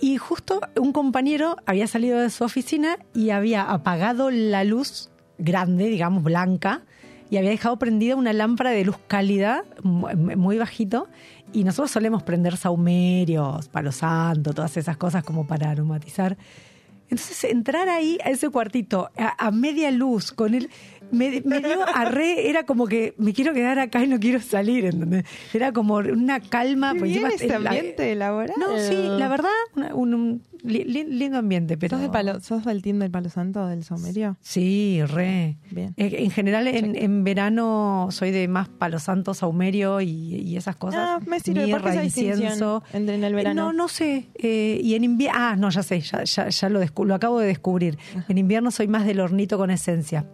y 0.00 0.16
justo 0.16 0.60
un 0.80 0.92
compañero 0.92 1.56
había 1.66 1.88
salido 1.88 2.20
de 2.20 2.30
su 2.30 2.44
oficina 2.44 2.98
y 3.12 3.30
había 3.30 3.62
apagado 3.64 4.30
la 4.30 4.62
luz 4.62 5.10
grande, 5.38 5.86
digamos, 5.86 6.22
blanca, 6.22 6.82
y 7.30 7.36
había 7.36 7.50
dejado 7.50 7.78
prendida 7.78 8.16
una 8.16 8.32
lámpara 8.32 8.70
de 8.70 8.84
luz 8.84 8.96
cálida, 9.06 9.64
mu- 9.82 10.08
muy 10.36 10.58
bajito, 10.58 11.08
y 11.52 11.64
nosotros 11.64 11.90
solemos 11.90 12.22
prender 12.22 12.56
saumerios, 12.56 13.68
palo 13.68 13.92
santo, 13.92 14.52
todas 14.52 14.76
esas 14.76 14.96
cosas 14.96 15.24
como 15.24 15.46
para 15.46 15.70
aromatizar. 15.70 16.36
Entonces, 17.10 17.44
entrar 17.44 17.88
ahí 17.88 18.18
a 18.24 18.30
ese 18.30 18.48
cuartito 18.50 19.10
a, 19.16 19.46
a 19.46 19.50
media 19.50 19.90
luz 19.90 20.32
con 20.32 20.54
él, 20.54 20.70
me, 21.14 21.42
me 21.44 21.60
dio 21.60 21.78
arre, 21.94 22.48
era 22.48 22.64
como 22.64 22.86
que 22.86 23.14
me 23.18 23.32
quiero 23.32 23.52
quedar 23.54 23.78
acá 23.78 24.02
y 24.04 24.08
no 24.08 24.18
quiero 24.20 24.40
salir, 24.40 24.84
¿entendés? 24.86 25.24
Era 25.52 25.72
como 25.72 25.94
una 25.96 26.40
calma. 26.40 26.92
Qué 26.92 26.98
porque 26.98 27.12
bien 27.14 27.26
este 27.26 27.48
la- 27.58 27.70
ambiente 27.70 28.14
laboral. 28.14 28.56
No, 28.58 28.78
sí, 28.78 28.94
la 28.94 29.28
verdad, 29.28 29.50
una- 29.76 29.94
un, 29.94 30.14
un 30.14 30.42
li- 30.62 30.84
li- 30.84 31.04
lindo 31.04 31.38
ambiente, 31.38 31.76
pero... 31.76 31.96
¿Sos, 31.96 32.02
de 32.02 32.08
palo, 32.10 32.40
¿Sos 32.40 32.64
del 32.64 32.82
team 32.82 32.98
del 32.98 33.10
Palo 33.10 33.28
Santo, 33.30 33.66
del 33.66 33.84
Somerio? 33.84 34.36
Sí, 34.40 35.00
re. 35.06 35.56
Bien. 35.70 35.94
Eh, 35.96 36.16
En 36.24 36.30
general, 36.30 36.66
en, 36.68 36.96
en 36.96 37.24
verano 37.24 38.08
soy 38.10 38.30
de 38.30 38.48
más 38.48 38.68
palo 38.68 38.98
santo, 38.98 39.34
saumerio 39.34 40.00
y, 40.00 40.08
y 40.08 40.56
esas 40.56 40.76
cosas. 40.76 41.00
Ah, 41.02 41.20
me 41.26 41.40
sirve. 41.40 41.60
¿Por 41.68 41.68
qué 41.68 41.76
Mirra, 41.76 41.90
esa 41.92 42.00
distinción 42.02 42.38
incienso. 42.40 42.82
entre- 42.92 43.14
en 43.16 43.24
el 43.24 43.34
verano? 43.34 43.66
No, 43.66 43.72
no 43.72 43.88
sé. 43.88 44.28
Eh, 44.34 44.80
y 44.82 44.94
en 44.94 45.04
invierno. 45.04 45.38
Ah, 45.40 45.56
no, 45.56 45.70
ya 45.70 45.82
sé, 45.82 46.00
ya, 46.00 46.24
ya, 46.24 46.48
ya 46.48 46.68
lo, 46.68 46.82
descu- 46.82 47.04
lo 47.06 47.14
acabo 47.14 47.38
de 47.40 47.46
descubrir. 47.46 47.98
En 48.28 48.38
invierno 48.38 48.70
soy 48.70 48.88
más 48.88 49.04
del 49.06 49.20
hornito 49.20 49.58
con 49.58 49.70
esencia. 49.70 50.24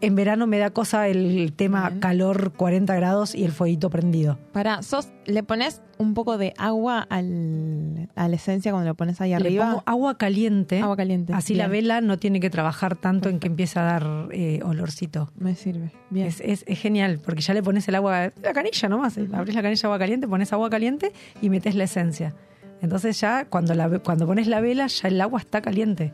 En 0.00 0.16
verano 0.16 0.46
me 0.46 0.58
da 0.58 0.68
cosa 0.70 1.08
el 1.08 1.52
tema 1.56 1.88
Bien. 1.88 2.00
calor 2.00 2.52
40 2.52 2.94
grados 2.94 3.34
y 3.34 3.44
el 3.44 3.52
fueguito 3.52 3.88
prendido. 3.88 4.38
Para, 4.52 4.82
sos, 4.82 5.08
le 5.24 5.42
pones 5.42 5.80
un 5.96 6.12
poco 6.12 6.36
de 6.36 6.52
agua 6.58 7.06
al, 7.08 8.10
a 8.14 8.28
la 8.28 8.36
esencia 8.36 8.70
cuando 8.72 8.90
lo 8.90 8.96
pones 8.96 9.20
ahí 9.22 9.30
Le 9.30 9.36
arriba. 9.36 9.66
pongo 9.66 9.82
agua 9.86 10.18
caliente. 10.18 10.80
Agua 10.80 10.96
caliente, 10.96 11.32
Así 11.32 11.54
la 11.54 11.68
vela 11.68 12.02
no 12.02 12.18
tiene 12.18 12.38
que 12.40 12.50
trabajar 12.50 12.96
tanto 12.96 13.30
en 13.30 13.38
que 13.40 13.46
empiece 13.46 13.78
a 13.78 13.82
dar 13.82 14.28
eh, 14.32 14.60
olorcito. 14.62 15.30
Me 15.38 15.54
sirve. 15.54 15.90
Bien. 16.10 16.26
Es, 16.26 16.40
es- 16.40 16.64
es 16.66 16.78
genial, 16.78 17.20
porque 17.24 17.40
ya 17.40 17.54
le 17.54 17.62
pones 17.62 17.88
el 17.88 17.94
agua, 17.94 18.30
la 18.42 18.52
canilla 18.52 18.88
nomás, 18.90 19.16
eh, 19.16 19.26
abrís 19.32 19.54
la 19.54 19.62
canilla 19.62 19.80
de 19.80 19.86
agua 19.86 19.98
caliente, 19.98 20.28
pones 20.28 20.52
agua 20.52 20.68
caliente 20.68 21.12
y 21.40 21.48
metes 21.48 21.76
la 21.76 21.84
esencia. 21.84 22.34
Entonces 22.82 23.18
ya 23.20 23.46
cuando, 23.46 23.72
la, 23.74 23.88
cuando 24.00 24.26
pones 24.26 24.48
la 24.48 24.60
vela, 24.60 24.86
ya 24.88 25.08
el 25.08 25.18
agua 25.20 25.40
está 25.40 25.62
caliente. 25.62 26.12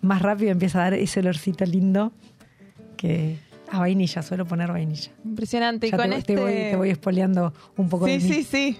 Más 0.00 0.22
rápido 0.22 0.52
empieza 0.52 0.78
a 0.78 0.82
dar 0.84 0.94
ese 0.94 1.20
olorcito 1.20 1.66
lindo 1.66 2.12
que 2.96 3.38
a 3.70 3.80
vainilla, 3.80 4.22
suelo 4.22 4.46
poner 4.46 4.70
vainilla. 4.70 5.10
Impresionante. 5.24 5.88
Y 5.88 5.90
Ya 5.90 5.96
con 5.96 6.10
te, 6.10 6.16
este... 6.16 6.34
te 6.34 6.40
voy, 6.40 6.52
te 6.52 6.76
voy 6.76 6.90
espoleando 6.90 7.52
un 7.76 7.88
poco 7.88 8.06
de 8.06 8.20
Sí, 8.20 8.28
sí, 8.28 8.44
sí. 8.44 8.78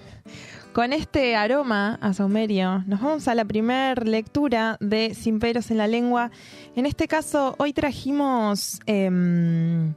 Con 0.72 0.92
este 0.92 1.36
aroma 1.36 1.98
a 2.02 2.12
saumerio, 2.12 2.84
nos 2.86 3.00
vamos 3.00 3.28
a 3.28 3.34
la 3.34 3.46
primer 3.46 4.06
lectura 4.06 4.76
de 4.78 5.14
Sin 5.14 5.38
pelos 5.38 5.70
en 5.70 5.78
la 5.78 5.86
lengua. 5.86 6.30
En 6.74 6.84
este 6.84 7.08
caso, 7.08 7.54
hoy 7.58 7.72
trajimos 7.72 8.78
em, 8.84 9.94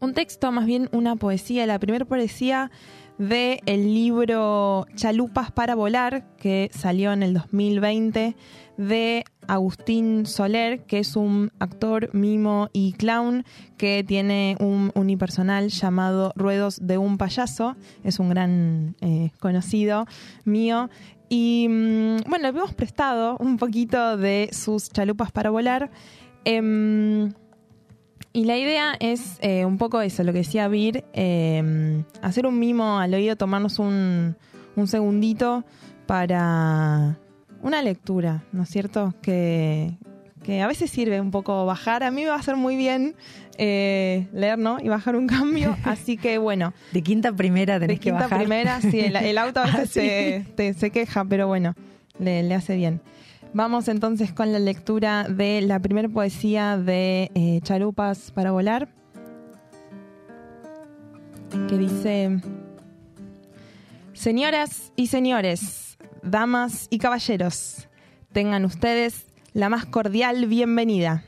un 0.00 0.12
texto, 0.12 0.52
más 0.52 0.66
bien 0.66 0.90
una 0.92 1.16
poesía, 1.16 1.66
la 1.66 1.78
primera 1.78 2.04
poesía 2.04 2.70
de 3.16 3.62
el 3.64 3.94
libro 3.94 4.86
Chalupas 4.94 5.50
para 5.52 5.74
volar, 5.74 6.26
que 6.36 6.70
salió 6.74 7.12
en 7.12 7.22
el 7.22 7.32
2020, 7.32 8.36
de 8.76 9.24
Agustín 9.46 10.26
Soler, 10.26 10.84
que 10.84 10.98
es 10.98 11.16
un 11.16 11.52
actor, 11.58 12.10
mimo 12.12 12.68
y 12.72 12.92
clown 12.92 13.44
que 13.76 14.04
tiene 14.06 14.56
un 14.60 14.90
unipersonal 14.94 15.68
llamado 15.68 16.32
Ruedos 16.36 16.78
de 16.82 16.98
un 16.98 17.18
payaso. 17.18 17.76
Es 18.02 18.18
un 18.18 18.30
gran 18.30 18.96
eh, 19.00 19.30
conocido 19.40 20.06
mío. 20.44 20.90
Y 21.28 21.66
mm, 21.68 22.28
bueno, 22.28 22.50
le 22.50 22.58
hemos 22.58 22.74
prestado 22.74 23.36
un 23.38 23.58
poquito 23.58 24.16
de 24.16 24.50
sus 24.52 24.90
chalupas 24.90 25.32
para 25.32 25.50
volar. 25.50 25.90
Em, 26.44 27.32
y 28.32 28.44
la 28.44 28.58
idea 28.58 28.94
es 28.98 29.38
eh, 29.40 29.64
un 29.64 29.78
poco 29.78 30.00
eso, 30.00 30.24
lo 30.24 30.32
que 30.32 30.38
decía 30.38 30.66
Vir, 30.68 31.04
eh, 31.12 32.04
hacer 32.20 32.46
un 32.46 32.58
mimo 32.58 32.98
al 32.98 33.14
oído, 33.14 33.36
tomarnos 33.36 33.78
un, 33.78 34.36
un 34.74 34.86
segundito 34.88 35.64
para 36.06 37.16
una 37.64 37.82
lectura, 37.82 38.44
¿no 38.52 38.62
es 38.62 38.68
cierto? 38.68 39.14
Que, 39.22 39.92
que 40.44 40.60
a 40.62 40.66
veces 40.66 40.90
sirve 40.90 41.20
un 41.20 41.30
poco 41.30 41.64
bajar. 41.66 42.04
A 42.04 42.10
mí 42.10 42.22
me 42.22 42.28
va 42.28 42.36
a 42.36 42.38
hacer 42.38 42.56
muy 42.56 42.76
bien 42.76 43.14
eh, 43.58 44.26
leer, 44.32 44.58
¿no? 44.58 44.78
Y 44.80 44.88
bajar 44.88 45.16
un 45.16 45.26
cambio. 45.26 45.76
Así 45.84 46.16
que 46.16 46.38
bueno, 46.38 46.72
De 46.92 47.02
quinta 47.02 47.30
a 47.30 47.32
primera 47.32 47.80
tenés 47.80 47.96
de 47.96 48.00
que 48.00 48.10
quinta 48.10 48.24
bajar. 48.24 48.38
primera, 48.38 48.80
sí, 48.80 49.00
el, 49.00 49.16
el 49.16 49.38
auto 49.38 49.60
a 49.60 49.64
veces 49.66 49.80
Ah, 49.80 49.86
sí. 49.86 50.00
se, 50.00 50.46
te- 50.54 50.74
se 50.74 50.90
queja, 50.90 51.24
pero 51.24 51.46
bueno, 51.48 51.74
le, 52.18 52.42
le 52.42 52.54
hace 52.54 52.76
bien. 52.76 53.00
Vamos 53.56 53.86
entonces 53.88 54.32
con 54.32 54.52
la 54.52 54.58
lectura 54.58 55.24
de 55.28 55.60
la 55.62 55.78
primera 55.80 56.08
poesía 56.08 56.76
de 56.76 57.30
eh, 57.34 57.60
Chalupas 57.62 58.30
para 58.32 58.50
volar, 58.50 58.88
que 61.68 61.78
dice, 61.78 62.40
Señoras 64.12 64.92
y 64.96 65.06
señores, 65.08 65.83
damas 66.24 66.88
y 66.90 66.98
caballeros, 66.98 67.88
tengan 68.32 68.64
ustedes 68.64 69.26
la 69.52 69.68
más 69.68 69.86
cordial 69.86 70.46
bienvenida. 70.46 71.22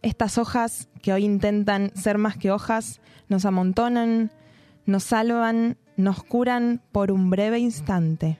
Estas 0.00 0.38
hojas 0.38 0.88
que 1.02 1.12
hoy 1.12 1.24
intentan 1.24 1.92
ser 1.94 2.18
más 2.18 2.36
que 2.36 2.50
hojas 2.50 3.00
nos 3.28 3.44
amontonan, 3.44 4.32
nos 4.86 5.04
salvan, 5.04 5.76
nos 5.96 6.24
curan 6.24 6.80
por 6.90 7.12
un 7.12 7.30
breve 7.30 7.58
instante. 7.58 8.38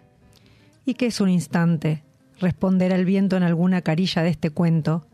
¿Y 0.84 0.94
qué 0.94 1.06
es 1.06 1.20
un 1.20 1.28
instante? 1.28 2.02
Responderá 2.40 2.96
el 2.96 3.04
viento 3.04 3.36
en 3.36 3.44
alguna 3.44 3.82
carilla 3.82 4.22
de 4.22 4.30
este 4.30 4.50
cuento. 4.50 5.06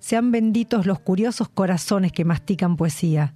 Sean 0.00 0.32
benditos 0.32 0.86
los 0.86 0.98
curiosos 0.98 1.48
corazones 1.48 2.10
que 2.10 2.24
mastican 2.24 2.76
poesía. 2.76 3.34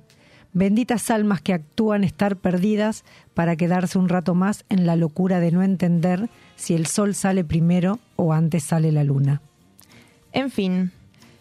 Benditas 0.56 1.10
almas 1.10 1.42
que 1.42 1.52
actúan 1.52 2.02
estar 2.02 2.36
perdidas 2.36 3.04
para 3.34 3.56
quedarse 3.56 3.98
un 3.98 4.08
rato 4.08 4.34
más 4.34 4.64
en 4.70 4.86
la 4.86 4.96
locura 4.96 5.38
de 5.38 5.52
no 5.52 5.62
entender 5.62 6.30
si 6.54 6.72
el 6.72 6.86
sol 6.86 7.14
sale 7.14 7.44
primero 7.44 7.98
o 8.16 8.32
antes 8.32 8.64
sale 8.64 8.90
la 8.90 9.04
luna. 9.04 9.42
En 10.32 10.50
fin, 10.50 10.92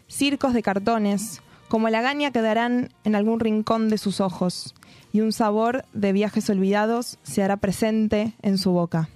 circos 0.09 0.53
de 0.53 0.61
cartones, 0.61 1.41
como 1.69 1.87
la 1.87 2.01
gaña 2.01 2.31
quedarán 2.31 2.89
en 3.05 3.15
algún 3.15 3.39
rincón 3.39 3.87
de 3.87 3.97
sus 3.97 4.19
ojos, 4.19 4.75
y 5.13 5.21
un 5.21 5.31
sabor 5.31 5.85
de 5.93 6.11
viajes 6.11 6.49
olvidados 6.49 7.17
se 7.23 7.41
hará 7.41 7.55
presente 7.55 8.33
en 8.41 8.57
su 8.57 8.71
boca. 8.71 9.07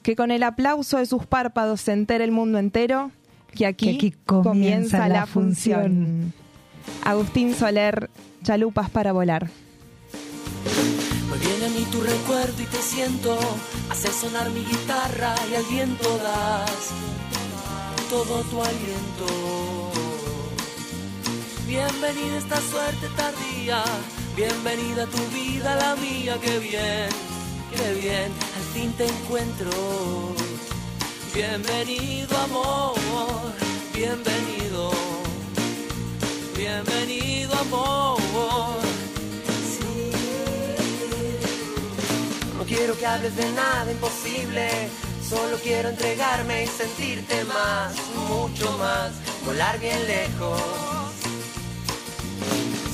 Que 0.00 0.16
con 0.16 0.30
el 0.30 0.42
aplauso 0.42 0.96
de 0.96 1.04
sus 1.04 1.26
párpados 1.26 1.82
se 1.82 1.92
entere 1.92 2.24
el 2.24 2.32
mundo 2.32 2.58
entero, 2.58 3.10
que 3.54 3.66
aquí, 3.66 3.90
Que 3.90 3.94
aquí 3.94 4.14
comienza 4.24 5.06
la 5.06 5.26
función. 5.26 6.32
Agustín 7.04 7.54
Soler, 7.54 8.08
Chalupas 8.48 8.88
para 8.88 9.12
volar. 9.12 9.50
Me 11.30 11.36
viene 11.36 11.66
a 11.66 11.68
mí 11.68 11.86
tu 11.92 12.00
recuerdo 12.00 12.62
y 12.62 12.64
te 12.64 12.78
siento. 12.78 13.38
Hace 13.90 14.10
sonar 14.10 14.48
mi 14.48 14.60
guitarra 14.64 15.34
y 15.52 15.54
al 15.54 15.64
viento 15.64 16.08
das 16.16 16.88
todo 18.08 18.40
tu 18.44 18.62
aliento. 18.62 19.90
Bienvenida 21.66 22.38
esta 22.38 22.58
suerte 22.62 23.08
tardía. 23.18 23.84
Bienvenida 24.34 25.04
tu 25.04 25.22
vida, 25.36 25.76
la 25.76 25.94
mía. 25.96 26.38
Qué 26.40 26.58
bien, 26.58 27.10
qué 27.76 28.00
bien. 28.00 28.32
Al 28.56 28.64
fin 28.72 28.90
te 28.94 29.04
encuentro. 29.04 29.70
Bienvenido, 31.34 32.34
amor. 32.38 33.52
Bienvenido. 33.92 35.17
Bienvenido, 36.58 37.54
amor. 37.54 38.80
Sí. 39.62 40.10
No 42.58 42.64
quiero 42.64 42.98
que 42.98 43.06
hables 43.06 43.36
de 43.36 43.48
nada 43.52 43.92
imposible. 43.92 44.68
Solo 45.22 45.56
quiero 45.62 45.90
entregarme 45.90 46.64
y 46.64 46.66
sentirte 46.66 47.44
más, 47.44 47.94
mucho 48.28 48.76
más, 48.76 49.12
volar 49.46 49.78
bien 49.78 50.04
lejos. 50.08 50.60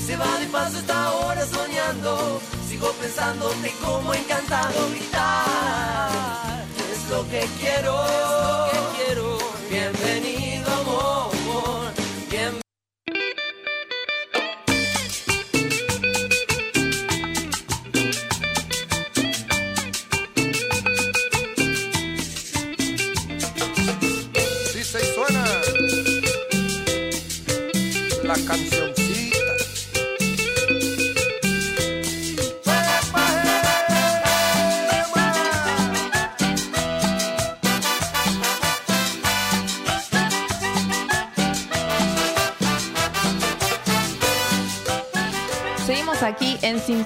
Se 0.06 0.14
va 0.18 0.38
de 0.38 0.46
paso 0.48 0.78
esta 0.78 1.12
hora 1.14 1.46
soñando, 1.46 2.42
sigo 2.68 2.92
pensándote 3.00 3.72
como 3.82 4.12
encantado 4.12 4.90
gritar. 4.90 6.64
Es 6.92 7.08
lo 7.08 7.26
que 7.30 7.48
quiero, 7.58 8.04
es 8.04 8.12
lo 8.12 8.70
que 8.70 8.83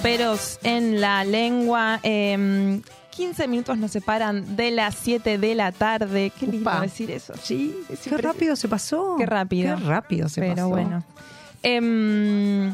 Peros 0.02 0.58
en 0.62 1.00
la 1.00 1.24
Lengua. 1.24 2.00
Eh, 2.02 2.80
15 3.10 3.48
minutos 3.48 3.78
nos 3.78 3.90
separan 3.90 4.56
de 4.56 4.70
las 4.70 4.94
7 4.94 5.38
de 5.38 5.54
la 5.54 5.72
tarde. 5.72 6.32
Qué 6.38 6.46
lindo 6.46 6.70
Upa. 6.70 6.80
decir 6.80 7.10
eso. 7.10 7.34
Sí, 7.42 7.74
Es 7.88 8.00
qué 8.00 8.16
rápido 8.16 8.54
se 8.56 8.68
pasó. 8.68 9.16
Qué 9.18 9.26
rápido. 9.26 9.76
Qué 9.76 9.84
rápido 9.84 10.28
se 10.28 10.40
Pero 10.40 10.54
pasó. 10.54 10.68
bueno. 10.68 11.04
Em, 11.62 12.72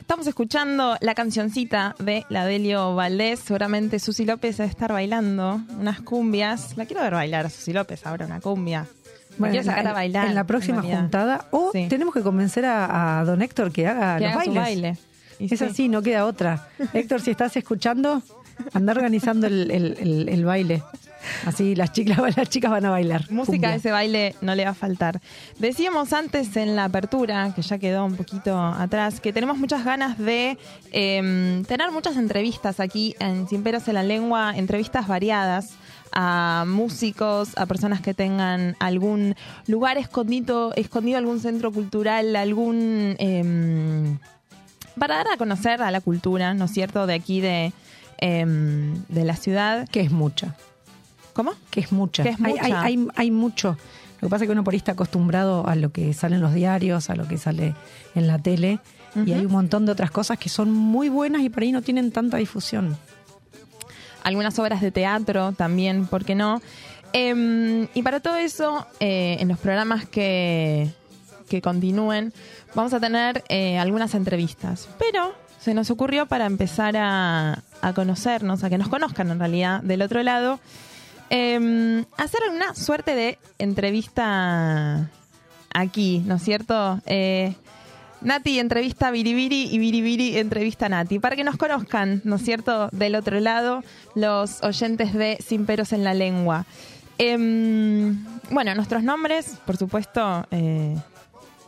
Estamos 0.00 0.28
escuchando 0.28 0.96
la 1.00 1.16
cancioncita 1.16 1.96
de 1.98 2.24
la 2.28 2.44
Delio 2.46 2.94
Valdés. 2.94 3.40
Seguramente 3.40 3.98
Susi 3.98 4.24
López 4.24 4.56
debe 4.56 4.70
estar 4.70 4.92
bailando 4.92 5.60
unas 5.80 6.00
cumbias. 6.00 6.76
La 6.76 6.86
quiero 6.86 7.02
ver 7.02 7.14
bailar 7.14 7.46
a 7.46 7.50
Susi 7.50 7.72
López 7.72 8.06
ahora, 8.06 8.24
una 8.26 8.40
cumbia. 8.40 8.86
Bueno, 9.36 9.50
quiero 9.52 9.66
sacar 9.66 9.88
a 9.88 9.92
bailar. 9.92 10.28
En 10.28 10.36
la 10.36 10.44
próxima 10.44 10.80
en 10.86 10.96
juntada. 10.96 11.46
O 11.50 11.70
Sí. 11.72 11.86
tenemos 11.88 12.14
que 12.14 12.22
convencer 12.22 12.64
a, 12.66 13.18
a 13.18 13.24
don 13.24 13.42
Héctor 13.42 13.72
que 13.72 13.88
haga 13.88 14.18
Que 14.18 14.24
los 14.26 14.32
haga 14.34 14.44
su 14.44 14.50
bailes. 14.54 14.62
baile. 14.62 14.98
Y 15.38 15.52
Es 15.52 15.58
sí. 15.58 15.64
así, 15.64 15.88
no 15.88 16.02
queda 16.02 16.24
otra. 16.26 16.68
Héctor, 16.92 17.20
si 17.20 17.30
estás 17.30 17.56
escuchando, 17.56 18.22
anda 18.72 18.92
organizando 18.92 19.46
el, 19.46 19.70
el- 19.70 19.96
el- 20.00 20.28
el 20.28 20.44
baile. 20.44 20.82
Así 21.44 21.74
las 21.74 21.92
chicas, 21.92 22.18
las 22.36 22.48
chicas 22.48 22.70
van 22.70 22.84
a 22.86 22.90
bailar. 22.90 23.30
Música 23.30 23.70
de 23.70 23.76
ese 23.76 23.90
baile 23.90 24.34
no 24.42 24.54
le 24.54 24.64
va 24.64 24.70
a 24.70 24.74
faltar. 24.74 25.20
Decíamos 25.58 26.12
antes 26.12 26.56
en 26.56 26.76
la 26.76 26.84
apertura, 26.84 27.52
que 27.54 27.62
ya 27.62 27.78
quedó 27.78 28.04
un 28.04 28.14
poquito 28.16 28.56
atrás, 28.56 29.20
que 29.20 29.32
tenemos 29.32 29.58
muchas 29.58 29.84
ganas 29.84 30.18
de 30.18 30.56
eh, 30.92 31.62
tener 31.66 31.90
muchas 31.90 32.16
entrevistas 32.16 32.78
aquí 32.80 33.14
en 33.18 33.48
Sin 33.48 33.62
Peros 33.64 33.88
en 33.88 33.94
la 33.94 34.02
Lengua, 34.04 34.52
entrevistas 34.56 35.08
variadas 35.08 35.70
a 36.12 36.64
músicos, 36.66 37.50
a 37.58 37.66
personas 37.66 38.00
que 38.00 38.14
tengan 38.14 38.76
algún 38.78 39.34
lugar 39.66 39.98
escondido, 39.98 40.72
escondido 40.76 41.18
algún 41.18 41.40
centro 41.40 41.72
cultural, 41.72 42.36
algún... 42.36 43.16
eh, 43.18 44.16
para 44.98 45.16
dar 45.16 45.28
a 45.32 45.36
conocer 45.36 45.82
a 45.82 45.90
la 45.90 46.00
cultura, 46.00 46.54
¿no 46.54 46.64
es 46.66 46.70
cierto?, 46.72 47.06
de 47.06 47.14
aquí 47.14 47.40
de, 47.40 47.72
eh, 48.20 48.44
de 49.08 49.24
la 49.24 49.36
ciudad. 49.36 49.88
Que 49.88 50.00
es 50.00 50.10
mucha. 50.10 50.56
¿Cómo? 51.32 51.52
Que 51.70 51.80
es 51.80 51.92
mucha. 51.92 52.22
Que 52.22 52.30
es 52.30 52.36
Hay- 52.42 52.54
Hay, 52.60 52.62
mucha. 52.70 52.82
hay, 52.82 53.08
hay 53.16 53.30
mucho. 53.30 53.78
Lo 54.20 54.28
que 54.28 54.30
pasa 54.30 54.44
es 54.44 54.48
que 54.48 54.52
uno 54.52 54.64
por 54.64 54.72
ahí 54.72 54.78
está 54.78 54.92
acostumbrado 54.92 55.66
a 55.68 55.74
lo 55.76 55.92
que 55.92 56.14
sale 56.14 56.36
en 56.36 56.42
los 56.42 56.54
diarios, 56.54 57.10
a 57.10 57.14
lo 57.16 57.28
que 57.28 57.36
sale 57.36 57.74
en 58.14 58.26
la 58.26 58.38
tele. 58.38 58.78
Y 59.26 59.32
hay 59.32 59.46
un 59.46 59.52
montón 59.52 59.86
de 59.86 59.92
otras 59.92 60.10
cosas 60.10 60.38
que 60.38 60.48
son 60.50 60.70
muy 60.72 61.08
buenas 61.08 61.40
y 61.42 61.48
por 61.48 61.62
ahí 61.62 61.72
no 61.72 61.80
tienen 61.82 62.10
tanta 62.12 62.36
difusión. 62.38 62.96
algunas 64.24 64.58
obras 64.58 64.80
de 64.80 64.90
teatro 64.90 65.52
también, 65.52 66.06
¿por 66.06 66.24
qué 66.24 66.34
no? 66.34 66.60
Em, 67.12 67.86
y 67.94 68.02
para 68.02 68.18
todo 68.20 68.36
eso, 68.36 68.84
eh, 68.98 69.36
en 69.38 69.46
los 69.48 69.58
programas 69.58 70.04
que, 70.06 70.90
que 71.48 71.62
continúen, 71.62 72.32
vamos 72.76 72.92
a 72.92 73.00
tener 73.00 73.42
eh, 73.48 73.78
algunas 73.78 74.14
entrevistas. 74.14 74.88
Pero 74.98 75.34
se 75.58 75.74
nos 75.74 75.90
ocurrió 75.90 76.26
para 76.26 76.46
empezar 76.46 76.96
a, 76.96 77.64
a 77.80 77.92
conocernos, 77.94 78.62
a 78.62 78.70
que 78.70 78.78
nos 78.78 78.88
conozcan 78.88 79.30
en 79.30 79.40
realidad 79.40 79.82
del 79.82 80.02
otro 80.02 80.22
lado, 80.22 80.60
em, 81.30 82.04
hacer 82.16 82.40
una 82.54 82.74
suerte 82.76 83.16
de 83.16 83.38
entrevista 83.58 85.10
aquí, 85.74 86.22
¿no 86.24 86.36
es 86.36 86.42
cierto? 86.42 87.00
Eh, 87.06 87.54
Nati 88.20 88.58
entrevista 88.58 89.08
a 89.08 89.10
Biribiri 89.10 89.68
y 89.70 89.78
Biribiri 89.78 90.38
entrevista 90.38 90.86
a 90.86 90.88
Nati, 90.88 91.18
para 91.18 91.36
que 91.36 91.44
nos 91.44 91.56
conozcan, 91.56 92.20
¿no 92.24 92.36
es 92.36 92.42
cierto?, 92.42 92.88
del 92.92 93.14
otro 93.14 93.40
lado, 93.40 93.82
los 94.14 94.62
oyentes 94.62 95.12
de 95.14 95.38
Sin 95.44 95.66
Peros 95.66 95.92
en 95.92 96.04
la 96.04 96.14
Lengua. 96.14 96.64
Em, 97.18 98.24
bueno, 98.50 98.74
nuestros 98.74 99.02
nombres, 99.02 99.58
por 99.66 99.76
supuesto. 99.76 100.46
eh, 100.50 100.96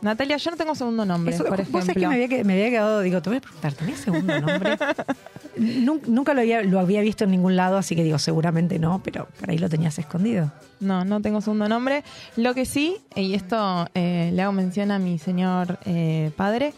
Natalia, 0.01 0.37
yo 0.37 0.51
no 0.51 0.57
tengo 0.57 0.75
segundo 0.75 1.05
nombre, 1.05 1.35
Eso, 1.35 1.43
por 1.43 1.57
vos 1.69 1.85
que 1.85 1.99
me 1.99 2.05
había, 2.15 2.27
que- 2.29 2.43
me 2.45 2.53
había 2.53 2.69
quedado, 2.69 3.01
digo, 3.01 3.21
te 3.21 3.29
voy 3.29 3.37
a 3.37 3.41
preguntar, 3.41 3.73
¿tenés 3.73 3.99
segundo 3.99 4.39
nombre? 4.39 4.77
Nun- 5.57 6.01
Nunca 6.07 6.33
lo 6.33 6.39
había, 6.39 6.61
lo 6.63 6.79
había 6.79 7.01
visto 7.01 7.25
en 7.25 7.31
ningún 7.31 7.57
lado, 7.57 7.77
así 7.77 7.95
que 7.97 8.03
digo, 8.03 8.17
seguramente 8.17 8.79
no, 8.79 9.01
pero 9.03 9.27
por 9.39 9.49
ahí 9.49 9.57
lo 9.57 9.67
tenías 9.67 9.99
escondido. 9.99 10.51
No, 10.79 11.03
no 11.03 11.21
tengo 11.21 11.41
segundo 11.41 11.67
nombre. 11.67 12.03
Lo 12.37 12.53
que 12.53 12.65
sí, 12.65 12.95
y 13.15 13.33
esto 13.33 13.87
eh, 13.93 14.31
le 14.33 14.41
hago 14.41 14.53
mención 14.53 14.91
a 14.91 14.99
mi 14.99 15.19
señor 15.19 15.79
eh, 15.85 16.31
padre, 16.37 16.73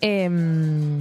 em, 0.00 1.00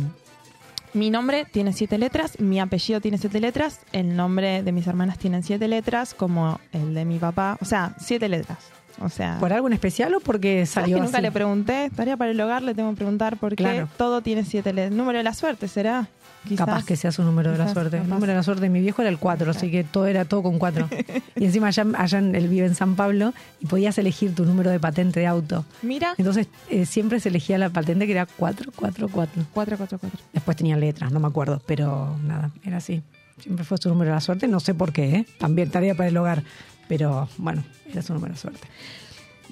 mi 0.93 1.09
nombre 1.09 1.45
tiene 1.51 1.73
siete 1.73 1.97
letras, 1.97 2.39
mi 2.39 2.59
apellido 2.59 3.01
tiene 3.01 3.17
siete 3.17 3.39
letras, 3.41 3.79
el 3.91 4.15
nombre 4.15 4.63
de 4.63 4.71
mis 4.71 4.87
hermanas 4.87 5.17
tienen 5.17 5.43
siete 5.43 5.67
letras, 5.67 6.13
como 6.13 6.59
el 6.71 6.93
de 6.93 7.05
mi 7.05 7.17
papá, 7.19 7.57
o 7.59 7.65
sea, 7.65 7.95
siete 7.99 8.29
letras. 8.29 8.59
O 9.01 9.09
sea, 9.09 9.37
¿Por 9.39 9.51
algo 9.51 9.67
en 9.67 9.73
especial 9.73 10.13
o 10.15 10.19
porque 10.19 10.65
¿sabes 10.65 10.69
salió 10.85 10.97
que 10.97 11.03
nunca 11.03 11.17
así? 11.17 11.23
le 11.23 11.31
pregunté, 11.31 11.91
tarea 11.95 12.15
para 12.17 12.31
el 12.31 12.39
hogar, 12.39 12.63
le 12.63 12.73
tengo 12.73 12.89
que 12.91 12.95
preguntar 12.97 13.37
por 13.37 13.51
qué 13.55 13.63
Claro. 13.63 13.89
todo 13.97 14.21
tiene 14.21 14.43
siete 14.45 14.71
letras. 14.73 14.95
Número 14.95 15.17
de 15.17 15.23
la 15.23 15.33
suerte, 15.33 15.67
¿será? 15.67 16.07
Quizás. 16.47 16.65
Capaz 16.67 16.85
que 16.85 16.95
sea 16.95 17.11
su 17.11 17.23
número 17.23 17.51
de 17.51 17.57
la 17.57 17.73
suerte. 17.73 17.97
El 17.97 18.07
número 18.07 18.27
de 18.27 18.35
la 18.35 18.43
suerte 18.43 18.61
de 18.61 18.69
mi 18.69 18.79
viejo 18.79 19.01
era 19.01 19.09
el 19.09 19.17
4, 19.17 19.49
así 19.49 19.71
que 19.71 19.83
todo 19.83 20.05
era 20.05 20.25
todo 20.25 20.43
con 20.43 20.59
4. 20.59 20.87
y 21.35 21.43
encima 21.45 21.67
allá, 21.67 21.85
allá 21.97 22.19
en- 22.19 22.35
él 22.35 22.47
vive 22.47 22.67
en 22.67 22.75
San 22.75 22.95
Pablo 22.95 23.33
y 23.59 23.65
podías 23.65 23.97
elegir 23.97 24.35
tu 24.35 24.45
número 24.45 24.69
de 24.69 24.79
patente 24.79 25.19
de 25.21 25.25
auto. 25.27 25.65
Mira, 25.81 26.13
Entonces 26.19 26.47
eh, 26.69 26.85
siempre 26.85 27.19
se 27.19 27.29
elegía 27.29 27.57
la 27.57 27.71
patente 27.71 28.05
que 28.05 28.11
era 28.11 28.27
444. 28.27 29.43
444. 29.53 30.19
Después 30.33 30.55
tenía 30.57 30.77
letras, 30.77 31.11
no 31.11 31.19
me 31.19 31.27
acuerdo, 31.27 31.61
pero 31.65 32.15
nada, 32.23 32.51
era 32.63 32.77
así. 32.77 33.01
Siempre 33.39 33.65
fue 33.65 33.77
su 33.79 33.89
número 33.89 34.11
de 34.11 34.15
la 34.15 34.21
suerte, 34.21 34.47
no 34.47 34.59
sé 34.61 34.73
por 34.73 34.93
qué, 34.93 35.15
¿eh? 35.15 35.25
también 35.39 35.69
tarea 35.69 35.93
para 35.95 36.07
el 36.07 36.15
hogar, 36.15 36.43
pero 36.87 37.27
bueno, 37.37 37.63
era 37.91 38.01
su 38.01 38.13
número 38.13 38.33
de 38.33 38.39
suerte. 38.39 38.67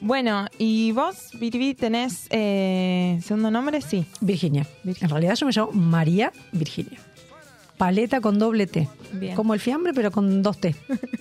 Bueno, 0.01 0.47
¿y 0.57 0.91
vos, 0.91 1.29
Viribi, 1.39 1.75
tenés 1.75 2.27
eh, 2.29 3.19
segundo 3.23 3.49
nombre? 3.51 3.81
Sí. 3.81 4.05
Virginia. 4.19 4.67
En 4.83 5.09
realidad 5.09 5.35
yo 5.35 5.45
me 5.45 5.51
llamo 5.53 5.71
María 5.71 6.33
Virginia. 6.51 6.99
Paleta 7.77 8.21
con 8.21 8.37
doble 8.37 8.67
T. 8.67 8.87
Bien. 9.13 9.35
Como 9.35 9.53
el 9.53 9.59
fiambre, 9.59 9.93
pero 9.93 10.11
con 10.11 10.41
dos 10.43 10.57
T. 10.59 10.75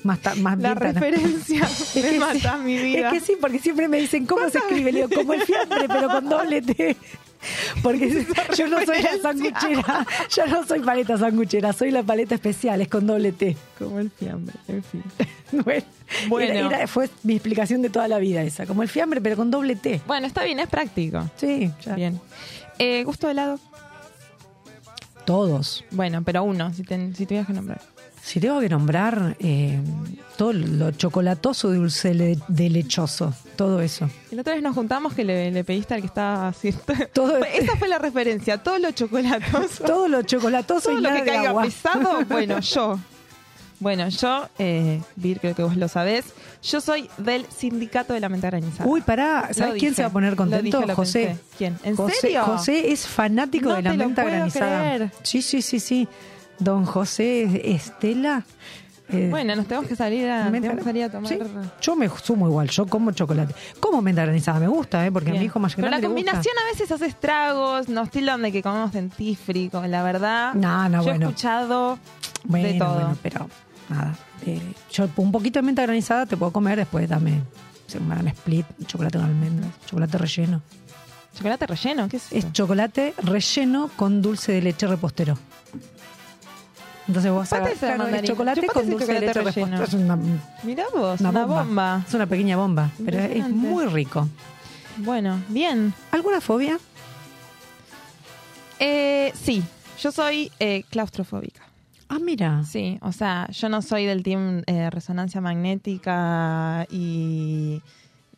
Más, 0.05 0.19
ta- 0.21 0.35
más 0.35 0.59
La 0.61 0.75
bien 0.75 0.95
referencia 0.95 1.69
me 1.95 2.03
que 2.03 2.19
mata 2.19 2.57
sí. 2.59 2.65
mi 2.65 2.77
vida. 2.77 3.09
Es 3.09 3.15
que 3.15 3.21
sí, 3.21 3.33
porque 3.41 3.59
siempre 3.59 3.89
me 3.89 3.99
dicen 4.01 4.27
cómo 4.27 4.49
se 4.51 4.59
escribe. 4.59 4.93
Le 4.93 5.07
digo, 5.07 5.21
como 5.21 5.33
el 5.35 5.43
fiambre, 5.43 5.87
pero 5.89 6.09
con 6.09 6.29
doble 6.29 6.61
T. 6.63 6.97
Porque 7.83 8.25
yo 8.57 8.67
no 8.69 8.85
soy 8.85 9.03
la 9.03 9.19
sanguchera. 9.21 10.07
Yo 10.35 10.47
no 10.47 10.67
soy 10.67 10.81
paleta 10.81 11.19
sanguchera, 11.19 11.73
soy 11.73 11.91
la 11.91 12.03
paleta 12.03 12.35
especial, 12.37 12.81
es 12.81 12.89
con 12.89 13.07
doble 13.07 13.33
T. 13.33 13.57
Como 13.79 13.99
el 13.99 14.11
fiambre, 14.11 14.55
en 14.69 14.83
fin. 14.85 15.03
Bueno, 15.65 15.83
Bueno. 16.29 16.53
era- 16.55 16.77
era- 16.79 16.87
fue 16.87 17.11
mi 17.25 17.35
explicación 17.35 17.83
de 17.83 17.91
toda 17.91 18.09
la 18.09 18.19
vida 18.19 18.43
esa. 18.43 18.65
Como 18.67 18.83
el 18.83 18.89
fiambre, 18.89 19.21
pero 19.21 19.37
con 19.37 19.51
doble 19.51 19.77
T. 19.77 20.01
Bueno, 20.07 20.27
está 20.27 20.45
bien, 20.45 20.59
es 20.61 20.69
práctico. 20.69 21.29
Sí, 21.37 21.71
ya. 21.85 21.95
Bien. 21.95 22.19
Eh, 22.79 23.05
¿Gusto 23.05 23.27
de 23.27 23.33
helado? 23.33 23.59
Todos. 25.25 25.85
Bueno, 25.91 26.23
pero 26.25 26.43
uno, 26.43 26.73
si, 26.75 26.83
ten- 26.83 27.15
si 27.15 27.27
tuvieras 27.27 27.47
que 27.47 27.53
nombrar. 27.53 27.81
Si 28.25 28.39
tengo 28.39 28.61
que 28.61 28.69
nombrar 28.69 29.37
eh, 29.41 29.81
todo 30.37 30.53
lo 30.53 30.93
chocolatoso, 30.93 31.71
dulce 31.73 32.15
le- 32.15 32.39
de 32.47 32.71
lechoso, 32.71 33.35
todo 33.57 33.81
eso. 33.81 34.09
Y 34.31 34.37
la 34.37 34.43
otra 34.43 34.55
vez 34.55 34.63
nos 34.63 34.75
juntamos 34.77 35.13
que 35.13 35.25
le, 35.25 35.51
le 35.51 35.65
pediste 35.65 35.95
al 35.95 36.01
que 36.03 36.07
estaba 36.07 36.49
así. 36.49 36.73
Todo- 37.13 37.39
Esa 37.45 37.77
fue 37.77 37.89
la 37.89 37.99
referencia, 37.99 38.59
todo 38.63 38.79
lo 38.79 38.93
chocolatoso. 38.93 39.85
Todo 39.87 40.07
lo 40.09 40.23
chocolatoso 40.23 40.91
todo 40.91 40.99
y 40.99 41.03
lo 41.03 41.09
nada 41.09 41.17
que 41.17 41.25
de 41.25 41.31
caiga 41.37 41.51
agua. 41.51 41.65
pesado, 41.65 42.25
bueno, 42.29 42.61
yo. 42.61 42.99
Bueno, 43.81 44.09
yo, 44.09 44.49
eh, 44.61 45.01
Vir, 45.17 45.41
creo 45.41 45.57
que 45.57 45.65
vos 45.65 45.77
lo 45.77 45.89
sabés, 45.89 46.27
yo 46.63 46.81
soy 46.81 47.11
del 47.19 47.45
sindicato 47.47 48.15
de 48.15 48.21
la 48.21 48.29
mente 48.29 48.47
granizada. 48.47 48.89
Uy, 48.89 49.01
pará, 49.01 49.47
Lo 49.49 49.55
¿sabes 49.55 49.73
quién 49.81 49.91
dije, 49.91 49.95
se 49.97 50.03
va 50.03 50.09
a 50.09 50.13
poner 50.13 50.31
lo 50.31 50.37
contento? 50.37 50.63
dije, 50.79 50.87
lo 50.87 50.95
José. 50.95 51.25
pensé. 51.27 51.43
¿Quién? 51.59 51.79
¿En 51.83 51.97
José, 51.97 52.15
serio? 52.21 52.45
José 52.45 52.93
es 52.93 53.05
fanático 53.09 53.71
No 53.71 53.75
de 53.75 53.83
la 53.83 53.91
te 53.91 53.97
lo 53.97 54.05
menta 54.05 54.23
puedo 54.23 54.37
granizada. 54.37 54.81
creer. 54.95 55.11
Sí, 55.25 55.43
sí, 55.43 55.61
sí, 55.63 55.81
sí. 55.81 56.07
Don 56.63 56.85
José 56.85 57.73
Estela. 57.75 58.45
eh, 59.09 59.29
Bueno, 59.31 59.55
nos 59.57 59.67
tenemos 59.67 59.89
que 59.89 59.97
salir 59.97 60.29
a, 60.31 60.45
menta- 60.51 60.69
tenemos 60.69 60.79
que 60.79 60.85
salir 60.85 61.05
a 61.05 61.11
tomar. 61.11 61.29
Sí, 61.29 61.39
Yo 61.83 61.97
me 61.97 62.09
sumo 62.09 62.47
igual, 62.49 62.69
yo 62.71 62.87
como 62.87 63.11
chocolate. 63.13 63.55
Como 63.81 64.01
menta 64.03 64.23
granizada, 64.23 64.61
me 64.61 64.69
gusta, 64.69 65.05
¿eh? 65.07 65.11
porque 65.13 65.31
a 65.31 65.35
mi 65.35 65.41
hijo 65.45 65.59
más 65.59 65.75
Pero 65.75 65.89
grande 65.89 66.03
la 66.07 66.09
le 66.09 66.15
gusta. 66.15 66.31
combinación 66.33 66.55
a 66.59 66.71
veces 66.73 66.93
hace 66.93 67.07
estragos, 67.07 67.89
nos 67.89 68.11
tildan 68.11 68.43
de 68.43 68.53
que 68.53 68.63
comemos 68.63 68.93
dentífrico, 68.93 69.83
la 69.87 70.03
verdad. 70.03 70.55
No, 70.55 70.89
no, 70.89 70.99
yo 70.99 71.05
bueno. 71.05 71.27
he 71.27 71.29
escuchado 71.31 71.99
Bueno, 72.45 72.69
de 72.69 72.75
todo. 72.79 72.95
bueno, 72.95 73.17
pero 73.23 73.49
nada. 73.89 74.15
eh, 74.47 74.61
yo 74.93 75.09
un 75.17 75.33
poquito 75.33 75.59
de 75.59 75.63
menta 75.67 75.83
granizada 75.83 76.27
te 76.27 76.37
puedo 76.37 76.53
comer, 76.53 76.79
después 76.79 77.09
sé, 77.89 77.99
un 77.99 78.09
banana 78.09 78.31
split, 78.31 78.65
chocolate 78.87 79.19
con 79.19 79.27
almendras, 79.27 79.71
chocolate 79.87 80.17
relleno. 80.19 80.63
¿Chocolate 81.37 81.67
relleno? 81.67 82.09
¿Qué 82.09 82.17
es 82.19 82.27
eso? 82.33 82.37
Es 82.37 82.53
chocolate 82.53 83.15
relleno 83.23 83.91
con 83.97 84.23
dulce 84.23 84.53
de 84.53 84.63
leche 84.63 84.87
repostero. 84.87 85.37
Entonces 87.09 87.33
vos 87.33 87.49
Chupate 87.49 87.73
agarrás- 87.75 87.99
mandarina. 87.99 88.23
chocolate 88.29 88.67
con 88.69 88.91
dulce 88.91 89.13
de 89.13 89.21
leche 89.21 89.33
chocolate 89.33 89.61
relleno. 89.61 89.83
Es 89.83 89.95
una, 89.95 90.19
Mirá 90.63 90.85
vos, 90.95 91.21
una 91.21 91.45
bomba. 91.47 92.05
Es 92.07 92.15
una 92.15 92.27
pequeña 92.27 92.57
bomba, 92.57 92.91
pero 93.05 93.19
es 93.19 93.49
muy 93.49 93.87
rico. 93.87 94.29
Bueno, 94.99 95.41
bien. 95.49 95.93
¿Alguna 96.13 96.41
fobia? 96.41 96.79
Eh, 98.79 99.33
sí, 99.35 99.63
yo 100.01 100.13
soy 100.13 100.51
eh, 100.59 100.85
claustrofóbica. 100.91 101.63
Ah, 102.09 102.19
mira. 102.21 102.65
Sí, 102.65 102.99
o 103.01 103.13
sea, 103.13 103.49
yo 103.51 103.69
no 103.69 103.81
soy 103.83 104.05
del 104.07 104.23
team 104.23 104.63
eh, 104.67 104.91
resonancia 104.91 105.41
magnética 105.41 106.87
y... 106.91 107.81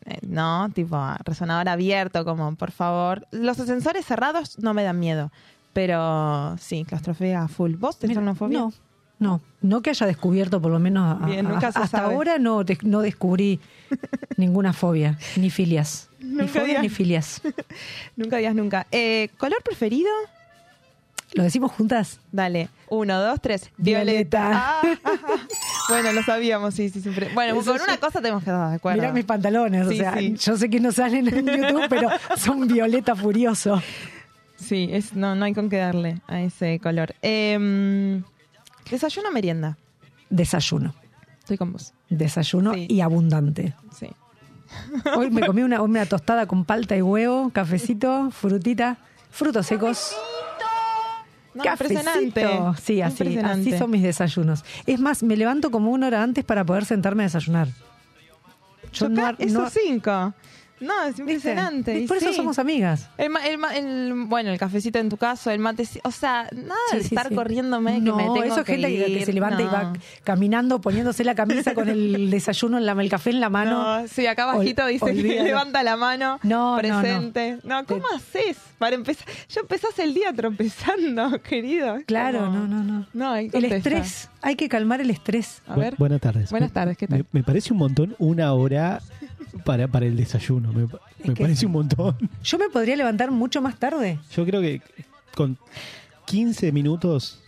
eh, 0.05 0.19
no, 0.27 0.69
tipo 0.73 0.97
resonador 1.25 1.67
abierto, 1.69 2.23
como 2.23 2.55
por 2.55 2.71
favor. 2.71 3.27
Los 3.31 3.59
ascensores 3.59 4.05
cerrados 4.05 4.57
no 4.59 4.73
me 4.73 4.83
dan 4.83 4.99
miedo, 4.99 5.31
pero 5.75 6.55
sí, 6.57 6.85
claustrofobia 6.85 7.43
a 7.43 7.47
full. 7.49 7.73
¿Vos 7.75 7.99
tenés 7.99 8.15
Mira, 8.15 8.21
una 8.21 8.33
fobia? 8.33 8.59
No, 8.59 8.73
no, 9.19 9.41
no 9.61 9.81
que 9.81 9.89
haya 9.89 10.07
descubierto 10.07 10.61
por 10.61 10.71
lo 10.71 10.79
menos 10.79 11.21
a- 11.21 11.25
Bien, 11.25 11.45
a- 11.45 11.49
nunca 11.49 11.69
se 11.73 11.79
hasta 11.79 11.97
sabe. 11.99 12.13
ahora 12.15 12.37
no, 12.39 12.63
no 12.83 13.01
descubrí 13.01 13.59
ninguna 14.37 14.71
fobia, 14.71 15.19
ni 15.35 15.49
filias. 15.49 16.07
Ni 16.21 16.47
fobias 16.47 16.81
ni 16.81 16.87
filias. 16.87 17.41
Nunca 18.15 18.37
digas 18.37 18.55
nunca. 18.55 18.87
Eh, 18.89 19.29
¿Color 19.37 19.61
preferido? 19.63 20.09
¿Lo 21.33 21.43
decimos 21.43 21.71
juntas? 21.73 22.19
Dale. 22.31 22.69
Uno, 22.89 23.19
dos, 23.19 23.41
tres. 23.41 23.69
Violeta. 23.77 24.51
Ah, 24.53 24.81
bueno, 25.89 26.13
lo 26.13 26.23
sabíamos, 26.23 26.73
sí, 26.73 26.89
sí, 26.89 27.01
siempre. 27.01 27.29
Bueno, 27.33 27.59
Eso 27.59 27.73
con 27.73 27.81
una 27.81 27.93
sí. 27.95 27.99
cosa 27.99 28.21
tenemos 28.21 28.43
que 28.43 28.49
estar 28.49 28.69
de 28.69 28.75
acuerdo. 28.77 29.01
Mirá 29.01 29.11
mis 29.13 29.25
pantalones, 29.25 29.87
Sí, 29.89 29.95
o 29.95 29.97
sea, 29.97 30.17
sí. 30.17 30.35
yo 30.37 30.55
sé 30.57 30.69
que 30.69 30.79
no 30.79 30.91
salen 30.93 31.27
en 31.27 31.45
YouTube, 31.45 31.85
pero 31.89 32.09
son 32.37 32.65
violeta 32.67 33.15
furioso. 33.15 33.81
Sí, 34.55 34.89
es, 34.91 35.13
no, 35.13 35.35
no 35.35 35.45
hay 35.45 35.53
con 35.53 35.69
qué 35.69 35.77
darle 35.77 36.21
a 36.27 36.41
ese 36.41 36.79
color. 36.79 37.13
Em, 37.21 38.23
desayuno 38.89 39.29
o 39.29 39.31
merienda. 39.31 39.77
Desayuno. 40.29 40.93
Estoy 41.39 41.57
con 41.57 41.73
vos. 41.73 41.93
Desayuno 42.09 42.73
Sí. 42.73 42.87
y 42.89 43.01
abundante. 43.01 43.75
Sí. 43.97 44.07
Hoy 45.15 45.29
me 45.29 45.45
comí 45.45 45.61
una, 45.61 45.81
una 45.81 46.05
tostada 46.05 46.47
con 46.47 46.65
palta 46.65 46.95
y 46.97 47.01
huevo, 47.01 47.49
cafecito, 47.51 48.31
frutita, 48.31 48.97
frutos 49.29 49.67
secos. 49.67 50.15
No, 51.53 51.63
Cafecito. 51.63 51.99
impresionante. 52.01 52.81
Sí, 52.81 53.01
así, 53.01 53.23
Impresionante. 53.23 53.69
así 53.69 53.77
son 53.77 53.91
mis 53.91 54.01
desayunos. 54.03 54.65
Es 54.85 54.99
más, 54.99 55.23
me 55.23 55.37
levanto 55.37 55.71
como 55.71 55.91
una 55.91 56.07
hora 56.07 56.21
antes 56.23 56.43
para 56.43 56.65
poder 56.65 56.83
sentarme 56.85 57.23
a 57.23 57.27
desayunar. 57.27 57.69
Yo 58.91 59.07
no, 59.09 59.29
esos 59.37 59.51
no- 59.51 59.69
cinco. 59.69 60.33
No, 60.79 61.03
es 61.05 61.17
impresionante. 61.19 61.97
Y 61.99 62.03
y 62.03 62.07
por 62.07 62.17
eso 62.17 62.29
sí. 62.31 62.35
somos 62.35 62.59
amigas. 62.59 63.09
El, 63.17 63.29
ma- 63.29 63.45
el 63.47 63.57
ma- 63.57 63.75
el- 63.75 64.13
bueno, 64.27 64.51
el 64.51 64.57
cafecito 64.59 64.99
en 64.99 65.07
tu 65.09 65.15
caso, 65.17 65.49
el 65.51 65.59
mate, 65.59 65.87
o 66.03 66.11
sea, 66.11 66.49
nada 66.53 66.75
de 66.91 66.99
sí, 66.99 67.05
estar 67.15 67.29
sí. 67.29 67.35
corriéndome 67.35 67.99
no, 68.01 68.17
que 68.17 68.23
me 68.23 68.29
tengo 68.29 68.43
eso 68.43 68.59
es 68.59 68.65
que 68.65 68.77
gente 68.77 69.05
que, 69.19 69.25
se 69.25 69.31
levanta 69.33 69.61
y 69.61 69.65
no. 69.65 69.71
va 69.71 69.93
caminando, 70.25 70.81
poniéndose 70.81 71.23
la 71.23 71.33
camisa 71.35 71.73
con 71.73 71.87
el 71.87 72.29
desayuno, 72.29 72.77
en 72.77 72.85
la, 72.85 72.91
el 72.91 73.09
café 73.09 73.29
en 73.29 73.39
la 73.39 73.49
mano. 73.49 74.01
No, 74.01 74.07
sí, 74.07 74.27
acá 74.27 74.45
bajito 74.47 74.83
Ol- 74.83 74.91
dice 74.91 75.05
que 75.05 75.11
olvídalo. 75.11 75.43
levanta 75.47 75.81
la 75.83 75.95
mano, 75.95 76.39
No, 76.43 76.49
no, 76.49 76.75
no. 76.75 76.77
presente. 77.01 77.57
No, 77.63 77.85
¿cómo 77.85 78.03
haces 78.13 78.57
para 78.77 78.95
empezar? 78.95 79.27
Yo 79.49 79.61
empezás 79.61 79.97
el 79.99 80.13
día 80.13 80.33
tropezando, 80.33 81.41
querido. 81.49 81.95
Es 81.95 82.05
Claro, 82.05 82.39
como- 82.39 82.51
no, 82.51 82.67
no, 82.67 82.83
no. 82.83 83.07
No, 83.13 83.31
hay 83.31 83.49
que 83.49 83.57
El 83.59 83.65
estrés, 83.65 84.29
hay 84.41 84.55
que 84.55 84.67
calmar 84.67 84.99
el 85.01 85.09
estrés. 85.09 85.61
A 85.67 85.75
ver. 85.75 85.95
Buenas 85.97 86.19
tardes. 86.21 86.49
Buenas 86.51 86.71
tardes, 86.73 86.97
¿qué 86.97 87.07
tal? 87.07 87.19
Me, 87.19 87.25
me 87.39 87.43
parece 87.43 87.71
un 87.71 87.79
montón 87.79 88.15
una 88.19 88.51
hora 88.53 89.01
para, 89.63 89.87
para 89.87 90.05
el 90.05 90.15
desayuno. 90.15 90.73
Me, 90.73 90.87
parece 91.35 91.65
un 91.65 91.71
montón. 91.73 92.17
Yo 92.43 92.57
me 92.57 92.69
podría 92.69 92.95
levantar 92.95 93.31
mucho 93.31 93.61
más 93.61 93.77
tarde. 93.77 94.19
Yo 94.35 94.45
creo 94.45 94.61
que 94.61 94.81
con 95.35 95.57
15 96.25 96.71
minutos 96.71 97.41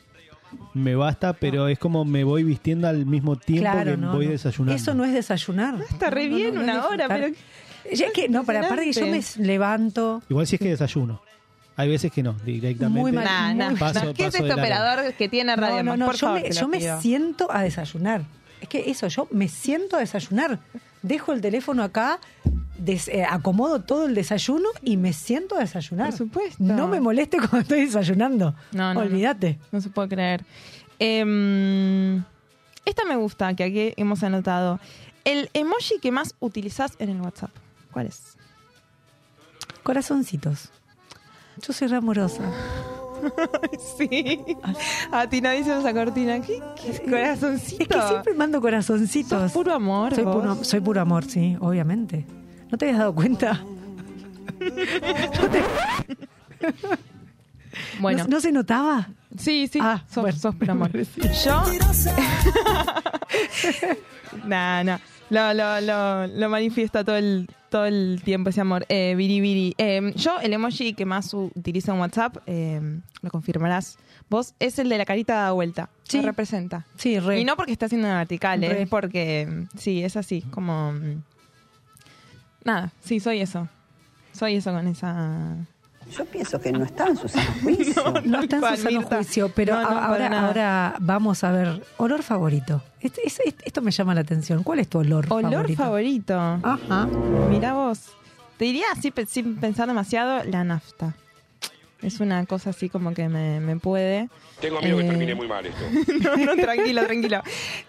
me 0.73 0.95
basta, 0.95 1.33
pero 1.33 1.67
es 1.67 1.79
como 1.79 2.05
me 2.05 2.23
voy 2.23 2.43
vistiendo 2.43 2.87
al 2.87 3.05
mismo 3.05 3.35
tiempo 3.35 3.69
claro, 3.71 3.91
que 3.91 3.97
no. 3.97 4.13
voy 4.13 4.25
no. 4.25 4.31
desayunando. 4.31 4.75
Eso 4.75 4.93
no 4.93 5.03
es 5.05 5.13
desayunar. 5.13 5.75
Está 5.89 6.09
re 6.09 6.27
bien 6.27 6.53
no, 6.53 6.61
no 6.61 6.63
una 6.63 6.79
es 6.79 6.85
hora, 6.85 7.07
pero 7.07 7.27
Ya 7.93 8.11
que, 8.11 8.29
no, 8.29 8.43
para 8.43 8.65
aparte 8.65 8.85
que 8.85 8.93
yo 8.93 9.07
me 9.07 9.21
levanto. 9.45 10.21
Igual 10.29 10.47
si 10.47 10.55
es 10.55 10.61
que 10.61 10.69
desayuno. 10.69 11.21
Hay 11.75 11.89
veces 11.89 12.11
que 12.11 12.23
no, 12.23 12.33
directamente. 12.43 12.99
Muy 12.99 13.11
mal. 13.11 13.23
Nah, 13.23 13.53
nah, 13.53 13.77
Paso-. 13.77 14.13
¿Qué 14.13 14.25
es 14.25 14.33
paso 14.33 14.37
este 14.37 14.43
de 14.43 14.47
largo. 14.47 14.61
operador 14.61 15.13
que 15.13 15.29
tiene 15.29 15.55
radio? 15.55 15.83
No, 15.83 15.83
no, 15.83 15.91
Más? 15.91 15.99
no. 15.99 16.05
Por 16.07 16.15
Yo, 16.15 16.27
favor, 16.27 16.69
me, 16.69 16.79
yo 16.81 17.01
siento 17.01 17.51
a 17.51 17.61
desayunar. 17.61 18.23
Es 18.61 18.67
que 18.69 18.89
eso, 18.89 19.07
yo 19.07 19.27
me 19.31 19.47
siento 19.47 19.95
a 19.95 19.99
desayunar. 19.99 20.59
Dejo 21.01 21.31
el 21.33 21.41
teléfono 21.41 21.83
acá, 21.83 22.19
des- 22.77 23.07
eh, 23.07 23.23
acomodo 23.23 23.81
todo 23.83 24.07
el 24.07 24.15
desayuno 24.15 24.69
y 24.81 24.97
me 24.97 25.13
siento 25.13 25.55
a 25.55 25.59
desayunar. 25.59 26.09
Por 26.09 26.17
supuesto. 26.17 26.55
No 26.63 26.87
me 26.87 26.99
moleste 26.99 27.37
cuando 27.39 27.59
estoy 27.59 27.81
desayunando. 27.85 28.55
No, 28.71 28.93
no, 28.93 28.99
Olvídate. 29.01 29.59
No 29.71 29.79
se 29.81 29.89
puede 29.89 30.09
creer. 30.09 30.43
Em, 30.99 32.23
esta 32.85 33.05
me 33.07 33.15
gusta, 33.15 33.53
que 33.53 33.63
aquí 33.63 33.93
hemos 33.97 34.23
anotado. 34.23 34.79
El 35.23 35.49
emoji 35.53 35.99
que 36.01 36.11
más 36.11 36.35
utilizás 36.39 36.93
en 36.99 37.09
el 37.09 37.21
WhatsApp. 37.21 37.51
¿Cuál 37.91 38.07
es? 38.07 38.37
Corazoncitos. 39.83 40.69
Yo 41.65 41.73
soy 41.73 41.87
re 41.87 41.97
amorosa. 41.97 42.43
sí. 43.97 44.43
Atinadísimo 45.11 45.75
esa 45.79 45.93
cortina. 45.93 46.41
¿Qué, 46.41 46.61
qué 46.81 46.91
es 46.91 46.99
corazoncito? 47.01 47.83
Es 47.83 47.87
que 47.87 48.07
siempre 48.07 48.33
mando 48.33 48.61
corazoncitos. 48.61 49.41
Sos 49.43 49.51
puro 49.51 49.73
amor, 49.73 50.13
Soy 50.15 50.23
puro, 50.23 50.63
soy 50.63 50.79
puro 50.81 51.01
amor, 51.01 51.23
sí, 51.25 51.57
obviamente. 51.59 52.25
¿No 52.71 52.77
te 52.77 52.85
habías 52.85 52.99
dado 52.99 53.15
cuenta? 53.15 53.61
¿No, 54.59 55.49
te- 55.49 55.63
Bueno. 57.99 58.23
¿No, 58.23 58.29
no 58.29 58.41
se 58.41 58.51
notaba? 58.51 59.09
Sí, 59.37 59.67
sí. 59.71 59.79
Ah, 59.81 60.03
sos, 60.09 60.23
bueno, 60.23 60.37
sos 60.39 60.55
puro 60.55 60.71
amor. 60.71 60.91
Yo. 61.45 61.63
nah, 64.45 64.83
nah. 64.83 64.97
Lo, 65.29 65.53
lo, 65.53 65.81
lo, 65.81 66.27
lo 66.27 66.49
manifiesta 66.49 67.03
todo 67.03 67.17
el, 67.17 67.49
todo 67.69 67.85
el 67.85 68.21
tiempo 68.23 68.49
ese 68.49 68.61
amor. 68.61 68.85
Eh, 68.87 69.13
viri, 69.15 69.41
viri. 69.41 69.75
Eh, 69.77 70.13
yo, 70.15 70.39
el 70.39 70.53
emoji 70.53 70.93
que 70.93 71.05
más 71.05 71.33
utilizo 71.33 71.93
en 71.93 71.99
WhatsApp, 71.99 72.37
eh, 72.45 72.79
lo 73.21 73.29
confirmarás 73.29 73.97
vos, 74.29 74.53
es 74.59 74.79
el 74.79 74.89
de 74.89 74.97
la 74.97 75.05
carita 75.05 75.35
dada 75.35 75.51
vuelta. 75.51 75.89
Sí. 76.03 76.17
Me 76.19 76.23
representa. 76.23 76.85
Sí, 76.95 77.19
re. 77.19 77.39
Y 77.39 77.45
no 77.45 77.55
porque 77.57 77.71
está 77.73 77.87
haciendo 77.87 78.07
una 78.07 78.17
vertical, 78.17 78.61
Re. 78.61 78.83
es 78.83 78.89
porque, 78.89 79.47
mm, 79.49 79.77
sí, 79.77 80.03
es 80.03 80.15
así, 80.17 80.41
como... 80.43 80.93
mm, 80.93 81.21
Nada, 82.63 82.91
sí, 83.01 83.19
soy 83.19 83.39
eso. 83.39 83.67
Soy 84.33 84.55
eso 84.55 84.71
con 84.73 84.87
esa... 84.87 85.55
Yo 86.15 86.25
pienso 86.25 86.59
que 86.59 86.71
no 86.71 86.83
está 86.85 87.07
en 87.07 87.17
su 87.17 87.27
sano 87.27 87.49
juicio. 87.63 88.03
No 88.25 88.41
está 88.41 88.55
en 88.57 88.77
su 88.77 88.83
sano 88.83 88.99
Mirta. 88.99 89.15
juicio, 89.17 89.51
pero 89.53 89.75
No, 89.75 89.81
no, 89.81 89.97
ahora, 89.99 90.47
ahora 90.47 90.95
vamos 90.99 91.43
a 91.43 91.51
ver. 91.51 91.83
Olor 91.97 92.23
favorito. 92.23 92.81
Este- 92.99 93.21
es- 93.27 93.39
es- 93.39 93.55
esto 93.63 93.81
me 93.81 93.91
llama 93.91 94.15
la 94.15 94.21
atención. 94.21 94.63
¿Cuál 94.63 94.79
es 94.79 94.87
tu 94.87 94.99
olor, 94.99 95.25
Olor 95.29 95.51
favorito? 95.51 95.83
favorito. 95.83 96.39
Ajá. 96.63 97.07
Mira 97.49 97.73
vos. 97.73 97.99
Te 98.57 98.65
diría 98.65 98.85
así, 98.95 99.11
pe- 99.11 99.25
sin 99.25 99.55
pensar 99.57 99.87
demasiado, 99.87 100.43
la 100.45 100.63
nafta. 100.63 101.13
Es 102.01 102.19
una 102.19 102.45
cosa 102.45 102.69
así 102.69 102.89
como 102.89 103.13
que 103.13 103.27
me, 103.27 103.59
me 103.59 103.75
puede. 103.77 104.29
Tengo 104.61 104.79
miedo 104.81 104.99
Eh, 104.99 105.03
que 105.03 105.09
termine 105.09 105.35
muy 105.35 105.47
mal 105.47 105.65
esto. 105.65 105.81
no, 106.23 106.37
no, 106.37 106.55
tranquilo, 106.55 107.03
tranquilo. 107.05 107.41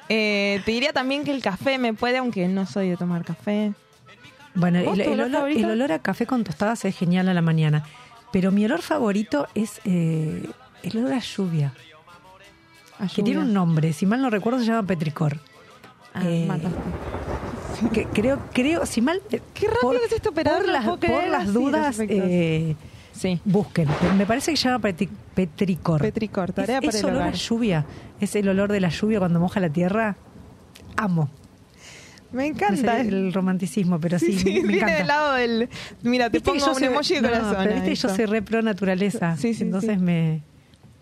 Eh, 0.09 0.61
te 0.65 0.73
diría 0.73 0.93
también 0.93 1.25
que 1.25 1.31
el 1.31 1.43
café 1.43 1.79
me 1.79 1.93
puede, 1.95 2.17
aunque 2.19 2.49
no 2.49 2.65
soy 2.67 2.89
de 2.91 2.97
tomar 2.97 3.25
café. 3.25 3.73
Bueno, 4.55 4.83
¿Vos 4.83 4.99
el, 4.99 5.09
olor 5.11 5.27
olor, 5.27 5.51
el 5.51 5.65
olor 5.71 5.93
a 5.93 5.99
café 6.01 6.27
con 6.27 6.43
tostadas 6.43 6.85
es 6.87 6.97
genial 6.97 7.29
a 7.29 7.35
la 7.35 7.43
mañana. 7.43 7.85
Pero 8.33 8.51
mi 8.53 8.65
olor 8.65 8.83
favorito 8.83 9.47
es 9.55 9.81
eh, 9.85 10.49
el 10.83 10.97
olor 10.99 11.13
a 11.15 11.19
lluvia. 11.21 11.73
A 12.99 13.07
Que 13.07 13.23
tiene 13.23 13.41
un 13.41 13.53
nombre, 13.53 13.93
si 13.93 14.07
mal 14.07 14.21
no 14.21 14.29
recuerdo, 14.31 14.59
se 14.61 14.67
llama 14.67 14.87
petricor. 14.87 15.39
Ah, 16.15 16.23
Eh, 16.25 16.47
mataste. 16.49 16.79
que 17.93 18.05
creo, 18.07 18.41
creo, 18.53 18.85
si 18.87 19.01
mal. 19.01 19.23
Qué 19.29 19.41
rápido 19.69 20.01
que 20.01 20.07
es 20.07 20.13
este 20.13 20.29
operador, 20.29 20.63
Por 20.63 20.73
las, 20.73 20.85
por 21.45 21.53
dudas, 21.53 21.97
eh, 22.01 22.75
Sí. 23.13 23.41
busquen. 23.45 23.89
Me 24.17 24.27
parece 24.27 24.51
que 24.53 24.57
se 24.57 24.69
llama 24.69 24.81
petricor. 25.35 26.01
Petricor, 26.01 26.53
tarea 26.53 26.79
es, 26.79 26.85
para 26.87 26.97
es 26.99 27.03
el 27.03 27.07
olor 27.11 27.23
hogar. 27.23 27.35
a 27.35 27.37
lluvia. 27.37 27.87
Es 28.21 28.35
el 28.37 28.49
olor 28.49 28.71
de 28.73 28.81
la 28.81 28.89
lluvia 28.91 29.19
cuando 29.21 29.39
moja 29.41 29.61
la 29.61 29.71
tierra. 29.71 30.17
Amo. 30.97 31.29
Me 32.33 32.43
No 32.51 32.55
encanta. 32.57 32.95
sé 32.97 33.01
el 33.09 33.33
romanticismo, 33.33 33.99
pero 34.01 34.19
sí, 34.19 34.33
Sí, 34.39 34.45
me, 34.45 34.61
me 34.63 34.67
viene 34.69 34.77
encanta. 34.77 34.99
del 34.99 35.07
lado 35.07 35.33
del. 35.35 35.69
Mira, 36.03 36.29
te 36.31 36.41
pongo 36.41 36.59
yo 36.59 36.69
un 36.69 36.75
soy- 36.75 36.85
emoji 36.85 37.15
de 37.15 37.21
no, 37.23 37.29
corazón. 37.29 37.57
pero 37.63 37.75
viste 37.75 37.89
que 37.91 37.95
yo 37.97 38.09
soy 38.09 38.25
re 38.27 38.43
pro 38.43 38.63
naturaleza. 38.63 39.37
Sí, 39.39 39.55
sí, 39.55 39.63
Entonces 39.65 39.95
sí. 39.99 40.03
me 40.05 40.43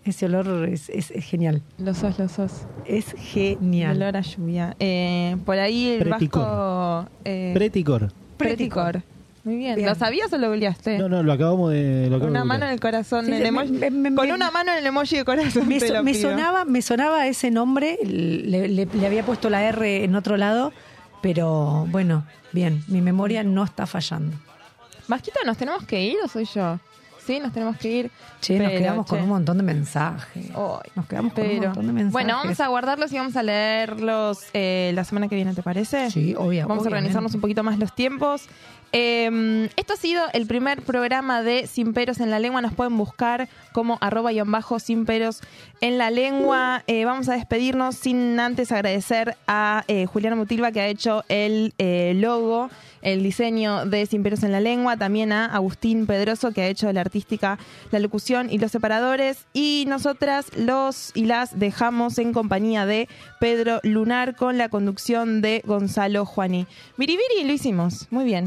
ese 0.05 0.25
olor 0.27 0.69
es, 0.69 0.89
es- 0.89 1.11
es 1.11 1.25
genial. 1.25 1.61
Lo 1.79 1.93
sos, 1.93 2.17
lo 2.17 2.29
sos. 2.29 2.65
Es 2.85 3.13
genial. 3.17 3.97
Olor 3.97 4.15
a 4.15 4.21
lluvia. 4.21 4.75
Eh, 4.79 5.35
por 5.45 5.59
ahí 5.59 5.89
el 5.89 6.03
Preticor. 6.07 6.41
vasco. 6.43 7.09
Eh, 7.25 7.51
Preticor. 7.53 8.11
Preticor. 8.37 9.01
Muy 9.43 9.55
bien. 9.57 9.75
Bien. 9.75 9.87
¿Lo 9.87 9.95
sabías 9.95 10.31
o 10.33 10.37
lo 10.37 10.47
googleaste? 10.49 10.97
No, 10.97 11.07
no, 11.09 11.23
lo 11.23 11.33
acabamos 11.33 11.71
de. 11.71 12.07
Lo 12.09 12.17
una 12.25 12.39
de 12.39 12.45
mano 12.45 12.65
en 12.65 12.71
el 12.71 12.79
corazón. 12.79 13.25
Sí, 13.25 13.31
el 13.33 13.43
me- 13.43 13.51
emoji- 13.51 13.69
me- 13.79 13.91
me- 13.91 14.15
con 14.15 14.27
me- 14.27 14.33
una 14.33 14.49
mano 14.51 14.71
en 14.73 14.77
el 14.79 14.85
emoji 14.85 15.17
de 15.17 15.25
corazón. 15.25 15.67
Me, 15.67 15.79
so- 16.13 16.21
sonaba, 16.29 16.63
me 16.65 16.81
sonaba 16.81 17.27
ese 17.27 17.49
nombre, 17.51 17.97
le, 18.03 18.67
le- 18.69 18.85
le 18.85 19.05
había 19.07 19.23
puesto 19.23 19.49
la 19.49 19.63
R 19.63 20.03
en 20.03 20.15
otro 20.15 20.35
lado, 20.37 20.73
pero 21.21 21.85
bueno, 21.89 22.23
bien, 22.53 22.83
mi 22.87 23.01
memoria 23.01 23.43
no 23.43 23.63
está 23.63 23.85
fallando. 23.85 24.35
Vasquito, 25.07 25.39
¿nos 25.45 25.57
tenemos 25.57 25.83
que 25.85 26.01
ir 26.03 26.17
o 26.23 26.27
soy 26.27 26.45
yo? 26.45 26.79
Sí, 27.25 27.39
nos 27.41 27.51
tenemos 27.51 27.75
que 27.77 27.89
ir. 27.91 28.11
Che, 28.39 28.57
nos 28.57 28.69
quedamos 28.71 29.05
con 29.05 29.21
un 29.21 29.27
montón 29.27 29.57
de 29.57 29.63
mensajes. 29.63 30.49
Nos 30.95 31.05
quedamos 31.07 31.33
con 31.33 31.43
un 31.45 31.59
montón 31.59 31.87
de 31.87 31.91
mensajes. 31.93 32.13
Bueno, 32.13 32.35
vamos 32.37 32.59
a 32.61 32.67
guardarlos 32.67 33.11
y 33.11 33.17
vamos 33.17 33.35
a 33.35 33.43
leerlos 33.43 34.45
eh, 34.53 34.91
la 34.95 35.03
semana 35.03 35.27
que 35.27 35.35
viene, 35.35 35.53
¿te 35.53 35.61
parece? 35.61 36.09
Sí, 36.09 36.33
obvia- 36.37 36.65
Vamos 36.65 36.85
a 36.85 36.87
organizarnos 36.87 37.33
un 37.35 37.41
poquito 37.41 37.63
más 37.63 37.79
los 37.79 37.93
tiempos. 37.93 38.43
Eh, 38.91 39.69
esto 39.75 39.93
ha 39.93 39.97
sido 39.97 40.23
el 40.33 40.47
primer 40.47 40.81
programa 40.81 41.43
de 41.43 41.67
Sin 41.67 41.93
Peros 41.93 42.19
en 42.19 42.29
la 42.29 42.39
Lengua. 42.39 42.61
Nos 42.61 42.73
pueden 42.73 42.97
buscar 42.97 43.49
como 43.73 43.97
arroba 44.01 44.33
y 44.33 44.41
bajo 44.41 44.77
en 45.81 45.97
la 45.97 46.09
Lengua. 46.09 46.83
Eh, 46.87 47.05
vamos 47.05 47.29
a 47.29 47.33
despedirnos 47.33 47.95
sin 47.95 48.39
antes 48.39 48.71
agradecer 48.71 49.37
a 49.47 49.83
eh, 49.87 50.05
Juliana 50.05 50.35
Mutilva 50.35 50.71
que 50.71 50.81
ha 50.81 50.87
hecho 50.87 51.23
el 51.29 51.73
eh, 51.77 52.13
logo, 52.15 52.69
el 53.01 53.23
diseño 53.23 53.85
de 53.85 54.05
Sin 54.05 54.23
Peros 54.23 54.43
en 54.43 54.51
la 54.51 54.59
Lengua. 54.59 54.97
También 54.97 55.31
a 55.31 55.45
Agustín 55.45 56.07
Pedroso 56.07 56.51
que 56.51 56.61
ha 56.61 56.67
hecho 56.67 56.91
la 56.91 57.01
artística, 57.01 57.59
la 57.91 57.99
locución 57.99 58.49
y 58.49 58.57
los 58.57 58.71
separadores. 58.71 59.45
Y 59.53 59.85
nosotras 59.87 60.47
los 60.55 61.11
y 61.13 61.25
las 61.25 61.59
dejamos 61.59 62.17
en 62.17 62.33
compañía 62.33 62.85
de 62.85 63.07
Pedro 63.39 63.79
Lunar 63.83 64.35
con 64.35 64.57
la 64.57 64.69
conducción 64.69 65.41
de 65.41 65.61
Gonzalo 65.65 66.25
Juaní. 66.25 66.65
Biribiri 66.97 67.43
lo 67.45 67.53
hicimos. 67.53 68.07
Muy 68.09 68.25
bien. 68.25 68.45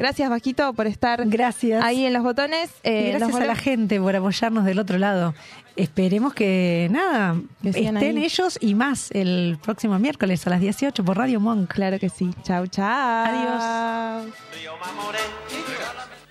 Gracias, 0.00 0.30
Vasquito, 0.30 0.72
por 0.72 0.86
estar 0.86 1.22
Gracias. 1.26 1.84
ahí 1.84 2.06
en 2.06 2.12
los 2.14 2.22
botones. 2.22 2.70
Y 2.82 2.88
Eh, 2.88 3.08
gracias 3.10 3.30
nos 3.32 3.40
a 3.40 3.44
la 3.44 3.54
gente 3.54 4.00
por 4.00 4.16
apoyarnos 4.16 4.64
del 4.64 4.78
otro 4.78 4.96
lado. 4.98 5.34
Esperemos 5.76 6.32
que, 6.34 6.88
nada, 6.90 7.36
Que 7.62 7.68
estén 7.68 7.96
ahí. 7.98 8.24
ellos 8.24 8.58
y 8.62 8.74
más 8.74 9.10
el 9.12 9.58
próximo 9.62 9.98
miércoles 9.98 10.46
a 10.46 10.50
las 10.50 10.60
18 10.60 11.04
por 11.04 11.16
Radio 11.18 11.38
Monk. 11.38 11.70
Claro 11.72 11.98
que 11.98 12.08
sí. 12.08 12.30
Chau, 12.42 12.66
chau. 12.66 12.84
Adiós. 13.26 14.32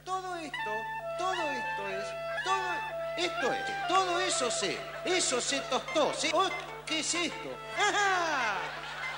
Todo 0.04 0.36
esto, 0.36 0.72
todo 1.18 1.50
esto 1.50 1.88
es, 1.90 2.06
todo 2.44 2.64
esto 3.18 3.54
es, 3.54 3.88
todo 3.88 4.20
eso 4.20 4.52
se, 4.52 4.78
eso 5.06 5.40
se 5.42 5.60
tostó, 5.70 6.12
se, 6.14 6.30
oh, 6.34 6.50
¿qué 6.86 7.00
es 7.00 7.14
esto? 7.14 7.50
¡Ajá! 7.78 8.58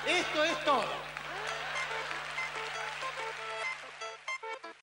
Esto 0.08 0.44
es 0.44 0.66
todo. 0.66 1.11